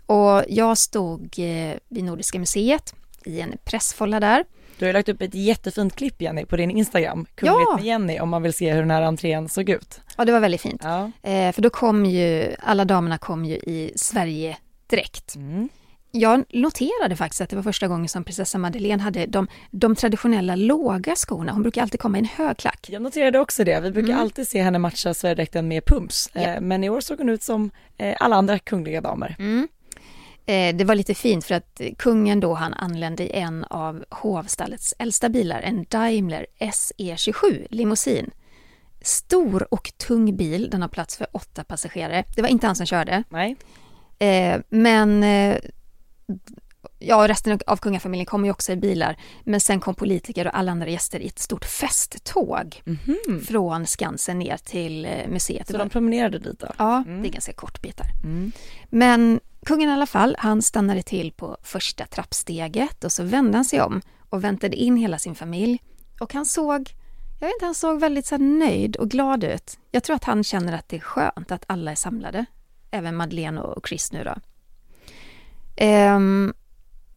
Och 0.06 0.44
jag 0.48 0.78
stod 0.78 1.38
eh, 1.38 1.76
vid 1.88 2.04
Nordiska 2.04 2.38
museet 2.38 2.94
i 3.24 3.40
en 3.40 3.54
pressfolla 3.64 4.20
där. 4.20 4.44
Du 4.78 4.86
har 4.86 4.92
lagt 4.92 5.08
upp 5.08 5.22
ett 5.22 5.34
jättefint 5.34 5.96
klipp 5.96 6.22
Jenny 6.22 6.44
på 6.44 6.56
din 6.56 6.70
Instagram, 6.70 7.26
Kungligt 7.34 7.68
ja. 7.70 7.76
med 7.76 7.84
Jenny, 7.84 8.20
om 8.20 8.28
man 8.28 8.42
vill 8.42 8.52
se 8.52 8.72
hur 8.72 8.80
den 8.80 8.90
här 8.90 9.02
entrén 9.02 9.48
såg 9.48 9.68
ut. 9.68 10.00
Ja, 10.16 10.24
det 10.24 10.32
var 10.32 10.40
väldigt 10.40 10.60
fint. 10.60 10.80
Ja. 10.84 11.10
Eh, 11.22 11.52
för 11.52 11.62
då 11.62 11.70
kom 11.70 12.06
ju, 12.06 12.54
alla 12.60 12.84
damerna 12.84 13.18
kom 13.18 13.44
ju 13.44 13.54
i 13.54 13.92
Sverigedräkt. 13.96 15.36
Mm. 15.36 15.68
Jag 16.10 16.44
noterade 16.48 17.16
faktiskt 17.16 17.40
att 17.40 17.50
det 17.50 17.56
var 17.56 17.62
första 17.62 17.88
gången 17.88 18.08
som 18.08 18.24
prinsessa 18.24 18.58
Madeleine 18.58 19.02
hade 19.02 19.26
de, 19.26 19.48
de 19.70 19.96
traditionella 19.96 20.56
låga 20.56 21.16
skorna. 21.16 21.52
Hon 21.52 21.62
brukar 21.62 21.82
alltid 21.82 22.00
komma 22.00 22.18
i 22.18 22.20
en 22.20 22.24
hög 22.26 22.56
klack. 22.56 22.86
Jag 22.90 23.02
noterade 23.02 23.38
också 23.38 23.64
det. 23.64 23.80
Vi 23.80 23.90
brukar 23.90 24.12
mm. 24.12 24.20
alltid 24.20 24.48
se 24.48 24.62
henne 24.62 24.78
matcha 24.78 25.14
Sverigedräkten 25.14 25.68
med 25.68 25.84
pumps. 25.84 26.30
Ja. 26.32 26.40
Eh, 26.40 26.60
men 26.60 26.84
i 26.84 26.90
år 26.90 27.00
såg 27.00 27.18
hon 27.18 27.28
ut 27.28 27.42
som 27.42 27.70
eh, 27.96 28.16
alla 28.20 28.36
andra 28.36 28.58
kungliga 28.58 29.00
damer. 29.00 29.36
Mm. 29.38 29.68
Eh, 30.48 30.76
det 30.76 30.84
var 30.84 30.94
lite 30.94 31.14
fint 31.14 31.44
för 31.44 31.54
att 31.54 31.80
kungen 31.98 32.40
då 32.40 32.54
han 32.54 32.74
anlände 32.74 33.22
i 33.22 33.30
en 33.30 33.64
av 33.64 34.04
hovstallets 34.10 34.94
äldsta 34.98 35.28
bilar, 35.28 35.60
en 35.60 35.86
Daimler 35.88 36.46
SE27 36.58 37.66
limousin. 37.70 38.30
Stor 39.00 39.74
och 39.74 39.92
tung 39.96 40.36
bil, 40.36 40.70
den 40.70 40.82
har 40.82 40.88
plats 40.88 41.16
för 41.16 41.26
åtta 41.32 41.64
passagerare. 41.64 42.24
Det 42.36 42.42
var 42.42 42.48
inte 42.48 42.66
han 42.66 42.76
som 42.76 42.86
körde. 42.86 43.22
Nej. 43.28 43.56
Eh, 44.18 44.60
men 44.68 45.22
eh, 45.22 45.56
ja, 46.98 47.28
resten 47.28 47.60
av 47.66 47.76
kungafamiljen 47.76 48.26
kom 48.26 48.44
ju 48.44 48.50
också 48.50 48.72
i 48.72 48.76
bilar. 48.76 49.16
Men 49.44 49.60
sen 49.60 49.80
kom 49.80 49.94
politiker 49.94 50.46
och 50.46 50.58
alla 50.58 50.72
andra 50.72 50.88
gäster 50.88 51.20
i 51.20 51.26
ett 51.26 51.38
stort 51.38 51.64
festtåg 51.64 52.82
mm 52.86 52.98
-hmm. 53.04 53.40
från 53.46 53.86
Skansen 53.86 54.38
ner 54.38 54.56
till 54.56 55.08
museet. 55.28 55.66
Så 55.66 55.78
de 55.78 55.90
promenerade 55.90 56.38
dit 56.38 56.58
då? 56.58 56.68
Ja, 56.78 57.04
mm. 57.06 57.22
det 57.22 57.28
är 57.28 57.32
ganska 57.32 57.52
kort 57.52 57.82
bitar. 57.82 58.06
Mm. 58.24 58.52
Men 58.90 59.40
Kungen 59.66 59.88
i 59.88 59.92
alla 59.92 60.06
fall, 60.06 60.36
han 60.38 60.62
stannade 60.62 61.02
till 61.02 61.32
på 61.32 61.56
första 61.62 62.06
trappsteget 62.06 63.04
och 63.04 63.12
så 63.12 63.22
vände 63.22 63.58
han 63.58 63.64
sig 63.64 63.80
om 63.80 64.02
och 64.30 64.44
väntade 64.44 64.76
in 64.76 64.96
hela 64.96 65.18
sin 65.18 65.34
familj. 65.34 65.82
Och 66.20 66.34
han 66.34 66.46
såg 66.46 66.94
Jag 67.40 67.46
vet 67.48 67.54
inte, 67.54 67.64
han 67.64 67.74
såg 67.74 68.00
väldigt 68.00 68.26
så 68.26 68.36
nöjd 68.36 68.96
och 68.96 69.10
glad 69.10 69.44
ut. 69.44 69.78
Jag 69.90 70.02
tror 70.02 70.16
att 70.16 70.24
han 70.24 70.44
känner 70.44 70.72
att 70.72 70.88
det 70.88 70.96
är 70.96 71.00
skönt 71.00 71.50
att 71.50 71.64
alla 71.66 71.90
är 71.90 71.94
samlade. 71.94 72.46
Även 72.90 73.16
Madeleine 73.16 73.60
och 73.60 73.88
Chris 73.88 74.12
nu 74.12 74.24
då. 74.24 74.34
Ehm, 75.76 76.54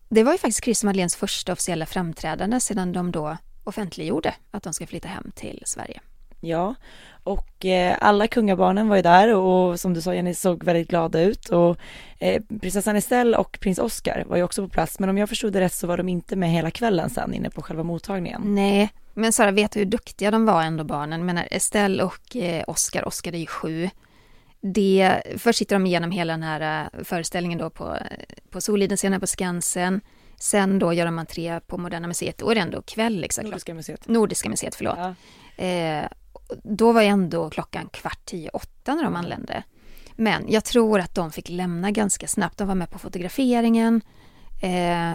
det 0.10 0.24
var 0.24 0.32
ju 0.32 0.38
faktiskt 0.38 0.64
Chris 0.64 0.84
och 0.84 0.86
Madeleines 0.86 1.16
första 1.16 1.54
officiella 1.54 1.86
framträdande 1.86 2.60
sedan 2.60 2.94
de 2.94 3.12
då 3.12 3.38
offentliggjorde 3.64 4.36
att 4.52 4.64
de 4.64 4.74
ska 4.74 4.88
flytta 4.88 5.08
hem 5.08 5.32
till 5.36 5.64
Sverige. 5.66 6.02
Ja, 6.42 6.76
och 7.24 7.66
eh, 7.66 7.98
alla 8.02 8.28
kungabarnen 8.28 8.88
var 8.88 8.96
ju 8.96 9.02
där 9.02 9.36
och 9.36 9.80
som 9.80 9.94
du 9.94 10.02
sa 10.02 10.14
Jenny 10.14 10.34
såg 10.34 10.64
väldigt 10.64 10.88
glada 10.88 11.22
ut 11.22 11.50
och 11.50 11.78
eh, 12.20 12.42
prinsessan 12.62 12.96
Estelle 12.96 13.38
och 13.38 13.58
prins 13.62 13.80
Oscar 13.80 14.24
var 14.28 14.38
ju 14.38 14.44
också 14.44 14.64
på 14.64 14.70
plats 14.70 15.00
men 15.00 15.10
om 15.10 15.18
jag 15.18 15.30
förstod 15.30 15.54
det 15.54 15.62
rätt 15.62 15.74
så 15.74 15.88
var 15.88 15.98
de 15.98 16.10
inte 16.10 16.36
med 16.36 16.50
hela 16.50 16.72
kvällen 16.72 17.10
sen 17.10 17.34
inne 17.34 17.50
på 17.50 17.62
själva 17.62 17.84
mottagningen. 17.84 18.42
Nej, 18.46 18.90
men 19.14 19.34
Sara 19.34 19.52
vet 19.52 19.76
hur 19.76 19.86
duktiga 19.86 20.32
de 20.32 20.46
var 20.46 20.64
ändå 20.64 20.84
barnen. 20.84 21.26
Men 21.26 21.38
Estelle 21.38 22.04
och 22.04 22.36
eh, 22.36 22.64
Oscar, 22.68 23.08
Oscar 23.08 23.34
är 23.34 23.38
ju 23.38 23.46
sju. 23.46 23.90
Det, 24.62 25.22
först 25.38 25.60
sitter 25.60 25.76
de 25.76 25.86
igenom 25.86 26.12
hela 26.12 26.34
den 26.34 26.44
här 26.44 26.84
eh, 26.94 27.04
föreställningen 27.04 27.60
då 27.60 27.70
på, 27.70 27.98
på 28.50 28.62
Soliden 28.62 28.98
scenen 28.98 29.20
på 29.20 29.28
Skansen. 29.28 30.02
Sen 30.38 30.80
då 30.80 30.94
gör 30.94 31.06
de 31.06 31.20
entré 31.20 31.60
på 31.68 31.78
Moderna 31.78 32.08
Museet, 32.08 32.38
då 32.38 32.50
är 32.50 32.56
det 32.56 32.62
ändå 32.62 32.82
kväll 32.82 33.16
liksom. 33.22 33.46
Nordiska 33.46 33.74
museet. 33.74 34.08
Nordiska 34.08 34.50
museet, 34.50 34.76
förlåt. 34.76 34.98
Ja. 34.98 35.16
Eh, 35.66 36.06
då 36.64 36.92
var 36.92 37.02
ju 37.02 37.08
ändå 37.08 37.50
klockan 37.50 37.90
kvart 37.94 38.26
tio, 38.26 38.50
åtta 38.50 38.96
när 38.96 39.04
de 39.04 39.16
anlände. 39.16 39.64
Men 40.16 40.46
jag 40.52 40.66
tror 40.66 41.00
att 41.00 41.16
de 41.16 41.32
fick 41.32 41.50
lämna 41.50 41.92
ganska 41.92 42.28
snabbt. 42.28 42.58
De 42.58 42.68
var 42.68 42.76
med 42.76 42.90
på 42.90 43.00
fotograferingen. 43.00 44.02
Eh, 44.62 45.12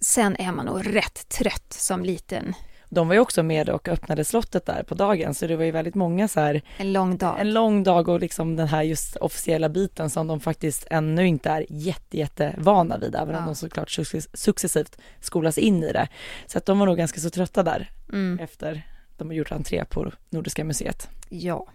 sen 0.00 0.36
är 0.36 0.52
man 0.52 0.66
nog 0.66 0.96
rätt 0.96 1.28
trött 1.28 1.72
som 1.72 2.04
liten. 2.04 2.54
De 2.92 3.08
var 3.08 3.14
ju 3.14 3.20
också 3.20 3.42
med 3.42 3.68
och 3.68 3.88
öppnade 3.88 4.24
slottet 4.24 4.66
där 4.66 4.82
på 4.82 4.94
dagen 4.94 5.34
så 5.34 5.46
det 5.46 5.56
var 5.56 5.64
ju 5.64 5.70
väldigt 5.70 5.94
många 5.94 6.28
så 6.28 6.40
här 6.40 6.62
En 6.76 6.92
lång 6.92 7.16
dag. 7.16 7.40
en 7.40 7.52
lång 7.52 7.82
dag 7.82 8.08
och 8.08 8.20
liksom 8.20 8.56
den 8.56 8.68
här 8.68 8.82
just 8.82 9.16
officiella 9.16 9.68
biten 9.68 10.10
som 10.10 10.26
de 10.26 10.40
faktiskt 10.40 10.86
ännu 10.90 11.26
inte 11.26 11.50
är 11.50 11.66
jätte, 11.68 12.18
jätte 12.18 12.54
vana 12.58 12.98
vid 12.98 13.14
även 13.14 13.28
om 13.34 13.40
Ja. 13.40 13.46
de 13.46 13.54
såklart 13.54 13.90
success- 13.90 14.28
successivt 14.34 14.96
skolas 15.20 15.58
in 15.58 15.82
i 15.84 15.92
det. 15.92 16.08
Så 16.46 16.58
att 16.58 16.66
de 16.66 16.78
var 16.78 16.86
nog 16.86 16.96
ganska 16.96 17.20
så 17.20 17.30
trötta 17.30 17.62
där 17.62 17.90
Mm, 18.12 18.38
efter 18.38 18.82
de 19.20 19.28
har 19.28 19.34
gjort 19.34 19.52
entré 19.52 19.84
på 19.84 20.12
Nordiska 20.30 20.64
museet. 20.64 21.08
ja. 21.28 21.66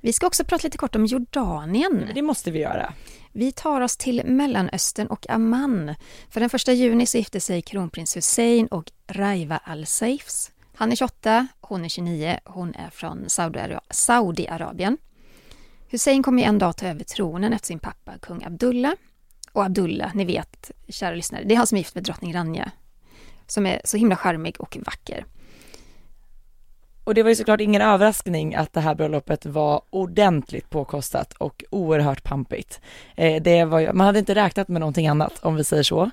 Vi 0.00 0.12
ska 0.12 0.26
också 0.26 0.44
prata 0.44 0.66
lite 0.66 0.78
kort 0.78 0.94
om 0.96 1.06
Jordanien. 1.06 2.10
Det 2.14 2.22
måste 2.22 2.50
vi 2.50 2.58
göra. 2.58 2.92
Vi 3.32 3.52
tar 3.52 3.80
oss 3.80 3.96
till 3.96 4.22
Mellanöstern 4.24 5.06
och 5.06 5.30
Amman. 5.30 5.94
För 6.30 6.40
den 6.40 6.50
första 6.50 6.72
juni 6.72 7.06
så 7.06 7.18
gifte 7.18 7.40
sig 7.40 7.62
kronprins 7.62 8.16
Hussein 8.16 8.66
och 8.66 8.92
Raiva 9.06 9.60
al-Saifs. 9.64 10.50
Han 10.74 10.92
är 10.92 10.96
28, 10.96 11.46
hon 11.60 11.84
är 11.84 11.88
29, 11.88 12.38
hon 12.44 12.74
är 12.74 12.90
från 12.90 13.24
Saudiara- 13.28 13.80
Saudiarabien. 13.90 14.98
Hussein 15.88 16.22
kommer 16.22 16.42
en 16.42 16.58
dag 16.58 16.76
ta 16.76 16.86
över 16.86 17.04
tronen 17.04 17.52
efter 17.52 17.66
sin 17.66 17.78
pappa 17.78 18.12
kung 18.22 18.44
Abdullah. 18.44 18.92
Och 19.52 19.64
Abdullah, 19.64 20.14
ni 20.14 20.24
vet, 20.24 20.70
kära 20.88 21.14
lyssnare, 21.14 21.44
det 21.44 21.54
är 21.54 21.58
han 21.58 21.66
som 21.66 21.76
är 21.76 21.80
gift 21.80 21.94
med 21.94 22.04
drottning 22.04 22.34
Rania. 22.34 22.70
Som 23.46 23.66
är 23.66 23.80
så 23.84 23.96
himla 23.96 24.16
charmig 24.16 24.60
och 24.60 24.78
vacker. 24.86 25.24
Och 27.04 27.14
det 27.14 27.22
var 27.22 27.30
ju 27.30 27.36
såklart 27.36 27.60
ingen 27.60 27.82
överraskning 27.82 28.54
att 28.54 28.72
det 28.72 28.80
här 28.80 28.94
bröllopet 28.94 29.46
var 29.46 29.82
ordentligt 29.90 30.70
påkostat 30.70 31.32
och 31.32 31.64
oerhört 31.70 32.24
pampigt. 32.24 32.80
Eh, 33.16 33.42
det 33.42 33.64
var 33.64 33.80
ju, 33.80 33.92
man 33.92 34.06
hade 34.06 34.18
inte 34.18 34.34
räknat 34.34 34.68
med 34.68 34.80
någonting 34.80 35.08
annat 35.08 35.38
om 35.42 35.56
vi 35.56 35.64
säger 35.64 35.82
så. 35.82 36.10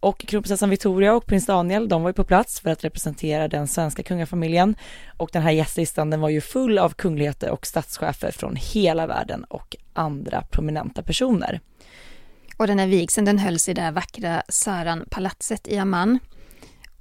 Och 0.00 0.18
kronprinsessan 0.18 0.70
Victoria 0.70 1.14
och 1.14 1.26
prins 1.26 1.46
Daniel, 1.46 1.88
de 1.88 2.02
var 2.02 2.08
ju 2.08 2.14
på 2.14 2.24
plats 2.24 2.60
för 2.60 2.70
att 2.70 2.84
representera 2.84 3.48
den 3.48 3.68
svenska 3.68 4.02
kungafamiljen. 4.02 4.74
Och 5.16 5.30
den 5.32 5.42
här 5.42 5.50
gästlistan, 5.50 6.10
den 6.10 6.20
var 6.20 6.28
ju 6.28 6.40
full 6.40 6.78
av 6.78 6.90
kungligheter 6.90 7.50
och 7.50 7.66
statschefer 7.66 8.30
från 8.30 8.56
hela 8.56 9.06
världen 9.06 9.44
och 9.44 9.76
andra 9.92 10.42
prominenta 10.50 11.02
personer. 11.02 11.60
Och 12.56 12.66
den 12.66 12.78
här 12.78 12.86
vigseln 12.86 13.24
den 13.24 13.38
hölls 13.38 13.68
i 13.68 13.74
det 13.74 13.82
här 13.82 13.92
vackra 13.92 14.42
Saran-palatset 14.48 15.68
i 15.68 15.78
Amman. 15.78 16.18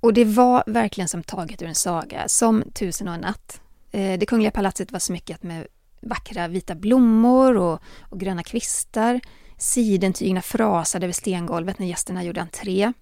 Och 0.01 0.13
det 0.13 0.25
var 0.25 0.63
verkligen 0.67 1.07
som 1.07 1.23
taget 1.23 1.61
ur 1.61 1.67
en 1.67 1.75
saga, 1.75 2.27
som 2.27 2.63
Tusen 2.73 3.07
och 3.07 3.13
en 3.13 3.21
natt. 3.21 3.61
Eh, 3.91 4.19
det 4.19 4.25
kungliga 4.25 4.51
palatset 4.51 4.91
var 4.91 4.99
smyckat 4.99 5.43
med 5.43 5.67
vackra 6.01 6.47
vita 6.47 6.75
blommor 6.75 7.57
och, 7.57 7.79
och 8.01 8.19
gröna 8.19 8.43
kvistar. 8.43 9.19
Sidentygna 9.57 10.41
frasade 10.41 11.05
över 11.05 11.13
stengolvet 11.13 11.79
när 11.79 11.87
gästerna 11.87 12.23
gjorde 12.23 12.41
entré. 12.41 12.93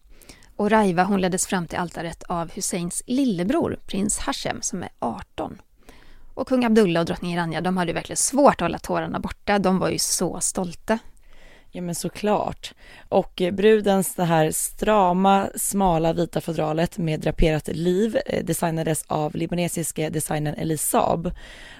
Och 0.55 0.69
Raiva 0.69 1.03
hon 1.03 1.21
leddes 1.21 1.47
fram 1.47 1.67
till 1.67 1.77
altaret 1.77 2.23
av 2.23 2.51
Husseins 2.51 3.03
lillebror, 3.05 3.79
prins 3.87 4.19
Hashem, 4.19 4.61
som 4.61 4.83
är 4.83 4.89
18. 4.99 5.61
Och 6.33 6.47
kung 6.47 6.65
Abdullah 6.65 6.99
och 6.99 7.05
drottning 7.05 7.37
Rania, 7.37 7.61
de 7.61 7.77
hade 7.77 7.93
verkligen 7.93 8.17
svårt 8.17 8.53
att 8.53 8.61
hålla 8.61 8.79
tårarna 8.79 9.19
borta. 9.19 9.59
De 9.59 9.79
var 9.79 9.89
ju 9.89 9.99
så 9.99 10.39
stolta. 10.39 10.99
Ja 11.71 11.81
men 11.81 11.95
såklart. 11.95 12.73
Och 13.09 13.41
eh, 13.41 13.51
brudens 13.53 14.15
det 14.15 14.23
här 14.23 14.51
strama, 14.51 15.49
smala 15.55 16.13
vita 16.13 16.41
fodralet 16.41 16.97
med 16.97 17.19
draperat 17.19 17.67
liv 17.67 18.19
eh, 18.25 18.45
designades 18.45 19.03
av 19.07 19.35
libanesiske 19.35 20.09
designern 20.09 20.55
Elise 20.55 20.87
Saab. 20.87 21.31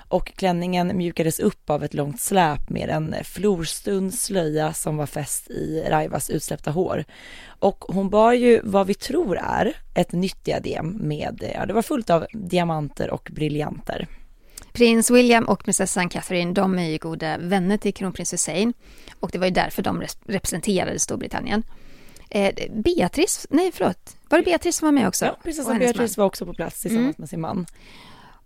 Och 0.08 0.34
klänningen 0.36 0.98
mjukades 0.98 1.40
upp 1.40 1.70
av 1.70 1.84
ett 1.84 1.94
långt 1.94 2.22
släp 2.22 2.70
med 2.70 2.90
en 2.90 3.16
florstund 3.24 4.14
slöja 4.14 4.74
som 4.74 4.98
var 4.98 5.06
fäst 5.06 5.50
i 5.50 5.84
Raivas 5.90 6.30
utsläppta 6.30 6.72
hår. 6.72 7.06
Och 7.48 7.86
hon 7.88 8.10
bar 8.10 8.34
ju 8.34 8.62
vad 8.64 8.88
vi 8.88 8.94
tror 8.94 9.38
är 9.38 9.74
ett 9.96 10.12
nytt 10.12 10.46
diadem 10.46 10.98
med, 11.02 11.44
eh, 11.44 11.52
ja 11.54 11.66
det 11.66 11.74
var 11.74 11.82
fullt 11.82 12.10
av 12.10 12.26
diamanter 12.34 13.10
och 13.10 13.30
briljanter. 13.32 14.08
Prins 14.80 15.10
William 15.12 15.44
och 15.44 15.64
prinsessan 15.64 16.10
Catherine, 16.10 16.54
de 16.54 16.80
är 16.80 16.90
ju 16.90 16.98
goda 16.98 17.38
vänner 17.38 17.78
till 17.78 17.94
kronprins 17.94 18.34
Hussein. 18.34 18.74
Och 19.20 19.30
det 19.32 19.38
var 19.38 19.46
ju 19.46 19.52
därför 19.52 19.82
de 19.82 20.02
res- 20.02 20.18
representerade 20.26 21.00
Storbritannien. 21.00 21.64
Eh, 22.30 22.54
Beatrice, 22.72 23.48
nej 23.50 23.72
förlåt, 23.74 24.18
var 24.30 24.38
det 24.38 24.44
Beatrice 24.46 24.76
som 24.76 24.86
var 24.86 24.92
med 24.92 25.08
också? 25.08 25.26
Ja, 25.26 25.38
prinsessan 25.44 25.80
Beatrice 25.80 26.18
var 26.18 26.26
också 26.26 26.46
på 26.46 26.54
plats 26.54 26.82
tillsammans 26.82 27.06
Mm. 27.06 27.16
med 27.18 27.30
sin 27.30 27.42
man. 27.42 27.66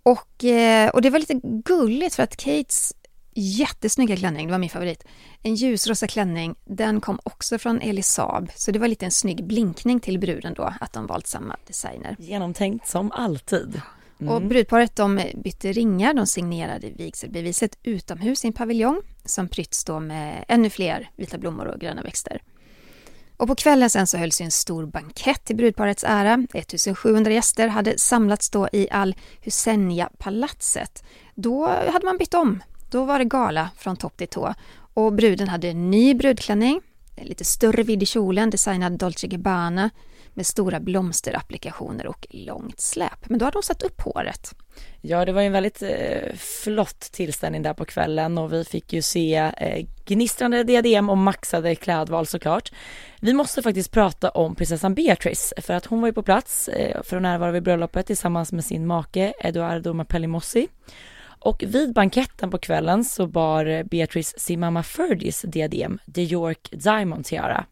Och, 0.03 0.43
eh, 0.43 0.89
och 0.89 1.01
det 1.01 1.09
var 1.09 1.19
lite 1.19 1.39
gulligt 1.43 2.15
för 2.15 2.23
att 2.23 2.35
Kates 2.37 2.93
jättesnygga 3.35 4.15
klänning, 4.17 4.47
det 4.47 4.51
var 4.51 4.59
min 4.59 4.69
favorit, 4.69 5.03
en 5.41 5.55
ljusrosa 5.55 6.07
klänning, 6.07 6.55
den 6.65 7.01
kom 7.01 7.19
också 7.23 7.57
från 7.57 7.81
Elisab. 7.81 8.51
Så 8.55 8.71
det 8.71 8.79
var 8.79 8.87
lite 8.87 9.05
en 9.05 9.11
snygg 9.11 9.43
blinkning 9.47 9.99
till 9.99 10.19
bruden 10.19 10.53
då, 10.53 10.73
att 10.81 10.93
de 10.93 11.07
valt 11.07 11.27
samma 11.27 11.55
designer. 11.67 12.15
Genomtänkt 12.19 12.87
som 12.87 13.11
alltid. 13.11 13.81
Och 14.29 14.41
brudparet 14.41 14.95
de 14.95 15.21
bytte 15.35 15.71
ringar, 15.71 16.13
de 16.13 16.27
signerade 16.27 16.89
vigselbeviset 16.89 17.77
utomhus 17.83 18.43
i 18.43 18.47
en 18.47 18.53
paviljong 18.53 19.01
som 19.25 19.47
prytts 19.47 19.83
då 19.83 19.99
med 19.99 20.45
ännu 20.47 20.69
fler 20.69 21.09
vita 21.15 21.37
blommor 21.37 21.65
och 21.65 21.79
gröna 21.79 22.01
växter. 22.01 22.41
Och 23.37 23.47
på 23.47 23.55
kvällen 23.55 23.89
sen 23.89 24.07
så 24.07 24.17
hölls 24.17 24.41
en 24.41 24.51
stor 24.51 24.85
bankett 24.85 25.45
till 25.45 25.55
brudparets 25.55 26.03
ära. 26.07 26.45
1700 26.53 27.31
gäster 27.31 27.67
hade 27.67 27.99
samlats 27.99 28.49
då 28.49 28.67
i 28.71 28.87
Al 28.91 29.15
Hussein-palatset. 29.41 31.03
Då 31.35 31.67
hade 31.67 32.05
man 32.05 32.17
bytt 32.17 32.33
om. 32.33 32.63
Då 32.89 33.05
var 33.05 33.19
det 33.19 33.25
gala 33.25 33.69
från 33.77 33.95
topp 33.95 34.17
till 34.17 34.27
tå. 34.27 34.53
Och 34.93 35.13
bruden 35.13 35.47
hade 35.47 35.69
en 35.69 35.91
ny 35.91 36.13
brudklänning, 36.13 36.81
en 37.15 37.27
lite 37.27 37.45
större 37.45 37.83
vidd 37.83 38.03
i 38.03 38.05
kjolen, 38.05 38.49
designad 38.49 38.97
Dolce 38.97 39.27
Gabbana 39.27 39.89
med 40.33 40.45
stora 40.45 40.79
blomsterapplikationer 40.79 42.07
och 42.07 42.27
långt 42.29 42.79
släp. 42.81 43.29
Men 43.29 43.39
då 43.39 43.45
hade 43.45 43.57
hon 43.57 43.63
satt 43.63 43.83
upp 43.83 44.01
håret. 44.01 44.55
Ja, 45.01 45.25
det 45.25 45.31
var 45.31 45.41
ju 45.41 45.47
en 45.47 45.53
väldigt 45.53 45.81
eh, 45.81 46.33
flott 46.35 46.99
tillställning 46.99 47.61
där 47.61 47.73
på 47.73 47.85
kvällen 47.85 48.37
och 48.37 48.53
vi 48.53 48.65
fick 48.65 48.93
ju 48.93 49.01
se 49.01 49.35
eh, 49.57 49.85
gnistrande 50.05 50.63
diadem 50.63 51.09
och 51.09 51.17
maxade 51.17 51.75
klädval 51.75 52.25
såklart. 52.27 52.71
Vi 53.21 53.33
måste 53.33 53.61
faktiskt 53.61 53.91
prata 53.91 54.29
om 54.29 54.55
prinsessan 54.55 54.95
Beatrice 54.95 55.53
för 55.57 55.73
att 55.73 55.85
hon 55.85 56.01
var 56.01 56.07
ju 56.07 56.13
på 56.13 56.23
plats 56.23 56.67
eh, 56.67 57.03
för 57.03 57.15
att 57.15 57.23
närvara 57.23 57.51
vid 57.51 57.63
bröllopet 57.63 58.05
tillsammans 58.05 58.51
med 58.51 58.65
sin 58.65 58.87
make 58.87 59.33
Eduardo 59.39 59.93
Mapelli 59.93 60.27
Mossi. 60.27 60.67
Och 61.39 61.63
vid 61.67 61.93
banketten 61.93 62.51
på 62.51 62.57
kvällen 62.57 63.03
så 63.03 63.27
bar 63.27 63.83
Beatrice 63.83 64.33
sin 64.37 64.59
mamma 64.59 64.83
Ferdies 64.83 65.41
diadem, 65.41 65.99
The 66.13 66.21
York 66.21 66.69
Diamond 66.71 67.25
Tiara. 67.25 67.65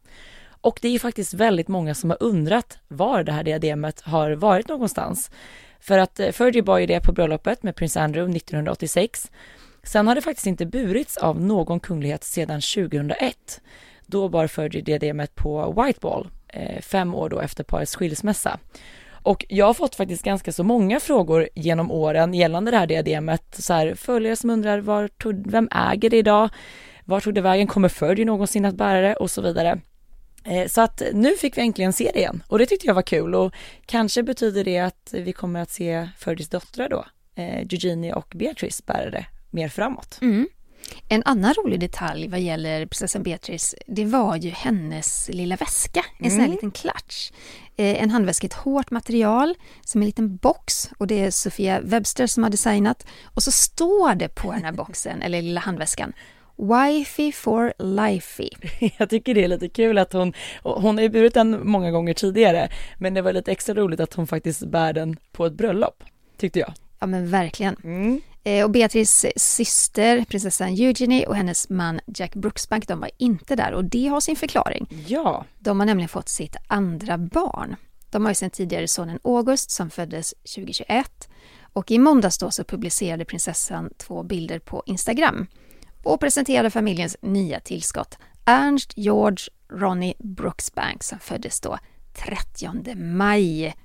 Och 0.61 0.79
det 0.81 0.87
är 0.87 0.91
ju 0.91 0.99
faktiskt 0.99 1.33
väldigt 1.33 1.67
många 1.67 1.95
som 1.95 2.09
har 2.09 2.17
undrat 2.23 2.79
var 2.87 3.23
det 3.23 3.31
här 3.31 3.43
diademet 3.43 4.01
har 4.01 4.31
varit 4.31 4.67
någonstans. 4.67 5.31
För 5.79 5.97
att 5.97 6.19
eh, 6.19 6.31
Fergie 6.31 6.63
bar 6.63 6.77
ju 6.77 6.85
det 6.85 7.01
på 7.01 7.11
bröllopet 7.11 7.63
med 7.63 7.75
prins 7.75 7.97
Andrew 7.97 8.37
1986. 8.37 9.31
Sen 9.83 10.07
har 10.07 10.15
det 10.15 10.21
faktiskt 10.21 10.47
inte 10.47 10.65
burits 10.65 11.17
av 11.17 11.41
någon 11.41 11.79
kunglighet 11.79 12.23
sedan 12.23 12.61
2001. 12.61 13.61
Då 14.05 14.29
bar 14.29 14.47
Fergie 14.47 14.81
diademet 14.81 15.35
på 15.35 15.83
Whiteball, 15.83 16.27
eh, 16.47 16.81
fem 16.81 17.15
år 17.15 17.29
då 17.29 17.39
efter 17.39 17.63
parets 17.63 17.95
skilsmässa. 17.95 18.59
Och 19.23 19.45
jag 19.49 19.65
har 19.65 19.73
fått 19.73 19.95
faktiskt 19.95 20.23
ganska 20.23 20.51
så 20.51 20.63
många 20.63 20.99
frågor 20.99 21.49
genom 21.55 21.91
åren 21.91 22.33
gällande 22.33 22.71
det 22.71 22.77
här 22.77 22.87
diademet. 22.87 23.43
Så 23.51 23.73
här, 23.73 23.95
följare 23.95 24.35
som 24.35 24.49
undrar 24.49 24.79
var 24.79 25.07
tog, 25.07 25.51
vem 25.51 25.69
äger 25.71 26.09
det 26.09 26.17
idag? 26.17 26.49
Var 27.05 27.19
tog 27.19 27.33
det 27.33 27.41
vägen? 27.41 27.67
Kommer 27.67 27.89
Fergie 27.89 28.25
någonsin 28.25 28.65
att 28.65 28.75
bära 28.75 29.01
det? 29.01 29.15
Och 29.15 29.31
så 29.31 29.41
vidare. 29.41 29.79
Eh, 30.43 30.67
Så 30.67 30.81
att 30.81 31.01
nu 31.13 31.35
fick 31.35 31.57
vi 31.57 31.61
äntligen 31.61 31.93
se 31.93 32.11
det 32.13 32.19
igen 32.19 32.43
och 32.47 32.59
det 32.59 32.65
tyckte 32.65 32.87
jag 32.87 32.93
var 32.93 33.01
kul 33.01 33.35
och 33.35 33.53
kanske 33.85 34.23
betyder 34.23 34.63
det 34.63 34.79
att 34.79 35.09
vi 35.13 35.33
kommer 35.33 35.59
att 35.61 35.71
se 35.71 36.09
Ferdis 36.17 36.49
döttrar 36.49 36.89
då, 36.89 37.05
eh, 37.35 37.57
Eugenie 37.57 38.13
och 38.13 38.31
Beatrice 38.35 38.85
bära 38.85 39.09
det 39.09 39.25
mer 39.49 39.69
framåt. 39.69 40.17
Mm. 40.21 40.47
En 41.09 41.23
annan 41.25 41.53
rolig 41.53 41.79
detalj 41.79 42.27
vad 42.27 42.39
gäller 42.39 42.85
prinsessan 42.85 43.23
Beatrice, 43.23 43.75
det 43.87 44.05
var 44.05 44.35
ju 44.35 44.49
hennes 44.49 45.29
lilla 45.33 45.55
väska, 45.55 46.05
en 46.19 46.29
sån 46.31 46.39
här 46.39 46.45
Mm. 46.45 46.51
liten 46.55 46.71
klatsch. 46.71 47.31
Eh, 47.77 48.03
en 48.03 48.09
handväska 48.09 48.45
i 48.45 48.47
ett 48.47 48.53
hårt 48.53 48.91
material, 48.91 49.55
som 49.85 50.01
en 50.01 50.05
liten 50.05 50.35
box 50.37 50.89
och 50.97 51.07
det 51.07 51.19
är 51.23 51.31
Sofia 51.31 51.81
Webster 51.81 52.27
som 52.27 52.43
har 52.43 52.49
designat. 52.49 53.05
Och 53.23 53.43
så 53.43 53.51
står 53.51 54.15
det 54.15 54.27
på 54.35 54.51
den 54.51 54.63
här 54.63 54.71
boxen, 54.71 55.21
eller 55.25 55.41
lilla 55.41 55.59
handväskan, 55.61 56.13
Wifey 56.61 57.31
for 57.31 57.73
lifey. 57.79 58.49
Jag 58.97 59.09
tycker 59.09 59.33
det 59.33 59.43
är 59.43 59.47
lite 59.47 59.69
kul 59.69 59.97
att 59.97 60.13
hon, 60.13 60.33
hon 60.63 60.97
har 60.97 61.03
ju 61.03 61.09
burit 61.09 61.33
den 61.33 61.67
många 61.67 61.91
gånger 61.91 62.13
tidigare, 62.13 62.69
men 62.97 63.13
det 63.13 63.21
var 63.21 63.33
lite 63.33 63.51
extra 63.51 63.75
roligt 63.75 63.99
att 63.99 64.13
hon 64.13 64.27
faktiskt 64.27 64.65
bär 64.65 64.93
den 64.93 65.17
på 65.31 65.45
ett 65.45 65.53
bröllop, 65.53 66.03
tyckte 66.37 66.59
jag. 66.59 66.73
Ja 66.99 67.07
men 67.07 67.29
verkligen. 67.29 67.75
Mm. 67.83 68.21
Eh, 68.43 68.63
och 68.63 68.71
Beatrice 68.71 69.25
syster, 69.35 70.25
prinsessan 70.29 70.67
Eugenie 70.67 71.27
och 71.27 71.35
hennes 71.35 71.69
man 71.69 71.99
Jack 72.15 72.35
Brooksbank, 72.35 72.87
de 72.87 72.99
var 72.99 73.11
inte 73.17 73.55
där 73.55 73.73
och 73.73 73.85
det 73.85 74.07
har 74.07 74.19
sin 74.19 74.35
förklaring. 74.35 74.87
Ja, 75.07 75.45
De 75.59 75.79
har 75.79 75.85
nämligen 75.85 76.09
fått 76.09 76.29
sitt 76.29 76.55
andra 76.67 77.17
barn. 77.17 77.75
De 78.09 78.23
har 78.23 78.31
ju 78.31 78.35
sedan 78.35 78.49
tidigare 78.49 78.87
sonen 78.87 79.19
August 79.23 79.71
som 79.71 79.89
föddes 79.89 80.33
2021 80.55 81.29
och 81.73 81.91
i 81.91 81.99
måndags 81.99 82.37
då 82.37 82.51
så 82.51 82.63
publicerade 82.63 83.25
prinsessan 83.25 83.89
två 83.97 84.23
bilder 84.23 84.59
på 84.59 84.83
Instagram 84.85 85.47
och 86.03 86.19
presenterade 86.19 86.69
familjens 86.69 87.17
nya 87.21 87.59
tillskott 87.59 88.17
Ernst 88.45 88.93
George 88.95 89.45
Ronnie 89.71 90.13
Brooksbank 90.19 91.03
som 91.03 91.19
föddes 91.19 91.61
då 91.61 91.77
30 92.13 92.95
maj. 92.95 93.75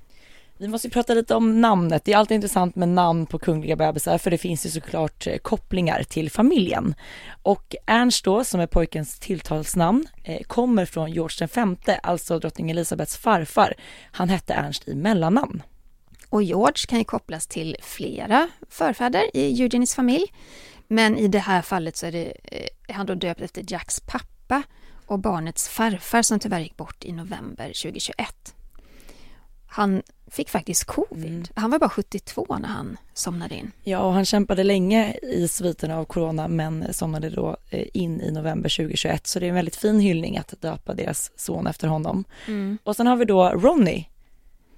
vi 0.58 0.68
måste 0.68 0.90
prata 0.90 1.14
lite 1.14 1.34
om 1.34 1.60
namnet. 1.60 2.04
Det 2.04 2.12
är 2.12 2.16
alltid 2.16 2.34
intressant 2.34 2.76
med 2.76 2.88
namn 2.88 3.26
på 3.26 3.38
kungliga 3.38 3.76
bebisar 3.76 4.18
för 4.18 4.30
det 4.30 4.38
finns 4.38 4.66
ju 4.66 4.70
såklart 4.70 5.26
eh, 5.26 5.36
kopplingar 5.36 6.02
till 6.02 6.30
familjen. 6.30 6.94
Och 7.42 7.74
Ernst 7.86 8.24
då, 8.24 8.44
som 8.44 8.60
är 8.60 8.66
pojkens 8.66 9.18
tilltalsnamn, 9.18 10.08
eh, 10.24 10.42
kommer 10.42 10.84
från 10.84 11.12
George 11.12 11.48
V, 11.86 11.98
alltså 12.02 12.38
drottning 12.38 12.70
Elisabeths 12.70 13.16
farfar. 13.16 13.74
Han 14.12 14.28
hette 14.28 14.54
Ernst 14.54 14.88
i 14.88 14.94
mellannamn. 14.94 15.62
Och 16.28 16.42
George 16.42 16.86
kan 16.88 16.98
ju 16.98 17.04
kopplas 17.04 17.46
till 17.46 17.76
flera 17.82 18.48
förfäder 18.70 19.36
i 19.36 19.62
Eugenies 19.62 19.94
familj. 19.94 20.26
Men 20.88 21.16
i 21.18 21.28
det 21.28 21.38
här 21.38 21.62
fallet 21.62 21.96
så 21.96 22.06
är, 22.06 22.12
det, 22.12 22.32
eh, 22.44 22.66
är 22.88 22.94
han 22.94 23.06
då 23.06 23.14
döpt 23.14 23.40
efter 23.40 23.64
Jacks 23.68 24.00
pappa 24.00 24.62
och 25.06 25.18
barnets 25.18 25.68
farfar 25.68 26.22
som 26.22 26.38
tyvärr 26.38 26.60
gick 26.60 26.76
bort 26.76 27.04
i 27.04 27.12
november 27.12 27.66
2021. 27.66 28.54
Han 29.68 30.02
fick 30.30 30.50
faktiskt 30.50 30.84
covid. 30.84 31.48
Han 31.54 31.70
var 31.70 31.78
bara 31.78 31.90
72 31.90 32.56
när 32.60 32.68
han 32.68 32.96
somnade 33.14 33.54
in. 33.54 33.72
Ja, 33.82 33.98
och 33.98 34.12
han 34.12 34.24
kämpade 34.24 34.64
länge 34.64 35.14
i 35.22 35.48
sviterna 35.48 35.98
av 35.98 36.04
corona 36.04 36.48
men 36.48 36.94
somnade 36.94 37.30
då 37.30 37.56
eh, 37.70 37.86
in 37.92 38.20
i 38.20 38.30
november 38.32 38.68
2021. 38.76 39.26
Så 39.26 39.38
det 39.40 39.46
är 39.46 39.48
en 39.48 39.54
väldigt 39.54 39.76
fin 39.76 40.00
hyllning 40.00 40.36
att 40.38 40.54
döpa 40.60 40.94
deras 40.94 41.30
son 41.36 41.66
efter 41.66 41.88
honom. 41.88 42.24
Och 42.84 42.96
sen 42.96 43.06
har 43.06 43.16
vi 43.16 43.24
då 43.24 43.48
Ronnie. 43.48 44.08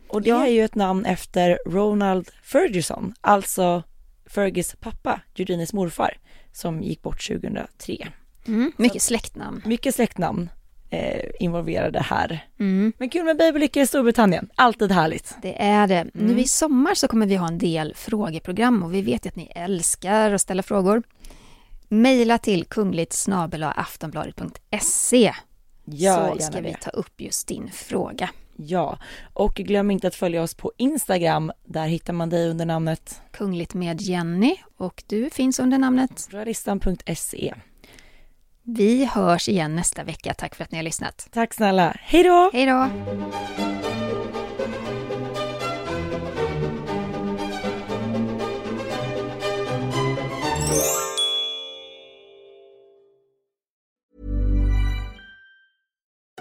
Och 0.09 0.23
det 0.23 0.29
Ja. 0.31 0.47
är 0.47 0.51
ju 0.51 0.65
ett 0.65 0.75
namn 0.75 1.05
efter 1.05 1.59
Ronald 1.67 2.31
Ferguson, 2.43 3.15
alltså 3.21 3.83
Fergis 4.29 4.77
pappa, 4.81 5.21
Eugenies 5.35 5.73
morfar, 5.73 6.19
som 6.53 6.83
gick 6.83 7.03
bort 7.03 7.29
2003. 7.29 8.09
Mm. 8.47 8.73
Mycket 8.77 9.03
släktnamn. 9.03 9.63
Mycket 9.65 9.95
släktnamn 9.95 10.51
eh, 10.91 11.25
involverade 11.41 12.01
här. 12.01 12.47
Mm. 12.61 12.93
Men 12.99 13.11
kul 13.11 13.25
med 13.25 13.37
babylyckor 13.37 13.83
i 13.83 13.87
Storbritannien, 13.87 14.51
alltid 14.55 14.93
härligt. 14.93 15.37
Det 15.43 15.63
är 15.63 15.87
det. 15.87 16.07
Nu 16.15 16.41
i 16.41 16.47
sommar 16.47 16.95
så 16.95 17.09
kommer 17.09 17.27
vi 17.27 17.37
ha 17.37 17.49
en 17.49 17.59
del 17.59 17.95
frågeprogram 17.95 18.83
och 18.83 18.95
vi 18.95 19.03
vet 19.03 19.27
ju 19.27 19.29
att 19.29 19.37
ni 19.37 19.53
älskar 19.55 20.33
att 20.33 20.41
ställa 20.41 20.63
frågor. 20.63 21.03
Mejla 21.89 22.39
till 22.39 22.65
kungligt 22.65 23.27
aftonbladet.se 23.77 25.35
Gör 25.93 26.35
så 26.35 26.43
ska 26.43 26.61
vi 26.61 26.75
ta 26.81 26.91
upp 26.91 27.21
just 27.21 27.49
din 27.49 27.71
fråga. 27.73 28.31
Ja, 28.57 28.99
och 29.33 29.55
glöm 29.55 29.91
inte 29.91 30.09
att 30.09 30.15
följa 30.15 30.43
oss 30.43 30.55
på 30.55 30.73
Instagram. 30.77 31.53
Där 31.65 31.87
hittar 31.87 32.13
man 32.13 32.31
dig 32.31 32.49
under 32.49 32.67
namnet 32.67 33.21
Kungligt 33.31 33.75
med 33.75 34.01
Jenny 34.01 34.57
och 34.77 35.03
du 35.07 35.31
finns 35.31 35.59
under 35.59 35.79
namnet. 35.79 36.29
royalistan.se. 36.31 37.55
Vi 38.63 39.05
hörs 39.05 39.49
igen 39.49 39.77
nästa 39.77 40.05
vecka. 40.05 40.35
Tack 40.35 40.55
för 40.55 40.65
att 40.65 40.73
ni 40.73 40.79
har 40.79 40.83
lyssnat. 40.83 41.29
Tack 41.31 41.55
snälla, 41.55 41.97
hej 42.01 42.23
då! 42.23 42.51
Hej 42.53 42.67
då! 42.67 42.89